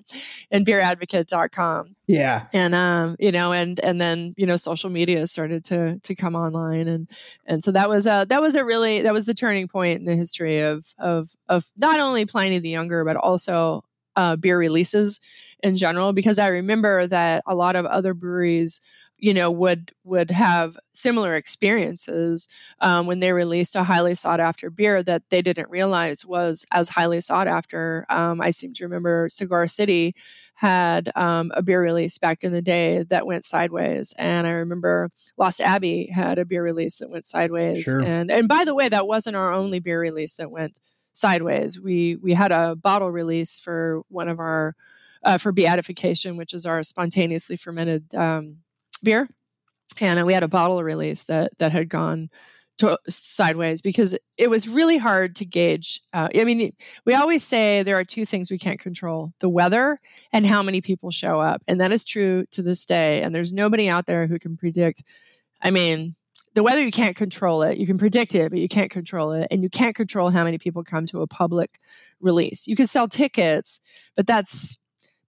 and 0.51 0.65
beeradvocate.com. 0.65 1.95
Yeah, 2.07 2.47
and 2.53 2.75
um, 2.75 3.15
you 3.19 3.31
know, 3.31 3.53
and 3.53 3.79
and 3.79 3.99
then 4.01 4.33
you 4.35 4.45
know, 4.45 4.57
social 4.57 4.89
media 4.89 5.25
started 5.27 5.63
to 5.65 5.99
to 5.99 6.15
come 6.15 6.35
online, 6.35 6.87
and 6.87 7.09
and 7.45 7.63
so 7.63 7.71
that 7.71 7.87
was 7.87 8.05
a 8.05 8.25
that 8.27 8.41
was 8.41 8.55
a 8.55 8.65
really 8.65 9.03
that 9.03 9.13
was 9.13 9.25
the 9.25 9.33
turning 9.33 9.69
point 9.69 9.99
in 9.99 10.05
the 10.05 10.15
history 10.15 10.59
of 10.59 10.85
of 10.97 11.29
of 11.47 11.65
not 11.77 12.01
only 12.01 12.25
Pliny 12.25 12.59
the 12.59 12.69
Younger, 12.69 13.05
but 13.05 13.15
also 13.15 13.85
uh, 14.15 14.35
beer 14.35 14.57
releases 14.57 15.19
in 15.63 15.75
general 15.75 16.13
because 16.13 16.39
I 16.39 16.47
remember 16.47 17.07
that 17.07 17.43
a 17.45 17.55
lot 17.55 17.75
of 17.75 17.85
other 17.85 18.13
breweries 18.13 18.81
you 19.21 19.33
know 19.33 19.49
would 19.51 19.91
would 20.03 20.31
have 20.31 20.77
similar 20.91 21.35
experiences 21.35 22.49
um, 22.79 23.05
when 23.05 23.19
they 23.19 23.31
released 23.31 23.75
a 23.75 23.83
highly 23.83 24.15
sought 24.15 24.39
after 24.39 24.69
beer 24.69 25.01
that 25.03 25.21
they 25.29 25.41
didn't 25.41 25.69
realize 25.69 26.25
was 26.25 26.65
as 26.73 26.89
highly 26.89 27.21
sought 27.21 27.47
after 27.47 28.05
um, 28.09 28.41
i 28.41 28.49
seem 28.49 28.73
to 28.73 28.83
remember 28.83 29.29
cigar 29.29 29.67
city 29.67 30.13
had 30.55 31.11
um, 31.15 31.51
a 31.55 31.61
beer 31.61 31.81
release 31.81 32.17
back 32.17 32.43
in 32.43 32.51
the 32.51 32.61
day 32.61 33.03
that 33.03 33.25
went 33.25 33.45
sideways 33.45 34.13
and 34.17 34.47
i 34.47 34.51
remember 34.51 35.09
lost 35.37 35.61
abbey 35.61 36.07
had 36.07 36.39
a 36.39 36.45
beer 36.45 36.63
release 36.63 36.97
that 36.97 37.11
went 37.11 37.25
sideways 37.25 37.83
sure. 37.83 38.01
and 38.01 38.31
and 38.31 38.47
by 38.47 38.65
the 38.65 38.75
way 38.75 38.89
that 38.89 39.07
wasn't 39.07 39.35
our 39.35 39.53
only 39.53 39.79
beer 39.79 40.01
release 40.01 40.33
that 40.33 40.51
went 40.51 40.79
sideways. 41.13 41.79
We 41.79 42.15
we 42.17 42.33
had 42.33 42.51
a 42.51 42.75
bottle 42.75 43.11
release 43.11 43.59
for 43.59 44.01
one 44.09 44.29
of 44.29 44.39
our 44.39 44.75
uh, 45.23 45.37
for 45.37 45.51
beatification, 45.51 46.37
which 46.37 46.53
is 46.53 46.65
our 46.65 46.83
spontaneously 46.83 47.57
fermented 47.57 48.13
um, 48.15 48.57
beer, 49.03 49.29
and 49.99 50.25
we 50.25 50.33
had 50.33 50.43
a 50.43 50.47
bottle 50.47 50.83
release 50.83 51.23
that 51.23 51.57
that 51.59 51.71
had 51.71 51.89
gone 51.89 52.29
to, 52.79 52.97
sideways 53.07 53.81
because 53.81 54.17
it 54.37 54.49
was 54.49 54.67
really 54.67 54.97
hard 54.97 55.35
to 55.37 55.45
gauge. 55.45 56.01
Uh, 56.13 56.29
I 56.35 56.43
mean, 56.43 56.73
we 57.05 57.13
always 57.13 57.43
say 57.43 57.83
there 57.83 57.99
are 57.99 58.03
two 58.03 58.25
things 58.25 58.49
we 58.49 58.57
can't 58.57 58.79
control: 58.79 59.33
the 59.39 59.49
weather 59.49 59.99
and 60.33 60.45
how 60.45 60.63
many 60.63 60.81
people 60.81 61.11
show 61.11 61.39
up, 61.39 61.61
and 61.67 61.79
that 61.79 61.91
is 61.91 62.03
true 62.03 62.45
to 62.51 62.61
this 62.61 62.85
day. 62.85 63.21
And 63.21 63.33
there's 63.33 63.53
nobody 63.53 63.89
out 63.89 64.05
there 64.05 64.27
who 64.27 64.39
can 64.39 64.57
predict. 64.57 65.03
I 65.61 65.69
mean, 65.69 66.15
the 66.53 66.63
weather 66.63 66.83
you 66.83 66.91
can't 66.91 67.15
control 67.15 67.63
it. 67.63 67.77
You 67.77 67.87
can 67.87 67.97
predict 67.97 68.35
it 68.35 68.49
but 68.49 68.59
you 68.59 68.67
can't 68.67 68.91
control 68.91 69.33
it. 69.33 69.47
And 69.51 69.63
you 69.63 69.69
can't 69.69 69.95
control 69.95 70.29
how 70.29 70.43
many 70.43 70.57
people 70.57 70.83
come 70.83 71.05
to 71.07 71.21
a 71.21 71.27
public 71.27 71.79
release. 72.19 72.67
You 72.67 72.75
can 72.75 72.87
sell 72.87 73.07
tickets 73.07 73.79
but 74.15 74.27
that's 74.27 74.77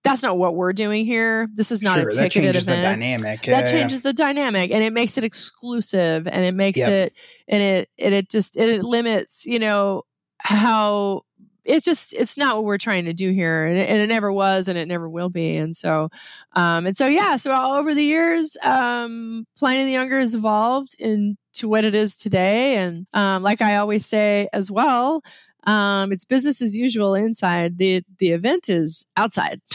that's 0.04 0.22
not 0.22 0.38
what 0.38 0.56
we're 0.56 0.74
doing 0.74 1.06
here. 1.06 1.48
This 1.54 1.72
is 1.72 1.82
not 1.82 1.98
sure, 1.98 2.10
a 2.10 2.12
ticketed 2.12 2.56
that 2.56 2.62
event. 2.64 2.66
the 2.66 2.74
dynamic 2.74 3.42
that 3.44 3.68
changes 3.68 4.02
the 4.02 4.12
dynamic 4.12 4.72
and 4.72 4.84
it 4.84 4.92
makes 4.92 5.18
it 5.18 5.24
exclusive 5.24 6.28
and 6.28 6.44
it 6.44 6.54
makes 6.54 6.80
yep. 6.80 6.90
it 6.90 7.14
and 7.48 7.64
it 7.64 7.90
and 7.98 8.14
it 8.14 8.30
just 8.30 8.58
it 8.58 8.84
limits 8.84 9.46
you 9.46 9.60
know 9.60 10.04
how 10.40 11.22
it's 11.66 11.86
just 11.86 12.14
it's 12.14 12.38
not 12.38 12.56
what 12.56 12.66
we're 12.66 12.78
trying 12.78 13.06
to 13.06 13.14
do 13.14 13.32
here 13.32 13.66
and 13.66 13.78
it, 13.78 13.90
and 13.90 14.00
it, 14.00 14.08
never 14.08 14.32
was 14.32 14.68
and 14.68 14.78
it 14.78 14.88
never 14.88 15.10
will 15.10 15.30
be 15.30 15.56
and 15.56 15.76
so 15.76 16.10
um 16.54 16.86
and 16.86 16.98
so 16.98 17.08
yeah 17.08 17.38
so 17.38 17.52
all 17.52 17.74
over 17.74 17.94
the 17.94 18.04
years 18.04 18.58
um 18.64 19.46
pliny 19.58 19.86
the 19.86 19.92
younger 19.92 20.20
has 20.20 20.36
evolved 20.36 20.96
into 21.00 21.68
what 21.68 21.86
it 21.86 21.96
is 21.96 22.16
today 22.16 22.78
and 22.78 23.08
um 23.14 23.44
like 23.44 23.62
i 23.62 23.78
always 23.78 24.06
say 24.06 24.48
as 24.54 24.70
well 24.70 25.22
um 25.66 26.12
it's 26.12 26.26
business 26.26 26.62
as 26.62 26.76
usual 26.76 27.16
inside 27.16 27.78
the 27.78 28.04
the 28.20 28.30
event 28.30 28.70
is 28.70 29.06
outside 29.16 29.62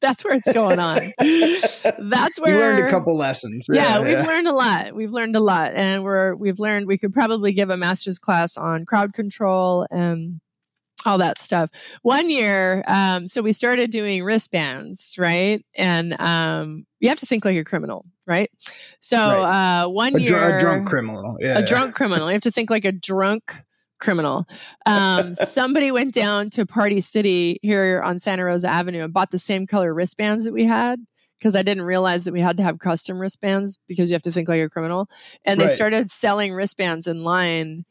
that's 0.00 0.24
where 0.24 0.34
it's 0.34 0.52
going 0.52 0.78
on. 0.78 1.12
That's 1.18 2.40
where 2.40 2.54
we 2.54 2.60
learned 2.60 2.86
a 2.86 2.90
couple 2.90 3.16
lessons. 3.16 3.66
Yeah, 3.68 3.98
yeah, 3.98 4.00
we've 4.00 4.26
learned 4.26 4.46
a 4.46 4.52
lot. 4.52 4.94
We've 4.94 5.10
learned 5.10 5.34
a 5.34 5.40
lot, 5.40 5.72
and 5.74 6.04
we're 6.04 6.36
we've 6.36 6.60
learned 6.60 6.86
we 6.86 6.98
could 6.98 7.12
probably 7.12 7.52
give 7.52 7.70
a 7.70 7.76
master's 7.76 8.18
class 8.18 8.56
on 8.56 8.86
crowd 8.86 9.12
control 9.12 9.86
and 9.90 10.40
all 11.04 11.18
that 11.18 11.38
stuff. 11.38 11.70
One 12.02 12.30
year, 12.30 12.82
um, 12.86 13.26
so 13.26 13.42
we 13.42 13.52
started 13.52 13.90
doing 13.90 14.24
wristbands, 14.24 15.14
right? 15.18 15.64
And 15.76 16.16
um, 16.20 16.86
you 17.00 17.08
have 17.08 17.18
to 17.18 17.26
think 17.26 17.44
like 17.44 17.56
a 17.56 17.64
criminal, 17.64 18.04
right? 18.26 18.50
So 19.00 19.16
right. 19.16 19.82
Uh, 19.82 19.88
one 19.88 20.16
a 20.16 20.20
year, 20.20 20.56
a 20.56 20.58
drunk 20.58 20.88
criminal, 20.88 21.36
yeah, 21.40 21.58
a 21.58 21.64
drunk 21.64 21.94
criminal. 21.94 22.26
You 22.26 22.32
have 22.32 22.42
to 22.42 22.50
think 22.50 22.70
like 22.70 22.84
a 22.84 22.92
drunk 22.92 23.54
criminal. 24.00 24.46
Um, 24.86 25.34
somebody 25.34 25.90
went 25.90 26.14
down 26.14 26.50
to 26.50 26.66
Party 26.66 27.00
City 27.00 27.58
here 27.62 28.00
on 28.02 28.18
Santa 28.18 28.44
Rosa 28.44 28.68
Avenue 28.68 29.04
and 29.04 29.12
bought 29.12 29.30
the 29.30 29.38
same 29.38 29.66
color 29.66 29.92
wristbands 29.92 30.44
that 30.44 30.52
we 30.52 30.64
had 30.64 31.00
because 31.38 31.54
I 31.54 31.62
didn't 31.62 31.84
realize 31.84 32.24
that 32.24 32.32
we 32.32 32.40
had 32.40 32.56
to 32.56 32.62
have 32.62 32.78
custom 32.78 33.20
wristbands 33.20 33.78
because 33.86 34.10
you 34.10 34.14
have 34.14 34.22
to 34.22 34.32
think 34.32 34.48
like 34.48 34.62
a 34.62 34.68
criminal. 34.68 35.08
And 35.44 35.58
right. 35.58 35.68
they 35.68 35.74
started 35.74 36.10
selling 36.10 36.52
wristbands 36.52 37.06
in 37.06 37.22
line 37.22 37.84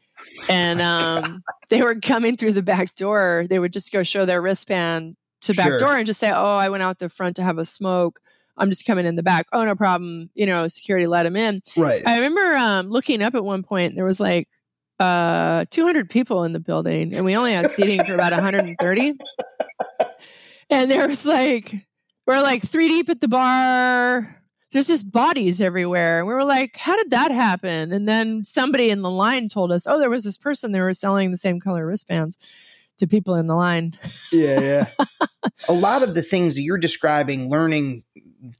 and 0.50 0.82
um, 0.82 1.42
they 1.70 1.82
were 1.82 1.96
coming 1.96 2.38
through 2.38 2.54
the 2.54 2.64
back 2.64 2.96
door. 2.96 3.46
They 3.50 3.60
would 3.60 3.74
just 3.74 3.92
go 3.92 4.04
show 4.04 4.26
their 4.26 4.42
wristband 4.42 5.16
to 5.42 5.54
back 5.54 5.68
sure. 5.68 5.80
door 5.80 5.98
and 5.98 6.06
just 6.06 6.20
say, 6.20 6.32
"Oh, 6.34 6.58
I 6.58 6.70
went 6.70 6.84
out 6.84 7.00
the 7.00 7.10
front 7.10 7.36
to 7.38 7.44
have 7.44 7.58
a 7.58 7.66
smoke. 7.66 8.20
I'm 8.58 8.70
just 8.70 8.86
coming 8.86 9.06
in 9.06 9.16
the 9.16 9.24
back. 9.24 9.46
Oh, 9.54 9.64
no 9.64 9.76
problem. 9.76 10.30
You 10.34 10.46
know, 10.46 10.68
security 10.68 11.08
let 11.08 11.26
him 11.26 11.36
in." 11.36 11.62
Right. 11.76 12.06
I 12.06 12.18
remember 12.18 12.56
um, 12.58 12.88
looking 12.90 13.22
up 13.22 13.36
at 13.36 13.44
one 13.44 13.64
point. 13.64 13.96
There 13.96 14.06
was 14.06 14.20
like 14.20 14.48
uh, 15.00 15.66
200 15.70 16.10
people 16.10 16.44
in 16.44 16.54
the 16.54 16.60
building, 16.60 17.14
and 17.14 17.26
we 17.26 17.36
only 17.36 17.54
had 17.54 17.70
seating 17.72 18.04
for 18.04 18.16
about 18.16 18.34
130. 18.34 19.14
And 20.70 20.92
there 20.92 21.08
was 21.08 21.26
like 21.26 21.74
we're 22.26 22.42
like 22.42 22.62
three 22.62 22.90
deep 22.90 23.10
at 23.10 23.22
the 23.22 23.28
bar 23.28 24.37
there's 24.72 24.88
just 24.88 25.14
bodies 25.14 25.62
everywhere. 25.62 26.20
And 26.20 26.28
we 26.28 26.34
were 26.34 26.44
like, 26.44 26.76
how 26.78 26.96
did 26.96 27.12
that 27.12 27.32
happen? 27.32 27.92
And 27.92 28.08
then 28.08 28.44
somebody 28.44 28.90
in 28.90 29.02
the 29.02 29.10
line 29.10 29.50
told 29.50 29.72
us, 29.72 29.88
oh, 29.88 30.00
there 30.00 30.10
was 30.10 30.24
this 30.24 30.38
person, 30.38 30.72
they 30.72 30.82
were 30.82 30.94
selling 30.94 31.32
the 31.32 31.38
same 31.38 31.60
color 31.60 31.86
wristbands 31.86 32.38
to 32.98 33.08
people 33.08 33.36
in 33.36 33.48
the 33.48 33.56
line. 33.56 33.94
Yeah, 34.32 34.60
yeah. 34.60 35.06
a 35.70 35.74
lot 35.74 36.04
of 36.04 36.16
the 36.16 36.24
things 36.24 36.56
that 36.56 36.64
you're 36.64 36.78
describing, 36.78 37.50
learning 37.50 38.04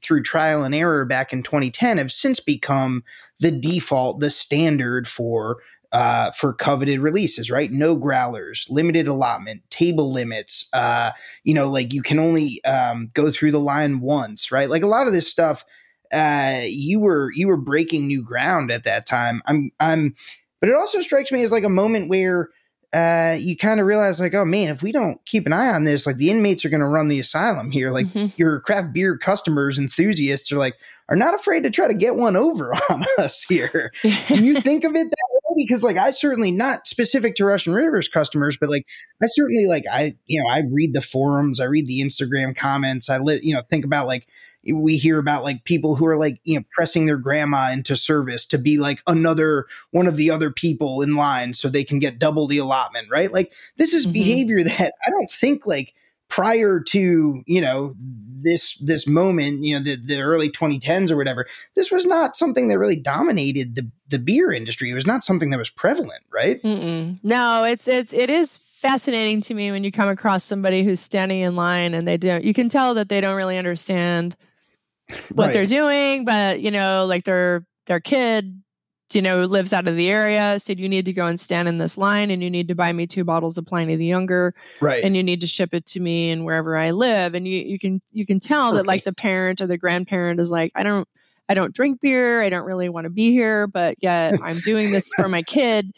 through 0.00 0.22
trial 0.22 0.64
and 0.64 0.74
error 0.74 1.04
back 1.04 1.32
in 1.32 1.42
2010, 1.42 1.98
have 1.98 2.12
since 2.12 2.40
become 2.40 3.04
the 3.40 3.50
default, 3.50 4.20
the 4.20 4.30
standard 4.30 5.06
for 5.06 5.58
uh, 5.90 6.30
for 6.32 6.52
coveted 6.52 7.00
releases, 7.00 7.50
right? 7.50 7.72
No 7.72 7.96
growlers, 7.96 8.66
limited 8.68 9.08
allotment, 9.08 9.62
table 9.70 10.12
limits. 10.12 10.68
Uh, 10.74 11.12
you 11.44 11.54
know, 11.54 11.70
like 11.70 11.94
you 11.94 12.02
can 12.02 12.18
only 12.18 12.62
um, 12.64 13.10
go 13.14 13.30
through 13.30 13.52
the 13.52 13.60
line 13.60 14.00
once, 14.00 14.52
right? 14.52 14.68
Like 14.68 14.82
a 14.82 14.86
lot 14.86 15.06
of 15.06 15.14
this 15.14 15.26
stuff 15.26 15.64
uh, 16.12 16.62
you 16.64 17.00
were 17.00 17.30
you 17.34 17.48
were 17.48 17.56
breaking 17.56 18.06
new 18.06 18.22
ground 18.22 18.70
at 18.70 18.84
that 18.84 19.06
time. 19.06 19.42
I'm 19.46 19.70
I'm, 19.80 20.14
but 20.60 20.68
it 20.68 20.74
also 20.74 21.00
strikes 21.00 21.32
me 21.32 21.42
as 21.42 21.52
like 21.52 21.64
a 21.64 21.68
moment 21.68 22.08
where 22.08 22.50
uh, 22.94 23.36
you 23.38 23.56
kind 23.56 23.80
of 23.80 23.86
realize 23.86 24.18
like, 24.18 24.34
oh 24.34 24.44
man, 24.44 24.68
if 24.68 24.82
we 24.82 24.92
don't 24.92 25.24
keep 25.26 25.46
an 25.46 25.52
eye 25.52 25.68
on 25.68 25.84
this, 25.84 26.06
like 26.06 26.16
the 26.16 26.30
inmates 26.30 26.64
are 26.64 26.70
going 26.70 26.80
to 26.80 26.86
run 26.86 27.08
the 27.08 27.20
asylum 27.20 27.70
here. 27.70 27.90
Like 27.90 28.06
mm-hmm. 28.06 28.28
your 28.36 28.60
craft 28.60 28.94
beer 28.94 29.18
customers, 29.18 29.78
enthusiasts 29.78 30.50
are 30.52 30.58
like 30.58 30.74
are 31.10 31.16
not 31.16 31.34
afraid 31.34 31.62
to 31.62 31.70
try 31.70 31.88
to 31.88 31.94
get 31.94 32.16
one 32.16 32.36
over 32.36 32.74
on 32.90 33.04
us 33.18 33.42
here. 33.42 33.92
Do 34.02 34.44
you 34.44 34.54
think 34.54 34.84
of 34.84 34.92
it 34.92 35.04
that 35.04 35.28
way? 35.32 35.64
Because 35.66 35.82
like 35.82 35.96
I 35.96 36.10
certainly 36.10 36.50
not 36.50 36.86
specific 36.86 37.34
to 37.36 37.44
Russian 37.44 37.74
Rivers 37.74 38.08
customers, 38.08 38.56
but 38.56 38.70
like 38.70 38.86
I 39.22 39.26
certainly 39.26 39.66
like 39.66 39.84
I 39.90 40.14
you 40.26 40.42
know 40.42 40.48
I 40.48 40.62
read 40.70 40.94
the 40.94 41.02
forums, 41.02 41.60
I 41.60 41.64
read 41.64 41.86
the 41.86 42.00
Instagram 42.00 42.56
comments, 42.56 43.10
I 43.10 43.18
let 43.18 43.42
you 43.42 43.54
know 43.54 43.62
think 43.68 43.84
about 43.84 44.06
like 44.06 44.26
we 44.72 44.96
hear 44.96 45.18
about 45.18 45.44
like 45.44 45.64
people 45.64 45.94
who 45.94 46.06
are 46.06 46.16
like 46.16 46.40
you 46.44 46.58
know 46.58 46.64
pressing 46.72 47.06
their 47.06 47.16
grandma 47.16 47.70
into 47.70 47.96
service 47.96 48.46
to 48.46 48.58
be 48.58 48.78
like 48.78 49.02
another 49.06 49.66
one 49.90 50.06
of 50.06 50.16
the 50.16 50.30
other 50.30 50.50
people 50.50 51.02
in 51.02 51.16
line 51.16 51.54
so 51.54 51.68
they 51.68 51.84
can 51.84 51.98
get 51.98 52.18
double 52.18 52.46
the 52.46 52.58
allotment 52.58 53.08
right 53.10 53.32
like 53.32 53.52
this 53.76 53.92
is 53.92 54.04
mm-hmm. 54.04 54.12
behavior 54.12 54.62
that 54.64 54.92
i 55.06 55.10
don't 55.10 55.30
think 55.30 55.66
like 55.66 55.94
prior 56.28 56.80
to 56.80 57.42
you 57.46 57.60
know 57.60 57.94
this 58.44 58.76
this 58.78 59.06
moment 59.06 59.64
you 59.64 59.74
know 59.74 59.82
the, 59.82 59.96
the 59.96 60.20
early 60.20 60.50
2010s 60.50 61.10
or 61.10 61.16
whatever 61.16 61.46
this 61.74 61.90
was 61.90 62.04
not 62.04 62.36
something 62.36 62.68
that 62.68 62.78
really 62.78 63.00
dominated 63.00 63.74
the 63.74 63.90
the 64.08 64.18
beer 64.18 64.52
industry 64.52 64.90
it 64.90 64.94
was 64.94 65.06
not 65.06 65.24
something 65.24 65.50
that 65.50 65.58
was 65.58 65.70
prevalent 65.70 66.22
right 66.30 66.62
Mm-mm. 66.62 67.18
no 67.22 67.64
it's 67.64 67.88
it's 67.88 68.12
it 68.12 68.28
is 68.28 68.58
fascinating 68.58 69.40
to 69.40 69.54
me 69.54 69.70
when 69.70 69.84
you 69.84 69.90
come 69.90 70.08
across 70.08 70.44
somebody 70.44 70.84
who's 70.84 71.00
standing 71.00 71.40
in 71.40 71.56
line 71.56 71.94
and 71.94 72.06
they 72.06 72.18
don't 72.18 72.44
you 72.44 72.54
can 72.54 72.68
tell 72.68 72.94
that 72.94 73.08
they 73.08 73.20
don't 73.20 73.36
really 73.36 73.58
understand 73.58 74.36
what 75.32 75.46
right. 75.46 75.52
they're 75.52 75.66
doing, 75.66 76.24
but 76.24 76.60
you 76.60 76.70
know, 76.70 77.06
like 77.06 77.24
their 77.24 77.64
their 77.86 78.00
kid, 78.00 78.62
you 79.12 79.22
know, 79.22 79.42
lives 79.42 79.72
out 79.72 79.88
of 79.88 79.96
the 79.96 80.08
area, 80.08 80.58
said 80.58 80.78
you 80.78 80.88
need 80.88 81.06
to 81.06 81.12
go 81.12 81.26
and 81.26 81.40
stand 81.40 81.68
in 81.68 81.78
this 81.78 81.96
line 81.96 82.30
and 82.30 82.42
you 82.42 82.50
need 82.50 82.68
to 82.68 82.74
buy 82.74 82.92
me 82.92 83.06
two 83.06 83.24
bottles 83.24 83.56
of 83.56 83.66
Pliny 83.66 83.96
the 83.96 84.04
Younger. 84.04 84.54
Right. 84.80 85.02
And 85.02 85.16
you 85.16 85.22
need 85.22 85.40
to 85.40 85.46
ship 85.46 85.72
it 85.72 85.86
to 85.86 86.00
me 86.00 86.30
and 86.30 86.44
wherever 86.44 86.76
I 86.76 86.90
live. 86.90 87.34
And 87.34 87.48
you 87.48 87.58
you 87.60 87.78
can 87.78 88.02
you 88.12 88.26
can 88.26 88.38
tell 88.38 88.72
right. 88.72 88.76
that 88.76 88.86
like 88.86 89.04
the 89.04 89.14
parent 89.14 89.60
or 89.60 89.66
the 89.66 89.78
grandparent 89.78 90.40
is 90.40 90.50
like, 90.50 90.72
I 90.74 90.82
don't 90.82 91.08
I 91.48 91.54
don't 91.54 91.74
drink 91.74 92.00
beer. 92.00 92.42
I 92.42 92.50
don't 92.50 92.66
really 92.66 92.88
want 92.88 93.04
to 93.04 93.10
be 93.10 93.30
here, 93.30 93.66
but 93.66 93.96
yet 94.00 94.34
I'm 94.42 94.60
doing 94.60 94.92
this 94.92 95.10
for 95.16 95.28
my 95.28 95.42
kid 95.42 95.90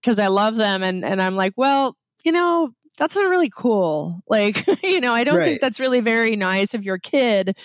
because 0.00 0.18
I 0.18 0.28
love 0.28 0.54
them. 0.54 0.82
And 0.82 1.04
and 1.04 1.20
I'm 1.20 1.34
like, 1.34 1.54
well, 1.56 1.96
you 2.24 2.30
know, 2.30 2.72
that's 2.98 3.16
not 3.16 3.28
really 3.28 3.50
cool. 3.50 4.22
Like, 4.28 4.64
you 4.82 5.00
know, 5.00 5.12
I 5.12 5.24
don't 5.24 5.36
right. 5.36 5.44
think 5.44 5.60
that's 5.60 5.80
really 5.80 6.00
very 6.00 6.36
nice 6.36 6.74
of 6.74 6.84
your 6.84 6.98
kid 6.98 7.56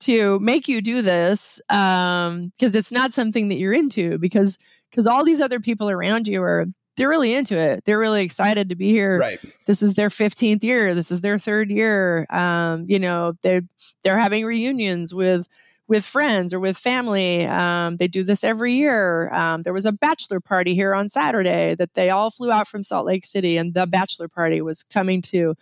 to 0.00 0.38
make 0.40 0.68
you 0.68 0.80
do 0.80 1.02
this 1.02 1.60
um 1.70 2.52
because 2.56 2.74
it's 2.74 2.92
not 2.92 3.12
something 3.12 3.48
that 3.48 3.56
you're 3.56 3.72
into 3.72 4.18
because 4.18 4.58
because 4.90 5.06
all 5.06 5.24
these 5.24 5.40
other 5.40 5.60
people 5.60 5.90
around 5.90 6.28
you 6.28 6.42
are 6.42 6.66
they're 6.96 7.10
really 7.10 7.34
into 7.34 7.58
it. 7.58 7.84
They're 7.84 7.98
really 7.98 8.24
excited 8.24 8.70
to 8.70 8.74
be 8.74 8.88
here. 8.88 9.18
Right. 9.18 9.38
This 9.66 9.82
is 9.82 9.94
their 9.94 10.08
15th 10.08 10.64
year. 10.64 10.94
This 10.94 11.10
is 11.10 11.20
their 11.20 11.38
third 11.38 11.70
year. 11.70 12.26
Um 12.30 12.86
you 12.88 12.98
know 12.98 13.34
they're 13.42 13.62
they're 14.02 14.18
having 14.18 14.44
reunions 14.44 15.14
with 15.14 15.46
with 15.88 16.04
friends 16.04 16.52
or 16.52 16.58
with 16.58 16.76
family. 16.76 17.46
Um, 17.46 17.96
they 17.98 18.08
do 18.08 18.24
this 18.24 18.42
every 18.42 18.74
year. 18.74 19.32
Um, 19.32 19.62
there 19.62 19.72
was 19.72 19.86
a 19.86 19.92
bachelor 19.92 20.40
party 20.40 20.74
here 20.74 20.94
on 20.94 21.08
saturday 21.08 21.74
that 21.76 21.94
they 21.94 22.10
all 22.10 22.30
flew 22.30 22.50
out 22.50 22.66
from 22.66 22.82
salt 22.82 23.06
lake 23.06 23.24
city 23.24 23.56
and 23.56 23.74
the 23.74 23.86
bachelor 23.86 24.28
party 24.28 24.60
was 24.60 24.82
coming 24.82 25.22
to 25.22 25.54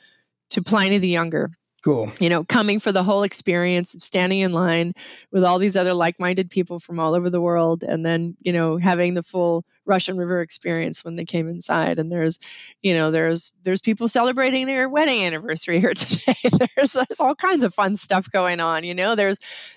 to 0.51 0.62
pliny 0.62 0.99
the 0.99 1.09
younger 1.09 1.51
Cool. 1.85 2.11
You 2.18 2.30
know, 2.30 2.45
coming 2.45 2.80
for 2.80 2.93
the 2.93 3.03
whole 3.03 3.24
experience 3.24 3.95
of 3.95 4.03
standing 4.03 4.41
in 4.41 4.55
line 4.55 4.95
with 5.30 5.45
all 5.45 5.59
these 5.59 5.76
other 5.76 5.93
like 5.93 6.18
minded 6.18 6.49
people 6.49 6.78
from 6.78 6.99
all 6.99 7.14
over 7.14 7.28
the 7.28 7.43
world, 7.43 7.82
and 7.82 8.07
then, 8.07 8.39
you 8.41 8.55
know, 8.55 8.78
having 8.78 9.12
the 9.12 9.22
full 9.22 9.66
Russian 9.85 10.16
River 10.16 10.41
experience 10.41 11.05
when 11.05 11.16
they 11.16 11.26
came 11.26 11.47
inside. 11.47 11.99
And 11.99 12.11
there's, 12.11 12.39
you 12.82 12.95
know, 12.95 13.11
there's 13.11 13.53
there's 13.64 13.82
people 13.82 14.09
celebrating 14.09 14.64
their 14.64 14.89
wedding 14.89 15.24
anniversary 15.24 15.78
here 15.78 15.93
today. 15.95 16.35
there's, 16.74 16.93
there's 16.95 17.20
all 17.20 17.35
kinds 17.35 17.62
of 17.64 17.74
fun 17.74 17.97
stuff 17.97 18.30
going 18.30 18.61
on. 18.61 18.85
You 18.85 18.95
know, 18.95 19.14
there's 19.14 19.37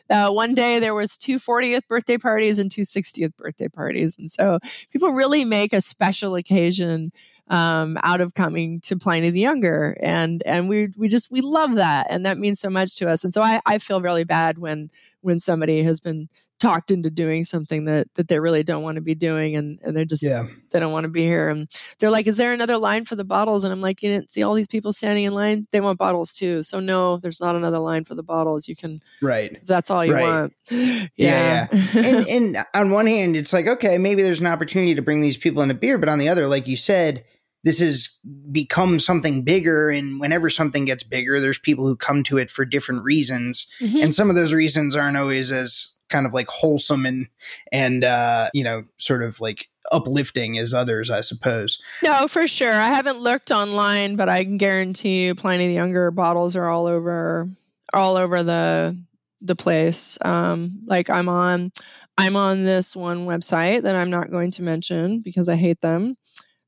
uh, 0.09 0.29
one 0.31 0.53
day 0.53 0.79
there 0.79 0.95
was 0.95 1.17
two 1.17 1.35
40th 1.39 1.87
birthday 1.89 2.17
parties 2.17 2.57
and 2.57 2.71
two 2.71 2.85
60th 2.85 3.35
birthday 3.35 3.67
parties. 3.67 4.17
And 4.17 4.31
so 4.31 4.59
people 4.93 5.09
really 5.11 5.43
make 5.43 5.73
a 5.73 5.81
special 5.81 6.35
occasion 6.35 7.11
um, 7.49 7.97
out 8.03 8.21
of 8.21 8.33
coming 8.33 8.81
to 8.81 8.97
Pliny 8.97 9.29
the 9.29 9.39
Younger, 9.39 9.97
and 10.01 10.43
and 10.45 10.69
we 10.69 10.89
we 10.97 11.07
just 11.07 11.31
we 11.31 11.41
love 11.41 11.75
that, 11.75 12.07
and 12.09 12.25
that 12.25 12.37
means 12.37 12.59
so 12.59 12.69
much 12.69 12.95
to 12.97 13.09
us. 13.09 13.23
And 13.23 13.33
so 13.33 13.41
I 13.41 13.59
I 13.65 13.77
feel 13.77 14.01
really 14.01 14.23
bad 14.23 14.57
when 14.57 14.89
when 15.21 15.39
somebody 15.39 15.83
has 15.83 15.99
been 15.99 16.29
talked 16.59 16.89
into 16.89 17.09
doing 17.09 17.43
something 17.43 17.85
that 17.85 18.07
that 18.15 18.27
they 18.27 18.39
really 18.39 18.63
don't 18.63 18.83
want 18.83 18.95
to 18.95 19.01
be 19.01 19.15
doing. 19.15 19.55
And, 19.55 19.79
and 19.83 19.95
they're 19.95 20.05
just 20.05 20.23
yeah. 20.23 20.47
they 20.71 20.79
don't 20.79 20.91
want 20.91 21.03
to 21.03 21.09
be 21.09 21.23
here. 21.23 21.49
And 21.49 21.69
they're 21.99 22.09
like 22.09 22.27
is 22.27 22.37
there 22.37 22.53
another 22.53 22.77
line 22.77 23.05
for 23.05 23.15
the 23.15 23.23
bottles? 23.23 23.63
And 23.63 23.71
i'm 23.71 23.81
like 23.81 24.01
you 24.01 24.09
didn't 24.09 24.31
see 24.31 24.43
all 24.43 24.53
these 24.53 24.67
people 24.67 24.91
standing 24.91 25.25
in 25.25 25.33
line? 25.33 25.67
They 25.71 25.81
want 25.81 25.99
bottles 25.99 26.33
too. 26.33 26.63
So 26.63 26.79
no 26.79 27.17
there's 27.17 27.39
not 27.39 27.55
another 27.55 27.79
line 27.79 28.05
for 28.05 28.15
the 28.15 28.23
bottles. 28.23 28.67
You 28.67 28.75
can 28.75 29.01
right. 29.21 29.57
that's 29.65 29.91
all 29.91 30.05
you 30.05 30.13
right. 30.13 30.23
want. 30.23 30.53
Yeah, 31.17 31.67
yeah. 31.71 31.79
yeah. 31.93 32.05
and, 32.05 32.27
and 32.27 32.57
on 32.73 32.91
one 32.91 33.07
hand 33.07 33.35
it's 33.35 33.53
like 33.53 33.67
okay 33.67 33.97
maybe 33.97 34.23
there's 34.23 34.39
an 34.39 34.47
opportunity 34.47 34.95
to 34.95 35.01
bring 35.01 35.21
these 35.21 35.37
people 35.37 35.61
into 35.61 35.75
beer. 35.75 35.97
But 35.97 36.09
on 36.09 36.19
the 36.19 36.29
other 36.29 36.47
like 36.47 36.67
you 36.67 36.77
said 36.77 37.23
this 37.63 37.79
has 37.79 38.17
become 38.51 38.99
something 38.99 39.43
bigger 39.43 39.89
and 39.89 40.19
whenever 40.19 40.49
something 40.49 40.85
gets 40.85 41.03
bigger 41.03 41.41
there's 41.41 41.59
people 41.59 41.85
who 41.85 41.95
come 41.95 42.23
to 42.23 42.37
it 42.37 42.49
for 42.49 42.65
different 42.65 43.03
reasons. 43.03 43.67
Mm-hmm. 43.81 44.03
and 44.03 44.13
some 44.13 44.29
of 44.29 44.35
those 44.35 44.53
reasons 44.53 44.95
aren't 44.95 45.17
always 45.17 45.51
as 45.51 45.93
kind 46.09 46.25
of 46.25 46.33
like 46.33 46.47
wholesome 46.47 47.05
and 47.05 47.27
and 47.71 48.03
uh 48.03 48.49
you 48.53 48.63
know 48.63 48.83
sort 48.97 49.23
of 49.23 49.41
like 49.41 49.69
uplifting 49.91 50.57
as 50.57 50.73
others 50.73 51.09
i 51.09 51.21
suppose. 51.21 51.81
No 52.03 52.27
for 52.27 52.45
sure. 52.47 52.73
I 52.73 52.87
haven't 52.87 53.19
looked 53.19 53.51
online 53.51 54.15
but 54.15 54.29
i 54.29 54.43
can 54.43 54.57
guarantee 54.57 55.25
you 55.25 55.35
Pliny 55.35 55.67
the 55.67 55.73
Younger 55.73 56.11
bottles 56.11 56.55
are 56.55 56.69
all 56.69 56.85
over 56.85 57.47
all 57.93 58.15
over 58.17 58.43
the 58.43 58.97
the 59.41 59.55
place. 59.55 60.17
Um 60.21 60.81
like 60.85 61.09
i'm 61.09 61.29
on 61.29 61.71
i'm 62.17 62.35
on 62.35 62.63
this 62.63 62.95
one 62.95 63.27
website 63.27 63.83
that 63.83 63.95
i'm 63.95 64.09
not 64.09 64.31
going 64.31 64.51
to 64.51 64.63
mention 64.63 65.21
because 65.21 65.49
i 65.49 65.55
hate 65.55 65.81
them 65.81 66.17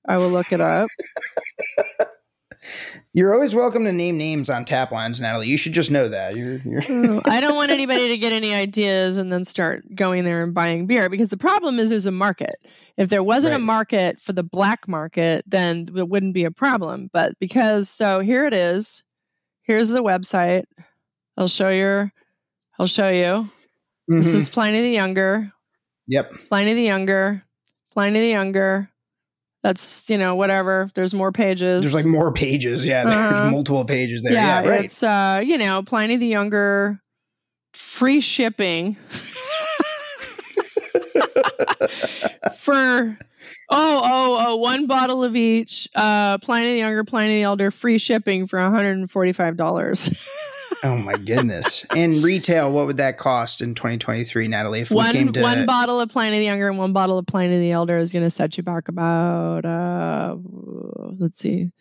I 0.10 0.18
will 0.18 0.30
look 0.30 0.52
it 0.52 0.60
up. 0.60 0.90
You're 3.14 3.32
always 3.34 3.54
welcome 3.54 3.86
to 3.86 3.92
name 3.92 4.18
names 4.18 4.50
on 4.50 4.66
Taplines, 4.66 5.22
Natalie. 5.22 5.48
You 5.48 5.58
should 5.58 5.74
just 5.74 5.92
know 5.92 6.10
that. 6.10 6.36
You're, 6.36 6.58
you're 6.58 6.82
oh, 6.90 7.22
I 7.26 7.40
don't 7.42 7.56
want 7.56 7.70
anybody 7.72 8.08
to 8.08 8.18
get 8.18 8.34
any 8.34 8.54
ideas 8.54 9.18
and 9.18 9.32
then 9.32 9.46
start 9.46 9.84
going 9.94 10.26
there 10.26 10.42
and 10.44 10.52
buying 10.52 10.88
beer 10.88 11.10
because 11.10 11.30
the 11.30 11.38
problem 11.38 11.78
is 11.78 11.92
there's 11.92 12.08
a 12.08 12.12
market. 12.12 12.56
If 12.98 13.12
there 13.12 13.22
wasn't 13.22 13.52
right. 13.52 13.62
a 13.62 13.64
market 13.64 14.20
for 14.20 14.34
the 14.34 14.44
black 14.44 14.88
market, 14.88 15.44
then 15.46 15.88
it 15.96 16.10
wouldn't 16.10 16.34
be 16.34 16.44
a 16.44 16.52
problem. 16.52 17.12
But 17.14 17.38
because 17.40 17.88
so 17.88 18.20
here 18.20 18.48
it 18.48 18.54
is. 18.54 19.04
Here's 19.62 19.90
the 19.90 20.04
website. 20.04 20.64
I'll 21.38 21.48
show 21.48 21.70
you. 21.70 22.10
I'll 22.80 22.88
show 22.88 23.10
you. 23.10 23.24
Mm-hmm. 23.24 24.18
This 24.18 24.34
is 24.34 24.50
Pliny 24.50 24.82
the 24.82 24.90
Younger. 24.90 25.54
Yep. 26.08 26.34
Pliny 26.50 26.74
the 26.74 26.82
Younger. 26.82 27.44
Pliny 27.94 28.20
the 28.20 28.30
Younger. 28.30 28.90
That's 29.62 30.10
you 30.10 30.18
know 30.18 30.36
whatever. 30.36 30.90
There's 30.94 31.14
more 31.14 31.32
pages. 31.32 31.84
There's 31.84 31.94
like 31.94 32.06
more 32.06 32.32
pages. 32.32 32.86
Yeah, 32.86 33.04
uh-huh. 33.04 33.40
there's 33.40 33.52
multiple 33.52 33.84
pages 33.86 34.24
there. 34.24 34.34
Yeah, 34.34 34.64
yeah 34.64 34.70
right. 34.70 34.86
It's 34.86 35.04
uh, 35.04 35.42
you 35.44 35.58
know 35.58 35.84
Pliny 35.84 36.16
the 36.16 36.28
Younger, 36.28 37.02
free 37.74 38.22
shipping 38.22 38.96
for 42.56 43.18
oh 43.70 44.02
oh 44.04 44.38
oh 44.40 44.56
one 44.58 44.88
bottle 44.88 45.26
of 45.26 45.36
each. 45.36 45.90
Uh, 45.94 46.38
Pliny 46.38 46.72
the 46.72 46.78
Younger, 46.78 47.04
Pliny 47.04 47.40
the 47.40 47.44
Elder, 47.44 47.70
free 47.70 47.98
shipping 47.98 48.48
for 48.48 48.60
145 48.60 49.58
dollars. 49.58 50.10
oh 50.84 50.98
my 50.98 51.14
goodness! 51.14 51.86
And 51.96 52.24
retail, 52.24 52.72
what 52.72 52.88
would 52.88 52.98
that 52.98 53.18
cost 53.18 53.62
in 53.62 53.76
2023, 53.76 54.48
Natalie? 54.48 54.82
If 54.82 54.92
one, 54.92 55.08
we 55.08 55.14
came 55.14 55.34
to 55.34 55.42
one 55.42 55.66
bottle 55.66 56.00
of 56.00 56.10
Pliny 56.10 56.40
the 56.40 56.46
Younger 56.46 56.70
and 56.70 56.78
one 56.78 56.94
bottle 56.94 57.18
of 57.18 57.26
Pliny 57.26 57.60
the 57.60 57.72
Elder 57.72 57.98
is 57.98 58.12
going 58.12 58.26
to 58.26 58.30
set 58.30 58.58
you 58.58 58.64
back 58.64 58.88
about 58.88 59.66
uh, 59.66 60.36
let's 61.20 61.40
see, 61.40 61.72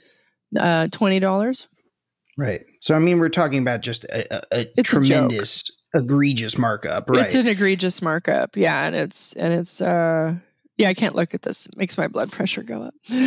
uh, 0.58 0.88
twenty 0.88 1.20
dollars. 1.20 1.68
Right. 2.36 2.64
So 2.80 2.94
I 2.94 2.98
mean, 3.00 3.18
we're 3.18 3.28
talking 3.28 3.60
about 3.60 3.80
just 3.80 4.04
a, 4.04 4.56
a, 4.56 4.68
a 4.76 4.82
tremendous, 4.82 5.64
a 5.94 5.98
egregious 5.98 6.56
markup. 6.56 7.10
Right. 7.10 7.24
It's 7.24 7.34
an 7.34 7.48
egregious 7.48 8.00
markup. 8.00 8.56
Yeah, 8.56 8.84
and 8.84 8.94
it's 8.94 9.32
and 9.34 9.52
it's 9.52 9.80
uh 9.80 10.36
yeah, 10.78 10.88
I 10.88 10.94
can't 10.94 11.16
look 11.16 11.34
at 11.34 11.42
this. 11.42 11.66
It 11.66 11.76
makes 11.76 11.98
my 11.98 12.06
blood 12.06 12.30
pressure 12.30 12.62
go 12.62 12.82
up. 12.82 12.94
All 13.10 13.18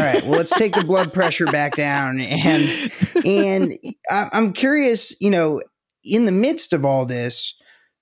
right. 0.00 0.22
Well, 0.22 0.38
let's 0.38 0.52
take 0.52 0.74
the 0.74 0.84
blood 0.84 1.12
pressure 1.14 1.46
back 1.46 1.74
down. 1.74 2.20
And 2.20 2.90
and 3.26 3.76
I'm 4.08 4.52
curious, 4.52 5.14
you 5.20 5.30
know, 5.30 5.60
in 6.04 6.24
the 6.24 6.32
midst 6.32 6.72
of 6.72 6.84
all 6.84 7.04
this, 7.04 7.54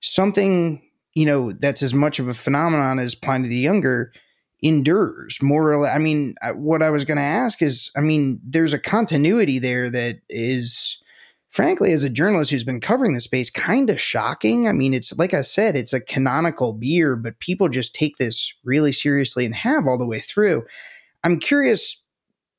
something, 0.03 0.83
you 1.15 1.25
know, 1.25 1.53
that's 1.53 1.83
as 1.83 1.95
much 1.95 2.19
of 2.19 2.29
a 2.29 2.35
phenomenon 2.35 2.99
as 2.99 3.15
Pliny 3.15 3.49
the 3.49 3.57
Younger 3.57 4.13
endures 4.63 5.43
more 5.43 5.73
or 5.73 5.79
less. 5.79 5.95
I 5.95 5.99
mean, 5.99 6.35
what 6.55 6.83
I 6.83 6.91
was 6.91 7.07
going 7.07 7.17
to 7.17 7.23
ask 7.23 7.63
is, 7.63 7.91
I 7.97 8.01
mean, 8.01 8.39
there's 8.45 8.75
a 8.75 8.79
continuity 8.79 9.59
there 9.59 9.89
that 9.89 10.21
is 10.29 10.99
frankly, 11.51 11.93
as 11.93 12.05
a 12.05 12.11
journalist 12.11 12.51
who's 12.51 12.65
been 12.65 12.81
covering 12.81 13.13
the 13.13 13.21
space, 13.21 13.51
kind 13.51 13.91
of 13.91 14.01
shocking. 14.01 14.69
I 14.69 14.73
mean, 14.73 14.95
it's 14.95 15.17
like 15.19 15.35
I 15.35 15.41
said, 15.43 15.77
it's 15.77 15.93
a 15.93 16.01
canonical 16.01 16.73
beer, 16.73 17.17
but 17.17 17.41
people 17.41 17.69
just 17.69 17.95
take 17.95 18.17
this 18.17 18.53
really 18.65 18.93
seriously 18.93 19.45
and 19.45 19.55
have 19.55 19.87
all 19.87 19.99
the 19.99 20.07
way 20.07 20.21
through. 20.21 20.65
I'm 21.25 21.39
curious 21.39 22.03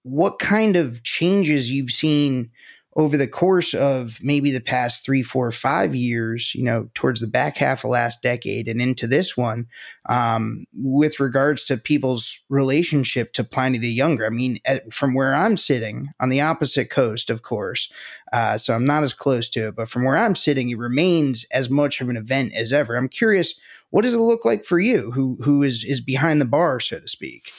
what 0.03 0.39
kind 0.39 0.75
of 0.75 1.03
changes 1.03 1.71
you've 1.71 1.91
seen 1.91 2.49
over 2.97 3.15
the 3.15 3.27
course 3.27 3.73
of 3.73 4.19
maybe 4.21 4.51
the 4.51 4.59
past 4.59 5.05
three, 5.05 5.21
four, 5.21 5.49
five 5.51 5.95
years, 5.95 6.53
you 6.53 6.63
know, 6.63 6.89
towards 6.93 7.21
the 7.21 7.27
back 7.27 7.57
half 7.57 7.85
of 7.85 7.91
last 7.91 8.21
decade 8.21 8.67
and 8.67 8.81
into 8.81 9.07
this 9.07 9.37
one, 9.37 9.65
um, 10.09 10.65
with 10.73 11.19
regards 11.19 11.63
to 11.63 11.77
people's 11.77 12.39
relationship 12.49 13.31
to 13.31 13.45
Pliny 13.45 13.77
the 13.77 13.89
Younger. 13.91 14.25
I 14.25 14.29
mean, 14.29 14.59
at, 14.65 14.93
from 14.93 15.13
where 15.13 15.33
I'm 15.33 15.55
sitting 15.55 16.09
on 16.19 16.27
the 16.27 16.41
opposite 16.41 16.89
coast, 16.89 17.29
of 17.29 17.43
course, 17.43 17.91
uh, 18.33 18.57
so 18.57 18.75
I'm 18.75 18.85
not 18.85 19.03
as 19.03 19.13
close 19.13 19.47
to 19.51 19.69
it, 19.69 19.75
but 19.75 19.87
from 19.87 20.03
where 20.03 20.17
I'm 20.17 20.35
sitting, 20.35 20.69
it 20.69 20.77
remains 20.77 21.45
as 21.53 21.69
much 21.69 22.01
of 22.01 22.09
an 22.09 22.17
event 22.17 22.51
as 22.53 22.73
ever. 22.73 22.97
I'm 22.97 23.09
curious, 23.09 23.57
what 23.91 24.01
does 24.01 24.15
it 24.15 24.19
look 24.19 24.43
like 24.43 24.65
for 24.65 24.79
you, 24.79 25.11
who 25.11 25.37
who 25.41 25.63
is 25.63 25.85
is 25.85 26.01
behind 26.01 26.41
the 26.41 26.45
bar, 26.45 26.79
so 26.81 26.99
to 26.99 27.07
speak? 27.07 27.51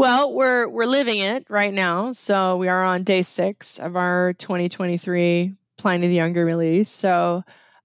Well, 0.00 0.32
we're 0.32 0.66
we're 0.66 0.86
living 0.86 1.18
it 1.18 1.44
right 1.50 1.74
now. 1.74 2.12
So 2.12 2.56
we 2.56 2.68
are 2.68 2.82
on 2.82 3.02
day 3.02 3.20
six 3.20 3.78
of 3.78 3.96
our 3.96 4.32
2023 4.32 5.54
Pliny 5.76 6.08
the 6.08 6.14
Younger 6.14 6.42
release. 6.42 6.88
So 6.88 7.42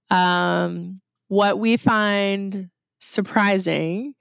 um, 0.09 1.01
what 1.27 1.59
we 1.59 1.75
find 1.75 2.69
surprising 2.99 4.13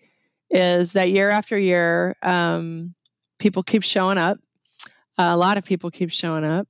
is 0.51 0.95
that 0.95 1.12
year 1.12 1.30
after 1.30 1.57
year, 1.57 2.16
um, 2.20 2.97
people 3.38 3.62
keep 3.62 3.84
showing 3.84 4.18
up. 4.18 4.38
A 5.16 5.36
lot 5.36 5.57
of 5.57 5.64
people 5.64 5.92
keep 5.92 6.11
showing 6.11 6.42
up. 6.42 6.66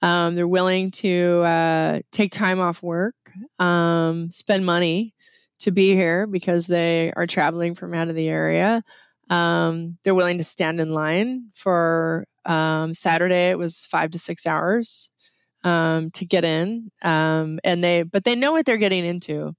Um, 0.00 0.36
they're 0.36 0.48
willing 0.48 0.90
to 1.02 1.42
uh, 1.42 2.00
take 2.12 2.32
time 2.32 2.60
off 2.60 2.82
work, 2.82 3.14
um, 3.58 4.30
spend 4.30 4.64
money 4.64 5.12
to 5.58 5.70
be 5.70 5.94
here 5.94 6.26
because 6.26 6.66
they 6.66 7.12
are 7.14 7.26
traveling 7.26 7.74
from 7.74 7.92
out 7.92 8.08
of 8.08 8.16
the 8.16 8.30
area. 8.30 8.82
Um, 9.32 9.96
they're 10.04 10.14
willing 10.14 10.36
to 10.36 10.44
stand 10.44 10.78
in 10.78 10.92
line 10.92 11.48
for 11.54 12.26
um, 12.44 12.92
Saturday. 12.92 13.48
It 13.48 13.56
was 13.56 13.86
five 13.86 14.10
to 14.10 14.18
six 14.18 14.46
hours 14.46 15.10
um, 15.64 16.10
to 16.10 16.26
get 16.26 16.44
in, 16.44 16.90
um, 17.00 17.58
and 17.64 17.82
they 17.82 18.02
but 18.02 18.24
they 18.24 18.34
know 18.34 18.52
what 18.52 18.66
they're 18.66 18.76
getting 18.76 19.06
into 19.06 19.54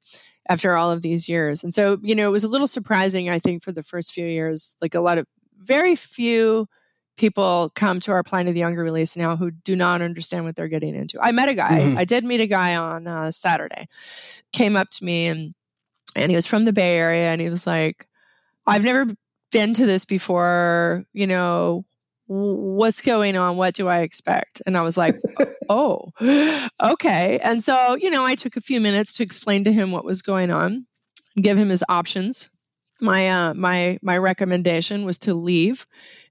after 0.47 0.77
all 0.77 0.91
of 0.91 1.01
these 1.01 1.27
years. 1.27 1.63
And 1.63 1.73
so 1.73 1.97
you 2.03 2.13
know 2.13 2.27
it 2.27 2.31
was 2.31 2.43
a 2.43 2.49
little 2.49 2.67
surprising, 2.67 3.29
I 3.29 3.39
think, 3.39 3.63
for 3.63 3.71
the 3.71 3.81
first 3.81 4.13
few 4.13 4.27
years. 4.27 4.77
Like 4.79 4.93
a 4.93 5.01
lot 5.01 5.17
of 5.17 5.25
very 5.57 5.95
few 5.95 6.67
people 7.17 7.71
come 7.73 7.99
to 8.01 8.11
our 8.11 8.21
Pliny 8.21 8.51
the 8.51 8.59
Younger 8.59 8.83
release 8.83 9.17
now 9.17 9.35
who 9.35 9.49
do 9.49 9.75
not 9.75 10.03
understand 10.03 10.45
what 10.45 10.55
they're 10.55 10.67
getting 10.67 10.93
into. 10.93 11.19
I 11.19 11.31
met 11.31 11.49
a 11.49 11.55
guy. 11.55 11.79
Mm-hmm. 11.79 11.97
I 11.97 12.05
did 12.05 12.25
meet 12.25 12.41
a 12.41 12.47
guy 12.47 12.75
on 12.75 13.07
uh, 13.07 13.31
Saturday. 13.31 13.87
Came 14.51 14.75
up 14.75 14.89
to 14.91 15.03
me 15.03 15.27
and 15.27 15.55
and 16.15 16.29
he 16.29 16.35
was 16.35 16.45
from 16.45 16.65
the 16.65 16.73
Bay 16.73 16.95
Area 16.95 17.31
and 17.31 17.41
he 17.41 17.49
was 17.49 17.65
like, 17.65 18.07
I've 18.67 18.83
never 18.83 19.07
been 19.53 19.73
to 19.75 19.85
this 19.85 20.03
before, 20.03 21.05
you 21.13 21.27
know, 21.27 21.85
what's 22.27 22.99
going 22.99 23.37
on? 23.37 23.55
What 23.55 23.75
do 23.75 23.87
I 23.87 23.99
expect? 23.99 24.61
And 24.65 24.75
I 24.75 24.81
was 24.81 24.97
like, 24.97 25.15
oh, 25.69 26.11
okay. 26.81 27.39
And 27.39 27.63
so, 27.63 27.95
you 27.95 28.09
know, 28.09 28.25
I 28.25 28.35
took 28.35 28.57
a 28.57 28.61
few 28.61 28.81
minutes 28.81 29.13
to 29.13 29.23
explain 29.23 29.63
to 29.63 29.71
him 29.71 29.91
what 29.91 30.03
was 30.03 30.21
going 30.21 30.51
on, 30.51 30.85
give 31.35 31.57
him 31.57 31.69
his 31.69 31.83
options. 31.87 32.49
My 32.99 33.29
uh 33.29 33.53
my 33.53 33.99
my 34.01 34.17
recommendation 34.17 35.05
was 35.05 35.17
to 35.19 35.33
leave 35.33 35.85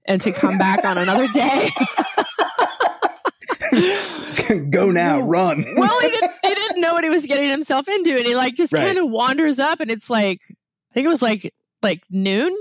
and 0.05 0.19
to 0.21 0.31
come 0.31 0.57
back 0.57 0.85
on 0.85 0.97
another 0.97 1.27
day. 1.27 1.69
Go 4.69 4.91
now, 4.91 5.21
run. 5.21 5.65
well, 5.77 5.99
he 5.99 6.09
didn't, 6.09 6.31
he 6.43 6.53
didn't 6.53 6.81
know 6.81 6.93
what 6.93 7.03
he 7.03 7.09
was 7.09 7.25
getting 7.25 7.49
himself 7.49 7.87
into, 7.87 8.15
and 8.15 8.25
he 8.25 8.35
like 8.35 8.55
just 8.55 8.73
right. 8.73 8.85
kind 8.85 8.97
of 8.97 9.09
wanders 9.09 9.59
up, 9.59 9.79
and 9.79 9.91
it's 9.91 10.09
like 10.09 10.41
I 10.49 10.93
think 10.93 11.05
it 11.05 11.09
was 11.09 11.21
like 11.21 11.53
like 11.83 12.01
noon 12.09 12.55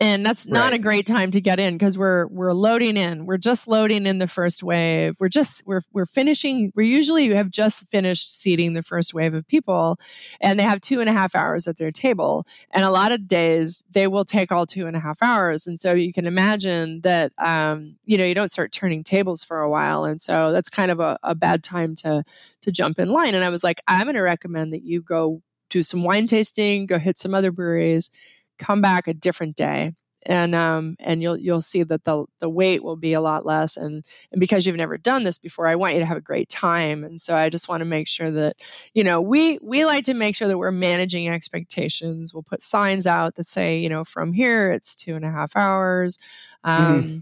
and 0.00 0.24
that's 0.24 0.46
not 0.46 0.70
right. 0.70 0.74
a 0.74 0.78
great 0.78 1.06
time 1.06 1.32
to 1.32 1.40
get 1.40 1.58
in 1.58 1.74
because 1.74 1.98
we're 1.98 2.28
we're 2.28 2.52
loading 2.52 2.96
in. 2.96 3.26
We're 3.26 3.36
just 3.36 3.66
loading 3.66 4.06
in 4.06 4.18
the 4.18 4.28
first 4.28 4.62
wave. 4.62 5.16
We're 5.18 5.28
just 5.28 5.66
we're 5.66 5.80
we're 5.92 6.06
finishing 6.06 6.72
we 6.76 6.86
usually 6.86 7.34
have 7.34 7.50
just 7.50 7.88
finished 7.88 8.30
seating 8.30 8.74
the 8.74 8.82
first 8.82 9.12
wave 9.12 9.34
of 9.34 9.46
people 9.48 9.98
and 10.40 10.56
they 10.58 10.62
have 10.62 10.80
two 10.80 11.00
and 11.00 11.08
a 11.08 11.12
half 11.12 11.34
hours 11.34 11.66
at 11.66 11.78
their 11.78 11.90
table. 11.90 12.46
And 12.70 12.84
a 12.84 12.90
lot 12.90 13.10
of 13.10 13.26
days 13.26 13.82
they 13.90 14.06
will 14.06 14.24
take 14.24 14.52
all 14.52 14.66
two 14.66 14.86
and 14.86 14.96
a 14.96 15.00
half 15.00 15.20
hours. 15.20 15.66
And 15.66 15.80
so 15.80 15.94
you 15.94 16.12
can 16.12 16.26
imagine 16.26 17.00
that 17.00 17.32
um, 17.44 17.96
you 18.04 18.16
know 18.16 18.24
you 18.24 18.36
don't 18.36 18.52
start 18.52 18.70
turning 18.70 19.02
tables 19.02 19.42
for 19.42 19.60
a 19.60 19.70
while. 19.70 20.04
And 20.04 20.20
so 20.20 20.52
that's 20.52 20.68
kind 20.68 20.92
of 20.92 21.00
a, 21.00 21.18
a 21.24 21.34
bad 21.34 21.64
time 21.64 21.96
to 21.96 22.22
to 22.60 22.70
jump 22.70 23.00
in 23.00 23.08
line. 23.08 23.34
And 23.34 23.44
i 23.44 23.48
was 23.48 23.64
like 23.64 23.80
i'm 23.88 24.04
going 24.04 24.14
to 24.14 24.20
recommend 24.20 24.72
that 24.72 24.82
you 24.82 25.02
go 25.02 25.42
do 25.70 25.82
some 25.82 26.02
wine 26.02 26.26
tasting 26.26 26.86
go 26.86 26.98
hit 26.98 27.18
some 27.18 27.34
other 27.34 27.52
breweries 27.52 28.10
come 28.58 28.80
back 28.80 29.08
a 29.08 29.14
different 29.14 29.56
day 29.56 29.92
and 30.26 30.54
um 30.54 30.96
and 31.00 31.22
you'll 31.22 31.38
you'll 31.38 31.60
see 31.60 31.82
that 31.82 32.04
the 32.04 32.24
the 32.40 32.48
wait 32.48 32.82
will 32.82 32.96
be 32.96 33.12
a 33.12 33.20
lot 33.20 33.46
less 33.46 33.76
and 33.76 34.04
and 34.32 34.40
because 34.40 34.66
you've 34.66 34.76
never 34.76 34.98
done 34.98 35.24
this 35.24 35.38
before 35.38 35.66
I 35.66 35.76
want 35.76 35.94
you 35.94 36.00
to 36.00 36.06
have 36.06 36.16
a 36.16 36.22
great 36.22 36.48
time 36.48 37.04
and 37.04 37.20
so 37.20 37.36
I 37.36 37.48
just 37.50 37.68
want 37.68 37.80
to 37.80 37.84
make 37.84 38.08
sure 38.08 38.30
that 38.30 38.56
you 38.94 39.04
know 39.04 39.20
we 39.20 39.58
we 39.62 39.84
like 39.84 40.04
to 40.04 40.14
make 40.14 40.34
sure 40.34 40.48
that 40.48 40.58
we're 40.58 40.70
managing 40.70 41.28
expectations 41.28 42.34
we'll 42.34 42.42
put 42.42 42.62
signs 42.62 43.06
out 43.06 43.36
that 43.36 43.46
say 43.46 43.78
you 43.78 43.88
know 43.88 44.04
from 44.04 44.32
here 44.32 44.70
it's 44.72 44.94
two 44.94 45.14
and 45.14 45.24
a 45.24 45.30
half 45.30 45.56
hours 45.56 46.18
mm-hmm. 46.64 46.84
um 46.84 47.02
mm-hmm. 47.02 47.18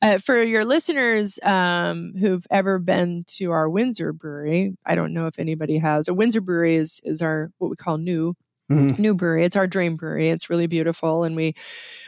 Uh, 0.00 0.16
for 0.16 0.40
your 0.40 0.64
listeners 0.64 1.40
um, 1.42 2.12
who've 2.20 2.46
ever 2.52 2.78
been 2.78 3.24
to 3.26 3.50
our 3.50 3.68
Windsor 3.68 4.12
brewery, 4.12 4.76
I 4.86 4.94
don't 4.94 5.12
know 5.12 5.26
if 5.26 5.40
anybody 5.40 5.78
has. 5.78 6.06
A 6.06 6.14
Windsor 6.14 6.40
brewery 6.40 6.76
is 6.76 7.00
is 7.02 7.20
our 7.20 7.50
what 7.58 7.68
we 7.68 7.74
call 7.74 7.98
new 7.98 8.36
Mm-hmm. 8.70 9.00
new 9.00 9.14
brewery 9.14 9.44
it's 9.44 9.56
our 9.56 9.66
dream 9.66 9.96
brewery 9.96 10.28
it's 10.28 10.50
really 10.50 10.66
beautiful 10.66 11.24
and 11.24 11.34
we 11.34 11.54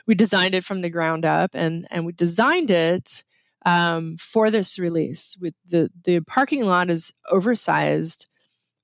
we 0.06 0.14
designed 0.14 0.54
it 0.54 0.62
from 0.62 0.82
the 0.82 0.90
ground 0.90 1.24
up 1.24 1.52
and 1.54 1.86
and 1.90 2.04
we 2.04 2.12
designed 2.12 2.70
it 2.70 3.24
um, 3.66 4.16
for 4.18 4.50
this 4.50 4.78
release 4.78 5.36
with 5.40 5.54
the 5.66 5.90
the 6.04 6.20
parking 6.20 6.64
lot 6.64 6.90
is 6.90 7.12
oversized 7.30 8.28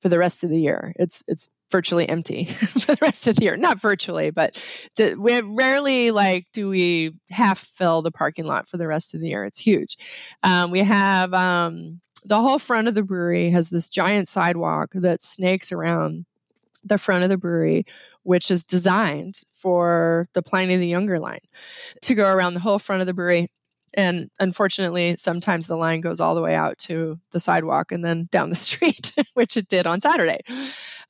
for 0.01 0.09
the 0.09 0.18
rest 0.18 0.45
of 0.45 0.51
the 0.51 0.61
year. 0.61 0.93
It's 0.97 1.22
it's 1.27 1.49
virtually 1.70 2.09
empty 2.09 2.45
for 2.81 2.95
the 2.95 2.99
rest 3.03 3.27
of 3.27 3.37
the 3.37 3.45
year. 3.45 3.57
Not 3.57 3.81
virtually, 3.81 4.31
but 4.31 4.62
the, 4.97 5.16
we 5.18 5.41
rarely 5.41 6.11
like 6.11 6.47
do 6.53 6.68
we 6.68 7.12
half 7.31 7.59
fill 7.59 8.03
the 8.03 8.12
parking 8.12 8.45
lot 8.45 8.68
for 8.68 8.77
the 8.77 8.87
rest 8.87 9.14
of 9.14 9.20
the 9.20 9.29
year. 9.29 9.45
It's 9.45 9.59
huge. 9.59 9.97
Um, 10.43 10.70
we 10.70 10.81
have 10.81 11.33
um, 11.35 12.01
the 12.24 12.41
whole 12.41 12.59
front 12.59 12.89
of 12.89 12.95
the 12.95 13.03
brewery 13.03 13.51
has 13.51 13.70
this 13.70 13.89
giant 13.89 14.29
sidewalk 14.29 14.91
that 14.95 15.22
snakes 15.22 15.72
around 15.72 16.27
the 16.87 16.99
front 16.99 17.24
of 17.24 17.30
the 17.30 17.39
brewery, 17.39 17.84
which 18.22 18.51
is 18.51 18.62
designed 18.62 19.41
for 19.53 20.28
the 20.34 20.43
Pliny 20.43 20.76
the 20.76 20.87
Younger 20.87 21.18
line 21.18 21.41
to 22.03 22.14
go 22.14 22.32
around 22.32 22.55
the 22.55 22.61
whole 22.61 22.78
front 22.78 23.01
of 23.01 23.07
the 23.07 23.14
brewery. 23.14 23.49
And 23.95 24.30
unfortunately, 24.39 25.16
sometimes 25.16 25.66
the 25.66 25.76
line 25.76 26.01
goes 26.01 26.20
all 26.20 26.34
the 26.34 26.43
way 26.43 26.55
out 26.55 26.78
to 26.80 27.18
the 27.30 27.41
sidewalk 27.41 27.93
and 27.93 28.05
then 28.05 28.28
down 28.30 28.51
the 28.51 28.57
street, 28.68 29.12
which 29.34 29.57
it 29.57 29.68
did 29.68 29.87
on 29.87 30.01
Saturday. 30.01 30.41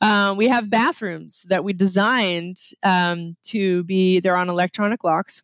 Um, 0.01 0.37
we 0.37 0.49
have 0.49 0.71
bathrooms 0.71 1.45
that 1.49 1.65
we 1.65 1.73
designed 1.73 2.59
um, 2.83 3.37
to 3.45 3.83
be, 3.85 4.21
they're 4.21 4.37
on 4.37 4.49
electronic 4.49 5.05
locks. 5.05 5.43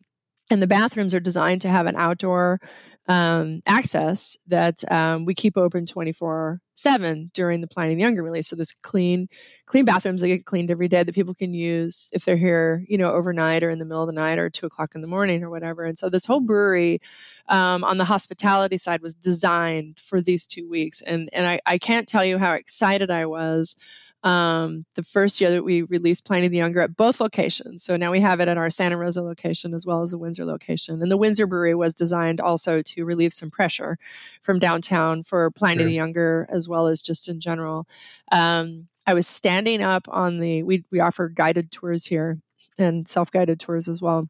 And 0.51 0.61
the 0.61 0.67
bathrooms 0.67 1.13
are 1.13 1.19
designed 1.19 1.61
to 1.61 1.69
have 1.69 1.85
an 1.85 1.95
outdoor 1.95 2.59
um, 3.07 3.61
access 3.65 4.37
that 4.47 4.89
um, 4.89 5.25
we 5.25 5.33
keep 5.33 5.57
open 5.57 5.85
24 5.85 6.61
7 6.75 7.31
during 7.33 7.61
the 7.61 7.67
Pliny 7.67 7.95
the 7.95 8.01
Younger 8.01 8.23
release. 8.23 8.47
So 8.47 8.55
there's 8.55 8.71
clean, 8.71 9.27
clean 9.65 9.85
bathrooms 9.85 10.21
that 10.21 10.27
get 10.27 10.45
cleaned 10.45 10.71
every 10.71 10.87
day 10.87 11.03
that 11.03 11.13
people 11.13 11.33
can 11.33 11.53
use 11.53 12.09
if 12.13 12.25
they're 12.25 12.37
here, 12.37 12.83
you 12.87 12.97
know, 12.97 13.11
overnight 13.11 13.63
or 13.63 13.69
in 13.69 13.79
the 13.79 13.85
middle 13.85 14.03
of 14.03 14.07
the 14.07 14.13
night 14.13 14.39
or 14.39 14.49
two 14.49 14.65
o'clock 14.65 14.95
in 14.95 15.01
the 15.01 15.07
morning 15.07 15.43
or 15.43 15.49
whatever. 15.49 15.83
And 15.83 15.97
so 15.97 16.09
this 16.09 16.25
whole 16.25 16.39
brewery 16.39 17.01
um, 17.49 17.83
on 17.83 17.97
the 17.97 18.05
hospitality 18.05 18.77
side 18.77 19.01
was 19.01 19.13
designed 19.13 19.99
for 19.99 20.21
these 20.21 20.47
two 20.47 20.69
weeks. 20.69 21.01
And, 21.01 21.29
and 21.33 21.45
I, 21.45 21.59
I 21.65 21.77
can't 21.77 22.07
tell 22.07 22.23
you 22.23 22.37
how 22.37 22.53
excited 22.53 23.11
I 23.11 23.25
was 23.25 23.75
um, 24.23 24.85
the 24.95 25.03
first 25.03 25.41
year 25.41 25.51
that 25.51 25.63
we 25.63 25.81
released 25.83 26.25
Pliny 26.25 26.47
the 26.47 26.57
Younger 26.57 26.79
at 26.79 26.95
both 26.95 27.19
locations. 27.19 27.83
So 27.83 27.97
now 27.97 28.11
we 28.11 28.21
have 28.21 28.39
it 28.39 28.47
at 28.47 28.57
our 28.57 28.69
Santa 28.69 28.97
Rosa 28.97 29.21
location 29.21 29.73
as 29.73 29.85
well 29.85 30.01
as 30.01 30.11
the 30.11 30.17
Windsor 30.17 30.45
location. 30.45 31.01
And 31.01 31.11
the 31.11 31.17
Windsor 31.17 31.45
Brewery 31.45 31.75
was 31.75 31.93
designed 31.93 32.39
also 32.39 32.81
to 32.81 33.05
relieve 33.05 33.33
some 33.33 33.51
pressure 33.51 33.97
from 34.41 34.59
downtown 34.59 35.23
for 35.23 35.51
Pliny 35.51 35.79
sure. 35.79 35.87
the 35.87 35.93
Younger 35.93 36.47
as 36.49 36.69
well 36.69 36.87
as 36.87 37.01
just 37.01 37.27
in 37.27 37.39
general. 37.39 37.85
Um, 38.31 38.87
I 39.05 39.13
was 39.13 39.27
standing 39.27 39.81
up 39.81 40.07
on 40.07 40.39
the, 40.39 40.63
we, 40.63 40.85
we 40.89 41.01
offer 41.01 41.27
guided 41.27 41.71
tours 41.71 42.05
here 42.05 42.39
and 42.79 43.07
self 43.07 43.29
guided 43.29 43.59
tours 43.59 43.89
as 43.89 44.01
well. 44.01 44.29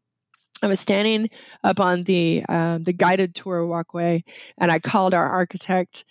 I 0.63 0.67
was 0.67 0.79
standing 0.79 1.29
up 1.63 1.79
on 1.81 2.05
the 2.05 2.43
uh, 2.47 2.79
the 2.81 2.93
guided 2.93 3.35
tour 3.35 3.65
walkway, 3.65 4.23
and 4.57 4.71
I 4.71 4.79
called 4.79 5.13
our 5.13 5.27
architect 5.27 6.05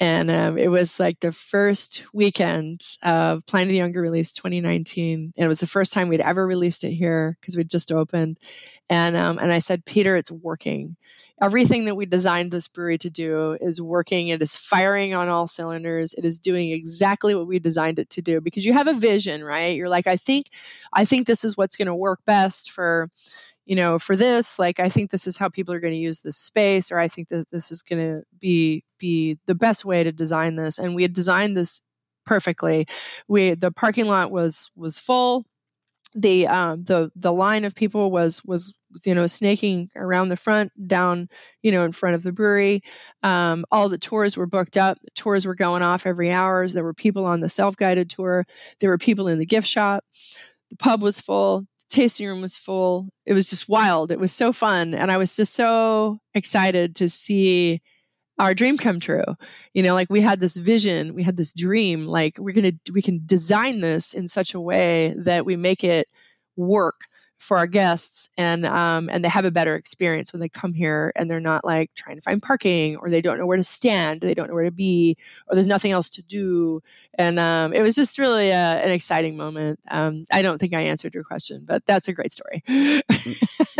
and 0.00 0.30
um, 0.30 0.56
it 0.56 0.68
was 0.68 1.00
like 1.00 1.18
the 1.20 1.32
first 1.32 2.04
weekend 2.12 2.82
of 3.02 3.44
Pliny 3.46 3.70
the 3.70 3.76
Younger 3.76 4.00
release 4.00 4.32
2019. 4.32 5.32
And 5.36 5.44
it 5.44 5.48
was 5.48 5.60
the 5.60 5.66
first 5.66 5.92
time 5.92 6.08
we'd 6.08 6.20
ever 6.20 6.46
released 6.46 6.84
it 6.84 6.92
here 6.92 7.36
because 7.40 7.56
we'd 7.56 7.70
just 7.70 7.90
opened. 7.90 8.38
And, 8.88 9.16
um, 9.16 9.38
and 9.38 9.52
I 9.52 9.58
said, 9.58 9.84
Peter, 9.84 10.16
it's 10.16 10.30
working. 10.30 10.96
Everything 11.42 11.84
that 11.84 11.96
we 11.96 12.06
designed 12.06 12.50
this 12.50 12.68
brewery 12.68 12.98
to 12.98 13.10
do 13.10 13.58
is 13.60 13.82
working. 13.82 14.28
It 14.28 14.42
is 14.42 14.56
firing 14.56 15.14
on 15.14 15.28
all 15.28 15.46
cylinders. 15.46 16.14
It 16.14 16.24
is 16.24 16.38
doing 16.38 16.70
exactly 16.70 17.34
what 17.34 17.46
we 17.46 17.58
designed 17.58 17.98
it 17.98 18.10
to 18.10 18.22
do 18.22 18.40
because 18.40 18.64
you 18.64 18.72
have 18.72 18.88
a 18.88 18.94
vision, 18.94 19.42
right? 19.42 19.76
You're 19.76 19.88
like, 19.88 20.06
I 20.06 20.16
think, 20.16 20.50
I 20.92 21.04
think 21.04 21.26
this 21.26 21.44
is 21.44 21.56
what's 21.56 21.76
going 21.76 21.86
to 21.86 21.94
work 21.94 22.20
best 22.24 22.70
for, 22.70 23.10
you 23.68 23.76
know, 23.76 23.98
for 23.98 24.16
this, 24.16 24.58
like 24.58 24.80
I 24.80 24.88
think 24.88 25.10
this 25.10 25.26
is 25.26 25.36
how 25.36 25.50
people 25.50 25.74
are 25.74 25.80
going 25.80 25.92
to 25.92 26.00
use 26.00 26.22
this 26.22 26.38
space, 26.38 26.90
or 26.90 26.98
I 26.98 27.06
think 27.06 27.28
that 27.28 27.50
this 27.52 27.70
is 27.70 27.82
going 27.82 28.02
to 28.02 28.22
be 28.40 28.82
be 28.98 29.38
the 29.46 29.54
best 29.54 29.84
way 29.84 30.02
to 30.02 30.10
design 30.10 30.56
this. 30.56 30.78
And 30.78 30.94
we 30.94 31.02
had 31.02 31.12
designed 31.12 31.54
this 31.54 31.82
perfectly. 32.24 32.86
We 33.28 33.52
the 33.54 33.70
parking 33.70 34.06
lot 34.06 34.30
was 34.30 34.70
was 34.74 34.98
full. 34.98 35.44
The 36.14 36.46
um, 36.46 36.84
the 36.84 37.10
the 37.14 37.32
line 37.32 37.66
of 37.66 37.74
people 37.74 38.10
was 38.10 38.42
was 38.46 38.74
you 39.04 39.14
know 39.14 39.26
snaking 39.26 39.90
around 39.96 40.30
the 40.30 40.36
front 40.36 40.72
down 40.88 41.28
you 41.62 41.70
know 41.70 41.84
in 41.84 41.92
front 41.92 42.14
of 42.14 42.22
the 42.22 42.32
brewery 42.32 42.82
um, 43.22 43.66
all 43.70 43.90
the 43.90 43.98
tours 43.98 44.34
were 44.34 44.46
booked 44.46 44.78
up 44.78 44.96
tours 45.14 45.44
were 45.44 45.54
going 45.54 45.82
off 45.82 46.06
every 46.06 46.30
hours 46.30 46.72
there 46.72 46.84
were 46.84 46.94
people 46.94 47.26
on 47.26 47.40
the 47.40 47.50
self-guided 47.50 48.08
tour 48.08 48.46
there 48.80 48.88
were 48.88 48.96
people 48.96 49.28
in 49.28 49.38
the 49.38 49.44
gift 49.44 49.68
shop 49.68 50.04
the 50.70 50.76
pub 50.76 51.02
was 51.02 51.20
full 51.20 51.66
tasting 51.88 52.26
room 52.26 52.40
was 52.40 52.56
full. 52.56 53.08
It 53.26 53.34
was 53.34 53.50
just 53.50 53.68
wild. 53.68 54.10
It 54.10 54.20
was 54.20 54.32
so 54.32 54.52
fun. 54.52 54.94
And 54.94 55.10
I 55.10 55.16
was 55.16 55.36
just 55.36 55.54
so 55.54 56.18
excited 56.34 56.94
to 56.96 57.08
see 57.08 57.80
our 58.38 58.54
dream 58.54 58.78
come 58.78 59.00
true. 59.00 59.24
You 59.74 59.82
know, 59.82 59.94
like 59.94 60.10
we 60.10 60.20
had 60.20 60.40
this 60.40 60.56
vision, 60.56 61.14
we 61.14 61.22
had 61.22 61.36
this 61.36 61.52
dream, 61.52 62.06
like 62.06 62.36
we're 62.38 62.54
going 62.54 62.78
to, 62.84 62.92
we 62.92 63.02
can 63.02 63.22
design 63.26 63.80
this 63.80 64.14
in 64.14 64.28
such 64.28 64.54
a 64.54 64.60
way 64.60 65.14
that 65.18 65.44
we 65.44 65.56
make 65.56 65.82
it 65.82 66.08
work 66.56 67.00
for 67.38 67.56
our 67.56 67.66
guests 67.66 68.28
and 68.36 68.66
um, 68.66 69.08
and 69.10 69.24
they 69.24 69.28
have 69.28 69.44
a 69.44 69.50
better 69.50 69.76
experience 69.76 70.32
when 70.32 70.40
they 70.40 70.48
come 70.48 70.72
here 70.72 71.12
and 71.14 71.30
they're 71.30 71.38
not 71.38 71.64
like 71.64 71.94
trying 71.94 72.16
to 72.16 72.20
find 72.20 72.42
parking 72.42 72.96
or 72.96 73.08
they 73.08 73.22
don't 73.22 73.38
know 73.38 73.46
where 73.46 73.56
to 73.56 73.62
stand 73.62 74.20
they 74.20 74.34
don't 74.34 74.48
know 74.48 74.54
where 74.54 74.64
to 74.64 74.72
be 74.72 75.16
or 75.46 75.54
there's 75.54 75.66
nothing 75.66 75.92
else 75.92 76.08
to 76.08 76.22
do. 76.22 76.82
And 77.14 77.38
um, 77.38 77.72
it 77.72 77.82
was 77.82 77.94
just 77.94 78.18
really 78.18 78.50
a, 78.50 78.54
an 78.54 78.90
exciting 78.90 79.36
moment. 79.36 79.78
Um, 79.88 80.26
i 80.30 80.42
don't 80.42 80.58
think 80.58 80.74
i 80.74 80.80
answered 80.80 81.14
your 81.14 81.24
question 81.24 81.64
but 81.66 81.86
that's 81.86 82.08
a 82.08 82.12
great 82.12 82.32
story. 82.32 82.62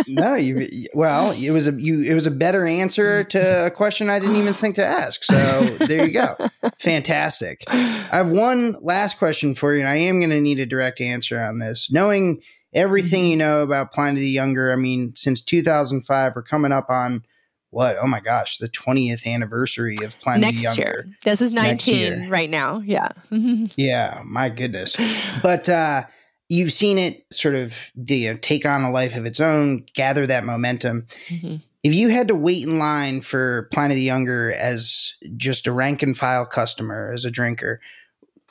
No 0.06 0.34
you 0.36 0.86
well 0.94 1.32
it 1.32 1.50
was 1.50 1.68
a 1.68 1.72
you 1.72 2.02
it 2.02 2.14
was 2.14 2.26
a 2.26 2.30
better 2.30 2.66
answer 2.66 3.24
to 3.24 3.66
a 3.66 3.70
question 3.70 4.08
i 4.08 4.18
didn't 4.18 4.36
even 4.36 4.54
think 4.54 4.76
to 4.76 4.84
ask 4.84 5.24
so 5.24 5.60
there 5.80 6.06
you 6.06 6.12
go. 6.12 6.34
Fantastic. 6.78 7.64
I 7.68 8.16
have 8.16 8.30
one 8.30 8.76
last 8.80 9.18
question 9.18 9.54
for 9.54 9.74
you 9.74 9.80
and 9.80 9.88
i 9.88 9.96
am 9.96 10.20
going 10.20 10.30
to 10.30 10.40
need 10.40 10.60
a 10.60 10.66
direct 10.66 11.00
answer 11.00 11.40
on 11.40 11.58
this. 11.58 11.90
Knowing 11.90 12.40
everything 12.78 13.22
mm-hmm. 13.22 13.30
you 13.30 13.36
know 13.36 13.62
about 13.62 13.92
Pliny 13.92 14.20
the 14.20 14.30
Younger. 14.30 14.72
I 14.72 14.76
mean, 14.76 15.12
since 15.16 15.42
2005, 15.42 16.32
we're 16.34 16.42
coming 16.42 16.72
up 16.72 16.88
on 16.88 17.24
what? 17.70 17.98
Oh 18.00 18.06
my 18.06 18.20
gosh, 18.20 18.58
the 18.58 18.68
20th 18.68 19.26
anniversary 19.26 19.96
of 20.02 20.18
Pliny 20.20 20.40
Next 20.42 20.58
the 20.58 20.62
Younger. 20.62 20.82
Year. 20.82 21.06
This 21.24 21.42
is 21.42 21.52
19 21.52 22.30
right 22.30 22.48
now. 22.48 22.78
Yeah. 22.78 23.08
yeah, 23.30 24.22
my 24.24 24.48
goodness. 24.48 24.96
But 25.42 25.68
uh, 25.68 26.04
you've 26.48 26.72
seen 26.72 26.96
it 26.98 27.26
sort 27.30 27.56
of 27.56 27.76
you 27.94 28.32
know, 28.32 28.38
take 28.38 28.64
on 28.64 28.84
a 28.84 28.90
life 28.90 29.16
of 29.16 29.26
its 29.26 29.40
own, 29.40 29.84
gather 29.94 30.26
that 30.26 30.44
momentum. 30.44 31.06
Mm-hmm. 31.28 31.56
If 31.84 31.94
you 31.94 32.08
had 32.08 32.28
to 32.28 32.34
wait 32.34 32.66
in 32.66 32.78
line 32.78 33.20
for 33.20 33.68
Pliny 33.72 33.94
the 33.94 34.02
Younger 34.02 34.52
as 34.52 35.14
just 35.36 35.66
a 35.66 35.72
rank 35.72 36.02
and 36.02 36.16
file 36.16 36.46
customer, 36.46 37.12
as 37.12 37.24
a 37.24 37.30
drinker, 37.30 37.80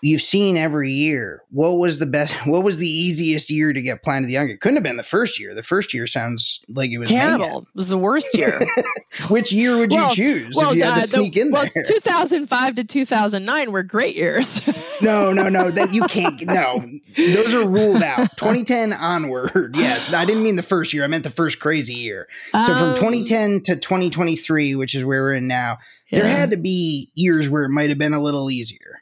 you've 0.01 0.21
seen 0.21 0.57
every 0.57 0.91
year. 0.91 1.43
What 1.49 1.71
was 1.71 1.99
the 1.99 2.05
best? 2.05 2.35
What 2.47 2.63
was 2.63 2.77
the 2.77 2.87
easiest 2.87 3.49
year 3.49 3.73
to 3.73 3.81
get 3.81 4.03
Planet 4.03 4.23
of 4.23 4.27
the 4.27 4.33
Young? 4.33 4.49
It 4.49 4.61
couldn't 4.61 4.77
have 4.77 4.83
been 4.83 4.97
the 4.97 5.03
first 5.03 5.39
year. 5.39 5.53
The 5.53 5.63
first 5.63 5.93
year 5.93 6.07
sounds 6.07 6.63
like 6.69 6.91
it 6.91 6.97
was 6.97 7.09
terrible. 7.09 7.63
It 7.63 7.75
was 7.75 7.89
the 7.89 7.97
worst 7.97 8.35
year. 8.35 8.53
Which 9.29 9.51
year 9.51 9.77
would 9.77 9.91
well, 9.91 10.09
you 10.09 10.15
choose 10.15 10.55
well, 10.55 10.71
if 10.71 10.77
you 10.77 10.83
had 10.83 10.97
uh, 10.97 11.01
to 11.01 11.07
sneak 11.07 11.33
the, 11.33 11.41
in 11.41 11.51
well, 11.51 11.65
there? 11.73 11.83
2005 11.83 12.75
to 12.75 12.83
2009 12.83 13.71
were 13.71 13.83
great 13.83 14.15
years. 14.15 14.61
no, 15.01 15.33
no, 15.33 15.49
no. 15.49 15.71
That 15.71 15.93
you 15.93 16.03
can't. 16.03 16.41
No, 16.47 16.85
those 17.17 17.53
are 17.53 17.67
ruled 17.67 18.01
out. 18.01 18.29
2010 18.37 18.93
onward. 18.93 19.75
Yes, 19.75 20.13
I 20.13 20.23
didn't 20.25 20.43
mean 20.43 20.55
the 20.55 20.63
first 20.63 20.93
year. 20.93 21.03
I 21.03 21.07
meant 21.07 21.23
the 21.23 21.29
first 21.29 21.59
crazy 21.59 21.95
year. 21.95 22.27
So 22.51 22.73
um, 22.73 22.79
from 22.79 22.95
2010 22.95 23.63
to 23.63 23.75
2023, 23.75 24.75
which 24.75 24.95
is 24.95 25.03
where 25.03 25.21
we're 25.21 25.35
in 25.35 25.47
now, 25.47 25.79
yeah. 26.09 26.19
there 26.19 26.29
had 26.29 26.51
to 26.51 26.57
be 26.57 27.11
years 27.15 27.49
where 27.49 27.65
it 27.65 27.69
might 27.69 27.89
have 27.89 27.97
been 27.97 28.13
a 28.13 28.21
little 28.21 28.49
easier. 28.49 29.01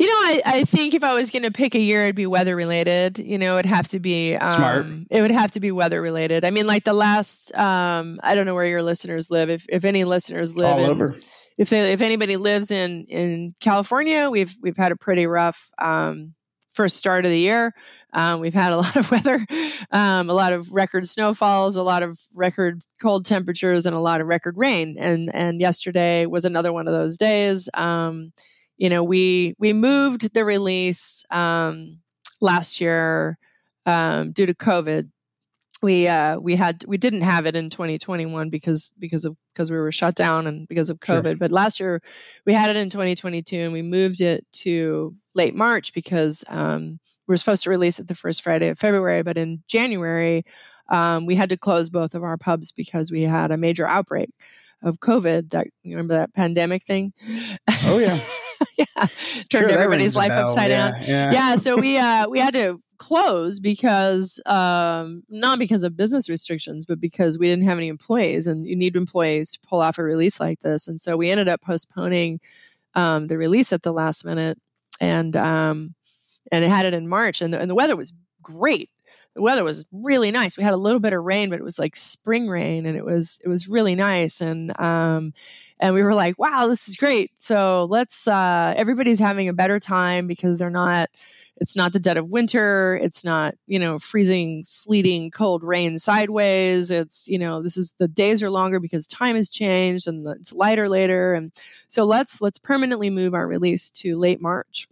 You 0.00 0.06
know, 0.06 0.12
I, 0.14 0.42
I 0.46 0.64
think 0.64 0.94
if 0.94 1.04
I 1.04 1.12
was 1.12 1.30
going 1.30 1.42
to 1.42 1.50
pick 1.50 1.74
a 1.74 1.78
year, 1.78 2.04
it'd 2.04 2.16
be 2.16 2.26
weather 2.26 2.56
related. 2.56 3.18
You 3.18 3.36
know, 3.36 3.58
it'd 3.58 3.68
have 3.68 3.86
to 3.88 4.00
be 4.00 4.34
um, 4.34 4.50
smart. 4.50 4.86
It 5.10 5.20
would 5.20 5.30
have 5.30 5.50
to 5.50 5.60
be 5.60 5.72
weather 5.72 6.00
related. 6.00 6.42
I 6.42 6.48
mean, 6.48 6.66
like 6.66 6.84
the 6.84 6.94
last, 6.94 7.54
um, 7.54 8.18
I 8.22 8.34
don't 8.34 8.46
know 8.46 8.54
where 8.54 8.64
your 8.64 8.82
listeners 8.82 9.30
live. 9.30 9.50
If 9.50 9.66
if 9.68 9.84
any 9.84 10.04
listeners 10.04 10.56
live 10.56 10.72
all 10.72 10.84
in, 10.84 10.90
over, 10.90 11.16
if 11.58 11.68
they 11.68 11.92
if 11.92 12.00
anybody 12.00 12.38
lives 12.38 12.70
in 12.70 13.04
in 13.10 13.54
California, 13.60 14.30
we've 14.30 14.56
we've 14.62 14.78
had 14.78 14.90
a 14.90 14.96
pretty 14.96 15.26
rough 15.26 15.70
um, 15.76 16.34
first 16.72 16.96
start 16.96 17.26
of 17.26 17.30
the 17.30 17.38
year. 17.38 17.74
Um, 18.14 18.40
we've 18.40 18.54
had 18.54 18.72
a 18.72 18.76
lot 18.78 18.96
of 18.96 19.10
weather, 19.10 19.44
um, 19.90 20.30
a 20.30 20.34
lot 20.34 20.54
of 20.54 20.72
record 20.72 21.06
snowfalls, 21.08 21.76
a 21.76 21.82
lot 21.82 22.02
of 22.02 22.18
record 22.32 22.80
cold 23.02 23.26
temperatures, 23.26 23.84
and 23.84 23.94
a 23.94 24.00
lot 24.00 24.22
of 24.22 24.28
record 24.28 24.56
rain. 24.56 24.96
And 24.98 25.30
and 25.34 25.60
yesterday 25.60 26.24
was 26.24 26.46
another 26.46 26.72
one 26.72 26.88
of 26.88 26.94
those 26.94 27.18
days. 27.18 27.68
Um, 27.74 28.32
you 28.80 28.88
know, 28.88 29.04
we 29.04 29.54
we 29.58 29.74
moved 29.74 30.32
the 30.32 30.42
release 30.42 31.22
um, 31.30 32.00
last 32.40 32.80
year 32.80 33.38
um, 33.84 34.32
due 34.32 34.46
to 34.46 34.54
COVID. 34.54 35.10
We 35.82 36.08
uh, 36.08 36.40
we 36.40 36.56
had 36.56 36.82
we 36.88 36.96
didn't 36.96 37.20
have 37.20 37.44
it 37.44 37.54
in 37.54 37.68
2021 37.68 38.48
because 38.48 38.94
because 38.98 39.26
of 39.26 39.36
because 39.52 39.70
we 39.70 39.76
were 39.76 39.92
shut 39.92 40.14
down 40.14 40.46
and 40.46 40.66
because 40.66 40.88
of 40.88 40.98
COVID. 40.98 41.24
Sure. 41.24 41.36
But 41.36 41.52
last 41.52 41.78
year 41.78 42.00
we 42.46 42.54
had 42.54 42.70
it 42.70 42.76
in 42.76 42.88
2022 42.88 43.60
and 43.60 43.72
we 43.74 43.82
moved 43.82 44.22
it 44.22 44.46
to 44.52 45.14
late 45.34 45.54
March 45.54 45.92
because 45.92 46.42
um, 46.48 47.00
we 47.28 47.34
were 47.34 47.36
supposed 47.36 47.64
to 47.64 47.70
release 47.70 47.98
it 47.98 48.08
the 48.08 48.14
first 48.14 48.42
Friday 48.42 48.68
of 48.68 48.78
February, 48.78 49.22
but 49.22 49.36
in 49.36 49.62
January 49.68 50.42
um, 50.88 51.26
we 51.26 51.34
had 51.34 51.50
to 51.50 51.58
close 51.58 51.90
both 51.90 52.14
of 52.14 52.24
our 52.24 52.38
pubs 52.38 52.72
because 52.72 53.12
we 53.12 53.22
had 53.22 53.50
a 53.50 53.58
major 53.58 53.86
outbreak 53.86 54.30
of 54.82 55.00
COVID. 55.00 55.50
That 55.50 55.66
you 55.82 55.96
remember 55.96 56.14
that 56.14 56.32
pandemic 56.32 56.82
thing? 56.82 57.12
Oh 57.84 57.98
yeah. 57.98 58.20
yeah, 58.78 59.06
turned 59.48 59.70
sure, 59.70 59.70
everybody's 59.70 60.16
life 60.16 60.32
upside 60.32 60.70
yeah, 60.70 60.90
down. 60.90 61.02
Yeah. 61.02 61.32
yeah, 61.32 61.56
so 61.56 61.76
we 61.76 61.96
uh, 61.96 62.28
we 62.28 62.38
had 62.38 62.54
to 62.54 62.80
close 62.98 63.60
because 63.60 64.40
um, 64.46 65.22
not 65.28 65.58
because 65.58 65.82
of 65.82 65.96
business 65.96 66.28
restrictions, 66.28 66.86
but 66.86 67.00
because 67.00 67.38
we 67.38 67.48
didn't 67.48 67.64
have 67.64 67.78
any 67.78 67.88
employees, 67.88 68.46
and 68.46 68.66
you 68.66 68.76
need 68.76 68.96
employees 68.96 69.50
to 69.52 69.60
pull 69.60 69.80
off 69.80 69.98
a 69.98 70.02
release 70.02 70.38
like 70.38 70.60
this. 70.60 70.86
And 70.86 71.00
so 71.00 71.16
we 71.16 71.30
ended 71.30 71.48
up 71.48 71.62
postponing 71.62 72.40
um, 72.94 73.26
the 73.26 73.38
release 73.38 73.72
at 73.72 73.82
the 73.82 73.92
last 73.92 74.24
minute, 74.24 74.58
and 75.00 75.34
um, 75.36 75.94
and 76.52 76.64
it 76.64 76.68
had 76.68 76.86
it 76.86 76.94
in 76.94 77.08
March, 77.08 77.40
and 77.40 77.52
the, 77.52 77.60
and 77.60 77.70
the 77.70 77.74
weather 77.74 77.96
was 77.96 78.12
great. 78.42 78.90
The 79.34 79.42
weather 79.42 79.64
was 79.64 79.86
really 79.92 80.30
nice. 80.30 80.56
We 80.56 80.64
had 80.64 80.74
a 80.74 80.78
little 80.78 81.00
bit 81.00 81.12
of 81.12 81.22
rain, 81.22 81.50
but 81.50 81.60
it 81.60 81.64
was 81.64 81.78
like 81.78 81.96
spring 81.96 82.48
rain, 82.48 82.86
and 82.86 82.96
it 82.96 83.04
was 83.04 83.40
it 83.44 83.48
was 83.48 83.68
really 83.68 83.94
nice. 83.94 84.40
And 84.40 84.78
um, 84.78 85.32
and 85.80 85.94
we 85.94 86.02
were 86.02 86.14
like, 86.14 86.38
wow, 86.38 86.66
this 86.68 86.88
is 86.88 86.96
great. 86.96 87.32
So 87.38 87.86
let's 87.90 88.28
uh, 88.28 88.74
everybody's 88.76 89.18
having 89.18 89.48
a 89.48 89.52
better 89.52 89.80
time 89.80 90.26
because 90.26 90.58
they're 90.58 90.70
not. 90.70 91.10
It's 91.56 91.76
not 91.76 91.92
the 91.92 92.00
dead 92.00 92.16
of 92.16 92.30
winter. 92.30 92.98
It's 93.02 93.22
not, 93.22 93.54
you 93.66 93.78
know, 93.78 93.98
freezing, 93.98 94.62
sleeting, 94.64 95.30
cold 95.30 95.62
rain 95.62 95.98
sideways. 95.98 96.90
It's, 96.90 97.28
you 97.28 97.38
know, 97.38 97.62
this 97.62 97.76
is 97.76 97.92
the 97.98 98.08
days 98.08 98.42
are 98.42 98.48
longer 98.48 98.80
because 98.80 99.06
time 99.06 99.36
has 99.36 99.50
changed 99.50 100.08
and 100.08 100.26
it's 100.26 100.54
lighter 100.54 100.88
later. 100.88 101.34
And 101.34 101.52
so 101.88 102.04
let's 102.04 102.40
let's 102.40 102.58
permanently 102.58 103.10
move 103.10 103.34
our 103.34 103.46
release 103.46 103.90
to 103.90 104.16
late 104.16 104.40
March 104.40 104.88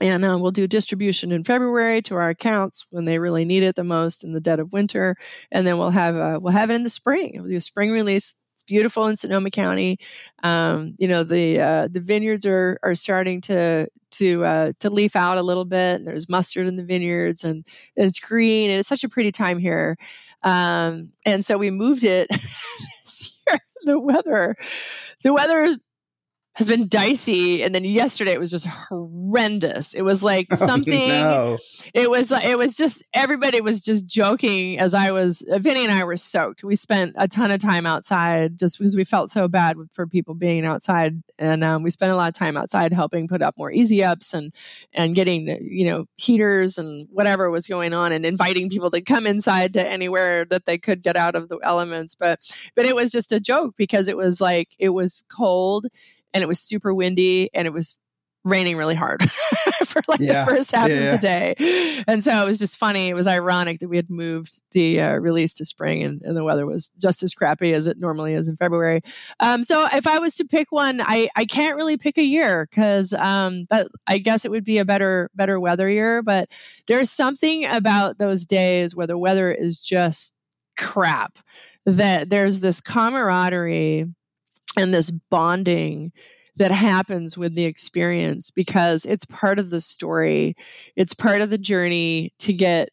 and 0.00 0.24
uh, 0.24 0.38
we'll 0.40 0.50
do 0.50 0.66
distribution 0.66 1.32
in 1.32 1.44
February 1.44 2.02
to 2.02 2.16
our 2.16 2.28
accounts 2.28 2.86
when 2.90 3.04
they 3.04 3.18
really 3.18 3.44
need 3.44 3.62
it 3.62 3.76
the 3.76 3.84
most 3.84 4.24
in 4.24 4.32
the 4.32 4.40
dead 4.40 4.60
of 4.60 4.72
winter, 4.72 5.16
and 5.50 5.66
then 5.66 5.78
we'll 5.78 5.90
have 5.90 6.16
uh, 6.16 6.38
we'll 6.40 6.52
have 6.52 6.70
it 6.70 6.74
in 6.74 6.82
the 6.82 6.90
spring. 6.90 7.32
We'll 7.36 7.50
do 7.50 7.56
a 7.56 7.60
spring 7.60 7.90
release. 7.90 8.34
Beautiful 8.66 9.06
in 9.06 9.16
Sonoma 9.16 9.50
County. 9.50 9.98
Um, 10.42 10.94
you 10.98 11.08
know 11.08 11.24
the 11.24 11.60
uh, 11.60 11.88
the 11.88 12.00
vineyards 12.00 12.46
are 12.46 12.78
are 12.82 12.94
starting 12.94 13.40
to 13.42 13.88
to 14.12 14.44
uh, 14.44 14.72
to 14.80 14.90
leaf 14.90 15.16
out 15.16 15.38
a 15.38 15.42
little 15.42 15.64
bit. 15.64 15.96
And 15.96 16.06
there's 16.06 16.28
mustard 16.28 16.66
in 16.66 16.76
the 16.76 16.84
vineyards, 16.84 17.44
and, 17.44 17.64
and 17.96 18.06
it's 18.06 18.20
green, 18.20 18.70
and 18.70 18.78
it's 18.78 18.88
such 18.88 19.04
a 19.04 19.08
pretty 19.08 19.32
time 19.32 19.58
here. 19.58 19.96
Um, 20.42 21.12
and 21.24 21.44
so 21.44 21.58
we 21.58 21.70
moved 21.70 22.04
it 22.04 22.28
this 23.04 23.38
year. 23.46 23.58
The 23.84 23.98
weather, 23.98 24.56
the 25.22 25.32
weather 25.32 25.76
has 26.56 26.68
been 26.68 26.88
dicey 26.88 27.62
and 27.62 27.74
then 27.74 27.84
yesterday 27.84 28.32
it 28.32 28.40
was 28.40 28.50
just 28.50 28.66
horrendous. 28.66 29.92
It 29.94 30.02
was 30.02 30.22
like 30.22 30.48
oh, 30.52 30.56
something 30.56 31.10
oh, 31.10 31.56
no. 31.56 31.58
it 31.94 32.10
was 32.10 32.32
it 32.32 32.58
was 32.58 32.76
just 32.76 33.04
everybody 33.12 33.60
was 33.60 33.80
just 33.80 34.06
joking 34.06 34.78
as 34.78 34.94
i 34.94 35.10
was 35.10 35.44
vinny 35.48 35.84
and 35.84 35.92
i 35.92 36.04
were 36.04 36.16
soaked. 36.16 36.64
We 36.64 36.76
spent 36.76 37.14
a 37.16 37.28
ton 37.28 37.50
of 37.50 37.60
time 37.60 37.86
outside 37.86 38.58
just 38.58 38.78
because 38.78 38.96
we 38.96 39.04
felt 39.04 39.30
so 39.30 39.48
bad 39.48 39.76
for 39.92 40.06
people 40.06 40.34
being 40.34 40.64
outside 40.64 41.22
and 41.38 41.62
um, 41.62 41.82
we 41.82 41.90
spent 41.90 42.12
a 42.12 42.16
lot 42.16 42.28
of 42.28 42.34
time 42.34 42.56
outside 42.56 42.92
helping 42.92 43.28
put 43.28 43.42
up 43.42 43.54
more 43.58 43.70
easy 43.70 44.02
ups 44.02 44.32
and 44.32 44.52
and 44.92 45.14
getting 45.14 45.46
you 45.62 45.84
know 45.84 46.06
heaters 46.16 46.78
and 46.78 47.08
whatever 47.12 47.50
was 47.50 47.66
going 47.66 47.92
on 47.92 48.12
and 48.12 48.24
inviting 48.24 48.70
people 48.70 48.90
to 48.90 49.00
come 49.02 49.26
inside 49.26 49.74
to 49.74 49.86
anywhere 49.86 50.44
that 50.46 50.64
they 50.64 50.78
could 50.78 51.02
get 51.02 51.16
out 51.16 51.34
of 51.34 51.48
the 51.48 51.58
elements. 51.62 52.14
But 52.14 52.40
but 52.74 52.86
it 52.86 52.94
was 52.94 53.10
just 53.10 53.32
a 53.32 53.40
joke 53.40 53.74
because 53.76 54.08
it 54.08 54.16
was 54.16 54.40
like 54.40 54.70
it 54.78 54.90
was 54.90 55.24
cold 55.30 55.86
and 56.36 56.42
it 56.42 56.46
was 56.46 56.60
super 56.60 56.92
windy 56.92 57.48
and 57.54 57.66
it 57.66 57.72
was 57.72 57.98
raining 58.44 58.76
really 58.76 58.94
hard 58.94 59.22
for 59.86 60.02
like 60.06 60.20
yeah. 60.20 60.44
the 60.44 60.50
first 60.50 60.70
half 60.70 60.90
yeah, 60.90 60.96
of 60.96 61.12
the 61.12 61.18
day. 61.18 62.04
And 62.06 62.22
so 62.22 62.42
it 62.42 62.46
was 62.46 62.58
just 62.58 62.76
funny. 62.76 63.08
It 63.08 63.14
was 63.14 63.26
ironic 63.26 63.80
that 63.80 63.88
we 63.88 63.96
had 63.96 64.10
moved 64.10 64.62
the 64.72 65.00
uh, 65.00 65.14
release 65.14 65.54
to 65.54 65.64
spring 65.64 66.02
and, 66.02 66.20
and, 66.22 66.36
the 66.36 66.44
weather 66.44 66.66
was 66.66 66.90
just 67.00 67.22
as 67.22 67.34
crappy 67.34 67.72
as 67.72 67.86
it 67.86 67.98
normally 67.98 68.34
is 68.34 68.46
in 68.46 68.56
February. 68.56 69.00
Um, 69.40 69.64
so 69.64 69.88
if 69.92 70.06
I 70.06 70.18
was 70.18 70.34
to 70.34 70.44
pick 70.44 70.70
one, 70.70 71.00
I, 71.00 71.28
I 71.34 71.46
can't 71.46 71.74
really 71.74 71.96
pick 71.96 72.18
a 72.18 72.22
year 72.22 72.68
because 72.70 73.14
um, 73.14 73.64
but 73.70 73.88
I 74.06 74.18
guess 74.18 74.44
it 74.44 74.50
would 74.50 74.64
be 74.64 74.78
a 74.78 74.84
better 74.84 75.30
better 75.34 75.58
weather 75.58 75.88
year. 75.88 76.22
But 76.22 76.50
there's 76.86 77.10
something 77.10 77.64
about 77.64 78.18
those 78.18 78.44
days 78.44 78.94
where 78.94 79.06
the 79.06 79.18
weather 79.18 79.50
is 79.50 79.80
just 79.80 80.36
crap 80.76 81.38
that 81.86 82.28
there's 82.28 82.60
this 82.60 82.80
camaraderie 82.80 84.06
and 84.76 84.92
this 84.92 85.10
bonding 85.10 86.12
that 86.56 86.70
happens 86.70 87.36
with 87.36 87.54
the 87.54 87.64
experience 87.64 88.50
because 88.50 89.04
it's 89.04 89.24
part 89.26 89.58
of 89.58 89.70
the 89.70 89.80
story. 89.80 90.56
It's 90.96 91.14
part 91.14 91.42
of 91.42 91.50
the 91.50 91.58
journey 91.58 92.32
to 92.40 92.52
get 92.52 92.90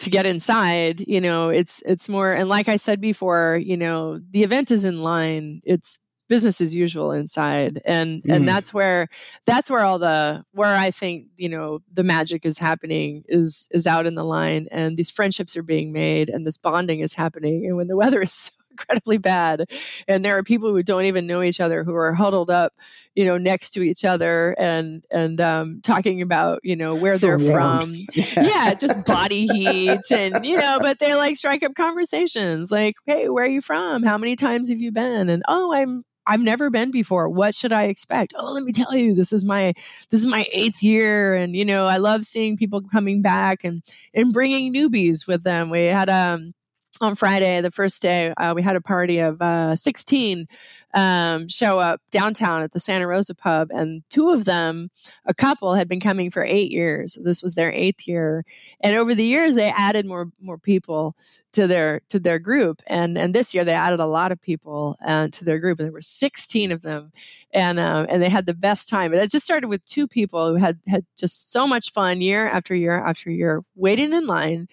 to 0.00 0.10
get 0.10 0.26
inside 0.26 1.00
you 1.08 1.20
know 1.20 1.48
it's 1.48 1.82
it's 1.82 2.08
more 2.08 2.32
and 2.32 2.48
like 2.48 2.68
i 2.68 2.76
said 2.76 3.00
before 3.00 3.60
you 3.60 3.76
know 3.76 4.20
the 4.30 4.44
event 4.44 4.70
is 4.70 4.84
in 4.84 5.02
line. 5.02 5.60
It's 5.64 5.98
business 6.28 6.60
as 6.60 6.74
usual 6.74 7.10
inside. 7.12 7.80
And 7.84 8.22
mm. 8.22 8.34
and 8.34 8.46
that's 8.46 8.72
where 8.72 9.08
that's 9.46 9.70
where 9.70 9.82
all 9.82 9.98
the 9.98 10.44
where 10.52 10.74
i 10.74 10.90
think 10.90 11.26
you 11.36 11.48
know 11.48 11.80
the 11.92 12.04
magic 12.04 12.44
is 12.44 12.58
happening 12.58 13.24
is 13.28 13.68
is 13.72 13.86
out 13.86 14.06
in 14.06 14.14
the 14.14 14.24
line 14.24 14.68
and 14.70 14.96
these 14.96 15.10
friendships 15.10 15.56
are 15.56 15.62
being 15.62 15.92
made 15.92 16.28
and 16.28 16.46
this 16.46 16.58
bonding 16.58 17.00
is 17.00 17.14
happening. 17.14 17.66
And 17.66 17.76
when 17.76 17.88
the 17.88 17.96
weather 17.96 18.22
is 18.22 18.32
so 18.32 18.57
incredibly 18.78 19.18
bad. 19.18 19.70
And 20.06 20.24
there 20.24 20.36
are 20.36 20.42
people 20.42 20.70
who 20.70 20.82
don't 20.82 21.04
even 21.04 21.26
know 21.26 21.42
each 21.42 21.60
other 21.60 21.84
who 21.84 21.94
are 21.94 22.12
huddled 22.12 22.50
up, 22.50 22.72
you 23.14 23.24
know, 23.24 23.36
next 23.36 23.70
to 23.70 23.82
each 23.82 24.04
other 24.04 24.54
and 24.58 25.04
and 25.10 25.40
um, 25.40 25.80
talking 25.82 26.22
about 26.22 26.60
you 26.62 26.76
know 26.76 26.94
where 26.94 27.18
they're 27.18 27.38
from. 27.38 27.94
Yeah. 28.18 28.42
yeah, 28.42 28.74
just 28.74 29.04
body 29.04 29.46
heat 29.46 30.00
and 30.10 30.44
you 30.44 30.56
know, 30.56 30.78
but 30.80 30.98
they 30.98 31.14
like 31.14 31.36
strike 31.36 31.62
up 31.62 31.74
conversations 31.74 32.70
like, 32.70 32.96
hey, 33.06 33.28
where 33.28 33.44
are 33.44 33.48
you 33.48 33.60
from? 33.60 34.02
How 34.02 34.18
many 34.18 34.34
times 34.34 34.70
have 34.70 34.80
you 34.80 34.90
been? 34.90 35.28
And 35.28 35.42
oh, 35.46 35.72
I'm 35.72 36.04
I've 36.28 36.40
never 36.40 36.68
been 36.68 36.90
before. 36.90 37.28
What 37.28 37.54
should 37.54 37.72
I 37.72 37.84
expect? 37.84 38.34
Oh, 38.36 38.52
let 38.52 38.62
me 38.62 38.72
tell 38.72 38.94
you, 38.94 39.14
this 39.14 39.32
is 39.32 39.44
my 39.44 39.72
this 40.10 40.20
is 40.20 40.26
my 40.26 40.46
eighth 40.52 40.82
year, 40.82 41.34
and 41.34 41.56
you 41.56 41.64
know, 41.64 41.86
I 41.86 41.96
love 41.96 42.24
seeing 42.24 42.56
people 42.56 42.82
coming 42.82 43.22
back 43.22 43.64
and 43.64 43.82
and 44.14 44.32
bringing 44.32 44.72
newbies 44.72 45.26
with 45.26 45.42
them. 45.42 45.70
We 45.70 45.84
had 45.86 46.10
um 46.10 46.54
on 47.02 47.14
Friday, 47.14 47.60
the 47.60 47.70
first 47.70 48.02
day, 48.02 48.30
uh, 48.36 48.52
we 48.54 48.62
had 48.62 48.76
a 48.76 48.80
party 48.80 49.18
of 49.18 49.40
uh, 49.40 49.76
16 49.76 50.48
um, 50.94 51.48
show 51.48 51.78
up 51.78 52.00
downtown 52.10 52.62
at 52.62 52.72
the 52.72 52.80
Santa 52.80 53.06
Rosa 53.06 53.34
pub, 53.34 53.70
and 53.70 54.02
two 54.08 54.30
of 54.30 54.44
them, 54.44 54.90
a 55.26 55.34
couple, 55.34 55.74
had 55.74 55.88
been 55.88 56.00
coming 56.00 56.30
for 56.30 56.42
eight 56.42 56.70
years. 56.70 57.18
This 57.22 57.42
was 57.42 57.54
their 57.54 57.70
eighth 57.72 58.08
year, 58.08 58.44
and 58.80 58.96
over 58.96 59.14
the 59.14 59.24
years, 59.24 59.54
they 59.54 59.68
added 59.68 60.06
more 60.06 60.30
more 60.40 60.58
people 60.58 61.14
to 61.52 61.66
their 61.66 62.00
to 62.08 62.18
their 62.18 62.38
group, 62.38 62.80
and 62.86 63.18
and 63.18 63.34
this 63.34 63.54
year 63.54 63.64
they 63.64 63.74
added 63.74 64.00
a 64.00 64.06
lot 64.06 64.32
of 64.32 64.40
people 64.40 64.96
uh, 65.04 65.28
to 65.28 65.44
their 65.44 65.58
group, 65.58 65.78
and 65.78 65.86
there 65.86 65.92
were 65.92 66.00
16 66.00 66.72
of 66.72 66.80
them, 66.80 67.12
and 67.52 67.78
uh, 67.78 68.06
and 68.08 68.22
they 68.22 68.30
had 68.30 68.46
the 68.46 68.54
best 68.54 68.88
time. 68.88 69.12
It 69.12 69.30
just 69.30 69.44
started 69.44 69.68
with 69.68 69.84
two 69.84 70.08
people 70.08 70.48
who 70.48 70.54
had 70.54 70.78
had 70.86 71.04
just 71.18 71.52
so 71.52 71.66
much 71.66 71.92
fun 71.92 72.22
year 72.22 72.46
after 72.46 72.74
year 72.74 72.98
after 72.98 73.30
year, 73.30 73.62
waiting 73.74 74.12
in 74.14 74.26
line 74.26 74.68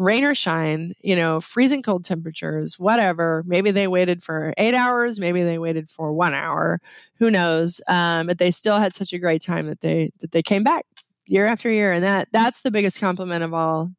rain 0.00 0.24
or 0.24 0.34
shine, 0.34 0.94
you 1.02 1.14
know, 1.14 1.42
freezing 1.42 1.82
cold 1.82 2.06
temperatures, 2.06 2.78
whatever. 2.78 3.44
Maybe 3.46 3.70
they 3.70 3.86
waited 3.86 4.22
for 4.22 4.54
eight 4.56 4.74
hours, 4.74 5.20
maybe 5.20 5.42
they 5.42 5.58
waited 5.58 5.90
for 5.90 6.10
one 6.14 6.32
hour. 6.32 6.80
Who 7.18 7.30
knows? 7.30 7.82
Um, 7.86 8.26
but 8.26 8.38
they 8.38 8.50
still 8.50 8.78
had 8.78 8.94
such 8.94 9.12
a 9.12 9.18
great 9.18 9.42
time 9.42 9.66
that 9.66 9.80
they 9.80 10.10
that 10.20 10.32
they 10.32 10.42
came 10.42 10.64
back 10.64 10.86
year 11.26 11.44
after 11.44 11.70
year, 11.70 11.92
and 11.92 12.02
that 12.02 12.28
that's 12.32 12.62
the 12.62 12.70
biggest 12.70 12.98
compliment 12.98 13.44
of 13.44 13.52
all 13.52 13.92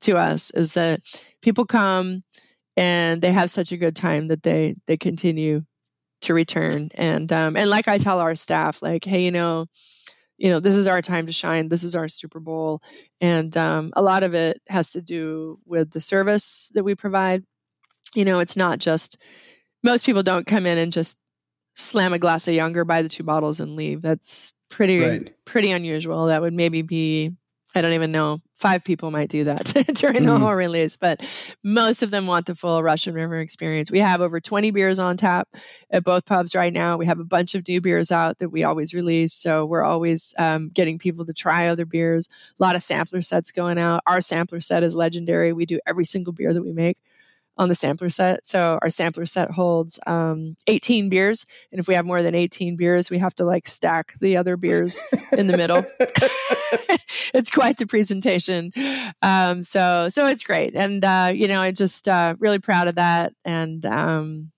to 0.00 0.16
us 0.16 0.50
is 0.50 0.72
that 0.72 1.00
people 1.40 1.64
come 1.64 2.24
and 2.76 3.22
they 3.22 3.30
have 3.30 3.48
such 3.48 3.70
a 3.70 3.76
good 3.76 3.94
time 3.94 4.26
that 4.28 4.42
they 4.42 4.74
they 4.86 4.96
continue 4.96 5.62
to 6.22 6.34
return. 6.34 6.90
And 6.96 7.32
um, 7.32 7.56
and 7.56 7.70
like 7.70 7.86
I 7.86 7.98
tell 7.98 8.18
our 8.18 8.34
staff, 8.34 8.82
like, 8.82 9.04
hey, 9.04 9.24
you 9.24 9.30
know 9.30 9.66
you 10.36 10.50
know 10.50 10.60
this 10.60 10.76
is 10.76 10.86
our 10.86 11.00
time 11.00 11.26
to 11.26 11.32
shine 11.32 11.68
this 11.68 11.84
is 11.84 11.94
our 11.94 12.08
super 12.08 12.40
bowl 12.40 12.82
and 13.20 13.56
um, 13.56 13.92
a 13.94 14.02
lot 14.02 14.22
of 14.22 14.34
it 14.34 14.60
has 14.68 14.90
to 14.90 15.00
do 15.00 15.58
with 15.64 15.90
the 15.90 16.00
service 16.00 16.70
that 16.74 16.84
we 16.84 16.94
provide. 16.94 17.44
You 18.14 18.24
know 18.24 18.38
it's 18.38 18.56
not 18.56 18.78
just 18.78 19.18
most 19.82 20.06
people 20.06 20.22
don't 20.22 20.46
come 20.46 20.66
in 20.66 20.78
and 20.78 20.92
just 20.92 21.20
slam 21.76 22.12
a 22.12 22.18
glass 22.18 22.48
of 22.48 22.54
younger 22.54 22.84
buy 22.84 23.02
the 23.02 23.08
two 23.08 23.24
bottles 23.24 23.60
and 23.60 23.76
leave. 23.76 24.02
That's 24.02 24.52
pretty 24.70 25.00
right. 25.00 25.34
pretty 25.44 25.70
unusual. 25.70 26.26
That 26.26 26.42
would 26.42 26.54
maybe 26.54 26.82
be 26.82 27.36
I 27.74 27.82
don't 27.82 27.92
even 27.92 28.12
know. 28.12 28.40
Five 28.56 28.84
people 28.84 29.10
might 29.10 29.28
do 29.28 29.44
that 29.44 29.64
during 29.94 30.22
mm. 30.22 30.26
the 30.26 30.38
whole 30.38 30.54
release, 30.54 30.96
but 30.96 31.22
most 31.64 32.02
of 32.02 32.10
them 32.10 32.26
want 32.26 32.46
the 32.46 32.54
full 32.54 32.82
Russian 32.82 33.14
River 33.14 33.40
experience. 33.40 33.90
We 33.90 33.98
have 33.98 34.20
over 34.20 34.40
20 34.40 34.70
beers 34.70 34.98
on 34.98 35.16
tap 35.16 35.48
at 35.90 36.04
both 36.04 36.24
pubs 36.24 36.54
right 36.54 36.72
now. 36.72 36.96
We 36.96 37.06
have 37.06 37.18
a 37.18 37.24
bunch 37.24 37.54
of 37.54 37.66
new 37.66 37.80
beers 37.80 38.12
out 38.12 38.38
that 38.38 38.50
we 38.50 38.62
always 38.62 38.94
release. 38.94 39.34
So 39.34 39.66
we're 39.66 39.82
always 39.82 40.34
um, 40.38 40.70
getting 40.72 40.98
people 40.98 41.26
to 41.26 41.32
try 41.32 41.66
other 41.66 41.84
beers. 41.84 42.28
A 42.58 42.62
lot 42.62 42.76
of 42.76 42.82
sampler 42.82 43.22
sets 43.22 43.50
going 43.50 43.78
out. 43.78 44.02
Our 44.06 44.20
sampler 44.20 44.60
set 44.60 44.84
is 44.84 44.94
legendary. 44.94 45.52
We 45.52 45.66
do 45.66 45.80
every 45.84 46.04
single 46.04 46.32
beer 46.32 46.54
that 46.54 46.62
we 46.62 46.72
make 46.72 46.98
on 47.56 47.68
the 47.68 47.74
sampler 47.74 48.10
set. 48.10 48.46
So 48.46 48.78
our 48.82 48.90
sampler 48.90 49.26
set 49.26 49.50
holds 49.50 50.00
um, 50.06 50.56
18 50.66 51.08
beers, 51.08 51.46
and 51.70 51.78
if 51.78 51.88
we 51.88 51.94
have 51.94 52.04
more 52.04 52.22
than 52.22 52.34
18 52.34 52.76
beers, 52.76 53.10
we 53.10 53.18
have 53.18 53.34
to 53.36 53.44
like 53.44 53.68
stack 53.68 54.14
the 54.20 54.36
other 54.36 54.56
beers 54.56 55.00
in 55.32 55.46
the 55.46 55.56
middle. 55.56 55.84
it's 57.34 57.50
quite 57.50 57.78
the 57.78 57.86
presentation. 57.86 58.72
Um, 59.22 59.62
so 59.62 60.08
so 60.08 60.26
it's 60.26 60.44
great, 60.44 60.74
and 60.74 61.04
uh, 61.04 61.30
you 61.34 61.48
know, 61.48 61.60
I'm 61.60 61.74
just 61.74 62.08
uh, 62.08 62.34
really 62.38 62.58
proud 62.58 62.88
of 62.88 62.96
that, 62.96 63.32
and 63.44 63.84
um, 63.86 64.52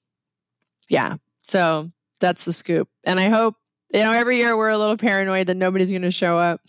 yeah, 0.89 1.17
so 1.43 1.91
that's 2.21 2.45
the 2.45 2.53
scoop, 2.53 2.89
and 3.05 3.21
I 3.21 3.29
hope 3.29 3.57
you 3.93 4.01
know, 4.01 4.13
every 4.13 4.39
year 4.39 4.57
we're 4.57 4.69
a 4.69 4.79
little 4.79 4.97
paranoid 4.97 5.47
that 5.47 5.57
nobody's 5.57 5.91
going 5.91 6.03
to 6.03 6.11
show 6.11 6.39
up, 6.39 6.61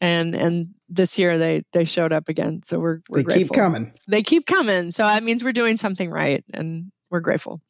and 0.00 0.34
and 0.34 0.74
this 0.88 1.18
year 1.18 1.38
they 1.38 1.62
they 1.72 1.84
showed 1.84 2.12
up 2.12 2.28
again. 2.28 2.62
So 2.64 2.78
we're, 2.78 3.00
we're 3.08 3.18
they 3.18 3.22
grateful. 3.24 3.54
keep 3.54 3.62
coming. 3.62 3.92
They 4.08 4.22
keep 4.22 4.46
coming. 4.46 4.90
So 4.90 5.04
that 5.04 5.22
means 5.22 5.44
we're 5.44 5.52
doing 5.52 5.76
something 5.76 6.10
right, 6.10 6.44
and 6.52 6.90
we're 7.10 7.20
grateful. 7.20 7.60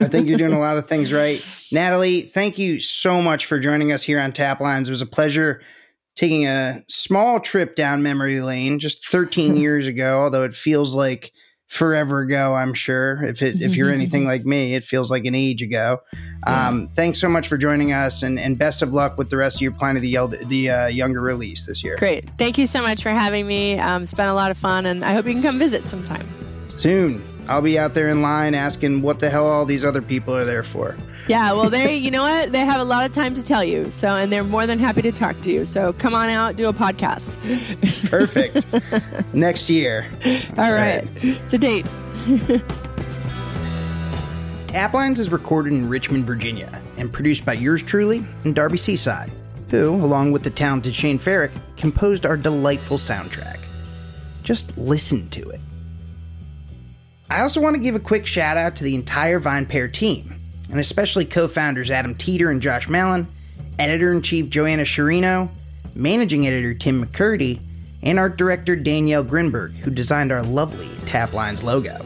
I 0.00 0.08
think 0.08 0.28
you're 0.28 0.38
doing 0.38 0.52
a 0.52 0.58
lot 0.58 0.76
of 0.76 0.86
things 0.86 1.12
right. 1.12 1.44
Natalie, 1.72 2.22
thank 2.22 2.58
you 2.58 2.80
so 2.80 3.22
much 3.22 3.46
for 3.46 3.58
joining 3.58 3.92
us 3.92 4.02
here 4.02 4.20
on 4.20 4.32
Taplines. 4.32 4.88
It 4.88 4.90
was 4.90 5.02
a 5.02 5.06
pleasure 5.06 5.62
taking 6.14 6.46
a 6.46 6.82
small 6.88 7.40
trip 7.40 7.74
down 7.74 8.02
memory 8.02 8.40
lane 8.42 8.78
just 8.78 9.06
13 9.08 9.56
years 9.56 9.86
ago, 9.86 10.20
although 10.20 10.44
it 10.44 10.54
feels 10.54 10.94
like 10.94 11.32
forever 11.72 12.20
ago, 12.20 12.54
I'm 12.54 12.74
sure. 12.74 13.24
If 13.24 13.40
it 13.40 13.62
if 13.62 13.76
you're 13.76 13.90
anything 13.90 14.26
like 14.32 14.44
me, 14.44 14.74
it 14.74 14.84
feels 14.84 15.10
like 15.10 15.24
an 15.24 15.34
age 15.34 15.62
ago. 15.62 16.02
Um, 16.46 16.88
thanks 16.88 17.18
so 17.18 17.30
much 17.30 17.48
for 17.48 17.56
joining 17.56 17.92
us 17.92 18.22
and, 18.22 18.38
and 18.38 18.58
best 18.58 18.82
of 18.82 18.92
luck 18.92 19.16
with 19.16 19.30
the 19.30 19.38
rest 19.38 19.56
of 19.56 19.62
your 19.62 19.72
plan 19.72 19.96
of 19.96 20.02
the, 20.02 20.10
Yel- 20.10 20.28
the 20.28 20.70
uh, 20.70 20.86
younger 20.88 21.22
release 21.22 21.66
this 21.66 21.82
year. 21.82 21.96
Great. 21.96 22.28
Thank 22.36 22.58
you 22.58 22.66
so 22.66 22.82
much 22.82 23.02
for 23.02 23.08
having 23.10 23.46
me. 23.46 23.78
Um, 23.78 24.02
it's 24.02 24.12
been 24.12 24.28
a 24.28 24.34
lot 24.34 24.50
of 24.50 24.58
fun, 24.58 24.84
and 24.84 25.02
I 25.04 25.12
hope 25.14 25.26
you 25.26 25.32
can 25.32 25.42
come 25.42 25.58
visit 25.58 25.86
sometime. 25.86 26.28
Soon. 26.68 27.22
I'll 27.48 27.62
be 27.62 27.78
out 27.78 27.94
there 27.94 28.08
in 28.08 28.22
line 28.22 28.54
asking 28.54 29.02
what 29.02 29.18
the 29.18 29.28
hell 29.28 29.46
all 29.46 29.64
these 29.64 29.84
other 29.84 30.00
people 30.02 30.34
are 30.34 30.44
there 30.44 30.62
for. 30.62 30.96
Yeah, 31.28 31.52
well, 31.52 31.70
they, 31.70 31.96
you 32.04 32.10
know 32.10 32.22
what? 32.22 32.52
They 32.52 32.60
have 32.60 32.80
a 32.80 32.84
lot 32.84 33.04
of 33.04 33.12
time 33.12 33.34
to 33.34 33.42
tell 33.44 33.64
you. 33.64 33.90
So, 33.90 34.08
and 34.16 34.32
they're 34.32 34.44
more 34.44 34.66
than 34.66 34.78
happy 34.78 35.02
to 35.02 35.12
talk 35.12 35.40
to 35.42 35.50
you. 35.50 35.64
So, 35.64 35.92
come 35.94 36.14
on 36.14 36.28
out, 36.28 36.56
do 36.56 36.68
a 36.68 36.72
podcast. 36.72 37.38
Perfect. 38.10 38.66
Next 39.34 39.68
year. 39.70 40.06
All 40.56 40.72
right. 40.72 41.06
It's 41.16 41.52
a 41.52 41.58
date. 41.58 41.84
Taplines 44.68 45.18
is 45.18 45.30
recorded 45.30 45.74
in 45.74 45.88
Richmond, 45.88 46.26
Virginia, 46.26 46.80
and 46.96 47.12
produced 47.12 47.44
by 47.44 47.52
yours 47.52 47.82
truly 47.82 48.24
and 48.44 48.54
Darby 48.54 48.78
Cici, 48.78 49.30
who, 49.68 49.90
along 49.90 50.32
with 50.32 50.44
the 50.44 50.50
talented 50.50 50.94
Shane 50.94 51.18
Farrick, 51.18 51.50
composed 51.76 52.24
our 52.24 52.38
delightful 52.38 52.96
soundtrack. 52.96 53.58
Just 54.42 54.76
listen 54.78 55.28
to 55.30 55.50
it. 55.50 55.60
I 57.32 57.40
also 57.40 57.62
want 57.62 57.74
to 57.76 57.80
give 57.80 57.94
a 57.94 57.98
quick 57.98 58.26
shout 58.26 58.58
out 58.58 58.76
to 58.76 58.84
the 58.84 58.94
entire 58.94 59.40
VinePair 59.40 59.90
team, 59.90 60.38
and 60.68 60.78
especially 60.78 61.24
co 61.24 61.48
founders 61.48 61.90
Adam 61.90 62.14
Teeter 62.14 62.50
and 62.50 62.60
Josh 62.60 62.90
Malin, 62.90 63.26
editor 63.78 64.12
in 64.12 64.20
chief 64.20 64.50
Joanna 64.50 64.82
Sciarrino, 64.82 65.48
managing 65.94 66.46
editor 66.46 66.74
Tim 66.74 67.02
McKirdy, 67.02 67.58
and 68.02 68.18
art 68.18 68.36
director 68.36 68.76
Danielle 68.76 69.24
Grinberg, 69.24 69.72
who 69.76 69.90
designed 69.90 70.30
our 70.30 70.42
lovely 70.42 70.88
Taplines 71.06 71.62
logo. 71.62 72.04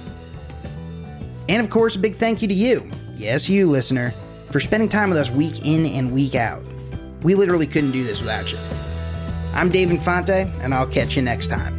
And 1.48 1.60
of 1.60 1.70
course, 1.70 1.96
a 1.96 1.98
big 1.98 2.14
thank 2.14 2.40
you 2.40 2.46
to 2.46 2.54
you, 2.54 2.88
yes, 3.16 3.48
you 3.48 3.66
listener, 3.66 4.14
for 4.52 4.60
spending 4.60 4.88
time 4.88 5.08
with 5.08 5.18
us 5.18 5.28
week 5.28 5.66
in 5.66 5.86
and 5.86 6.12
week 6.12 6.36
out. 6.36 6.64
We 7.24 7.34
literally 7.34 7.66
couldn't 7.66 7.90
do 7.90 8.04
this 8.04 8.20
without 8.20 8.52
you. 8.52 8.58
I'm 9.54 9.72
Dave 9.72 9.90
Infante, 9.90 10.48
and 10.60 10.72
I'll 10.72 10.86
catch 10.86 11.16
you 11.16 11.22
next 11.22 11.48
time. 11.48 11.75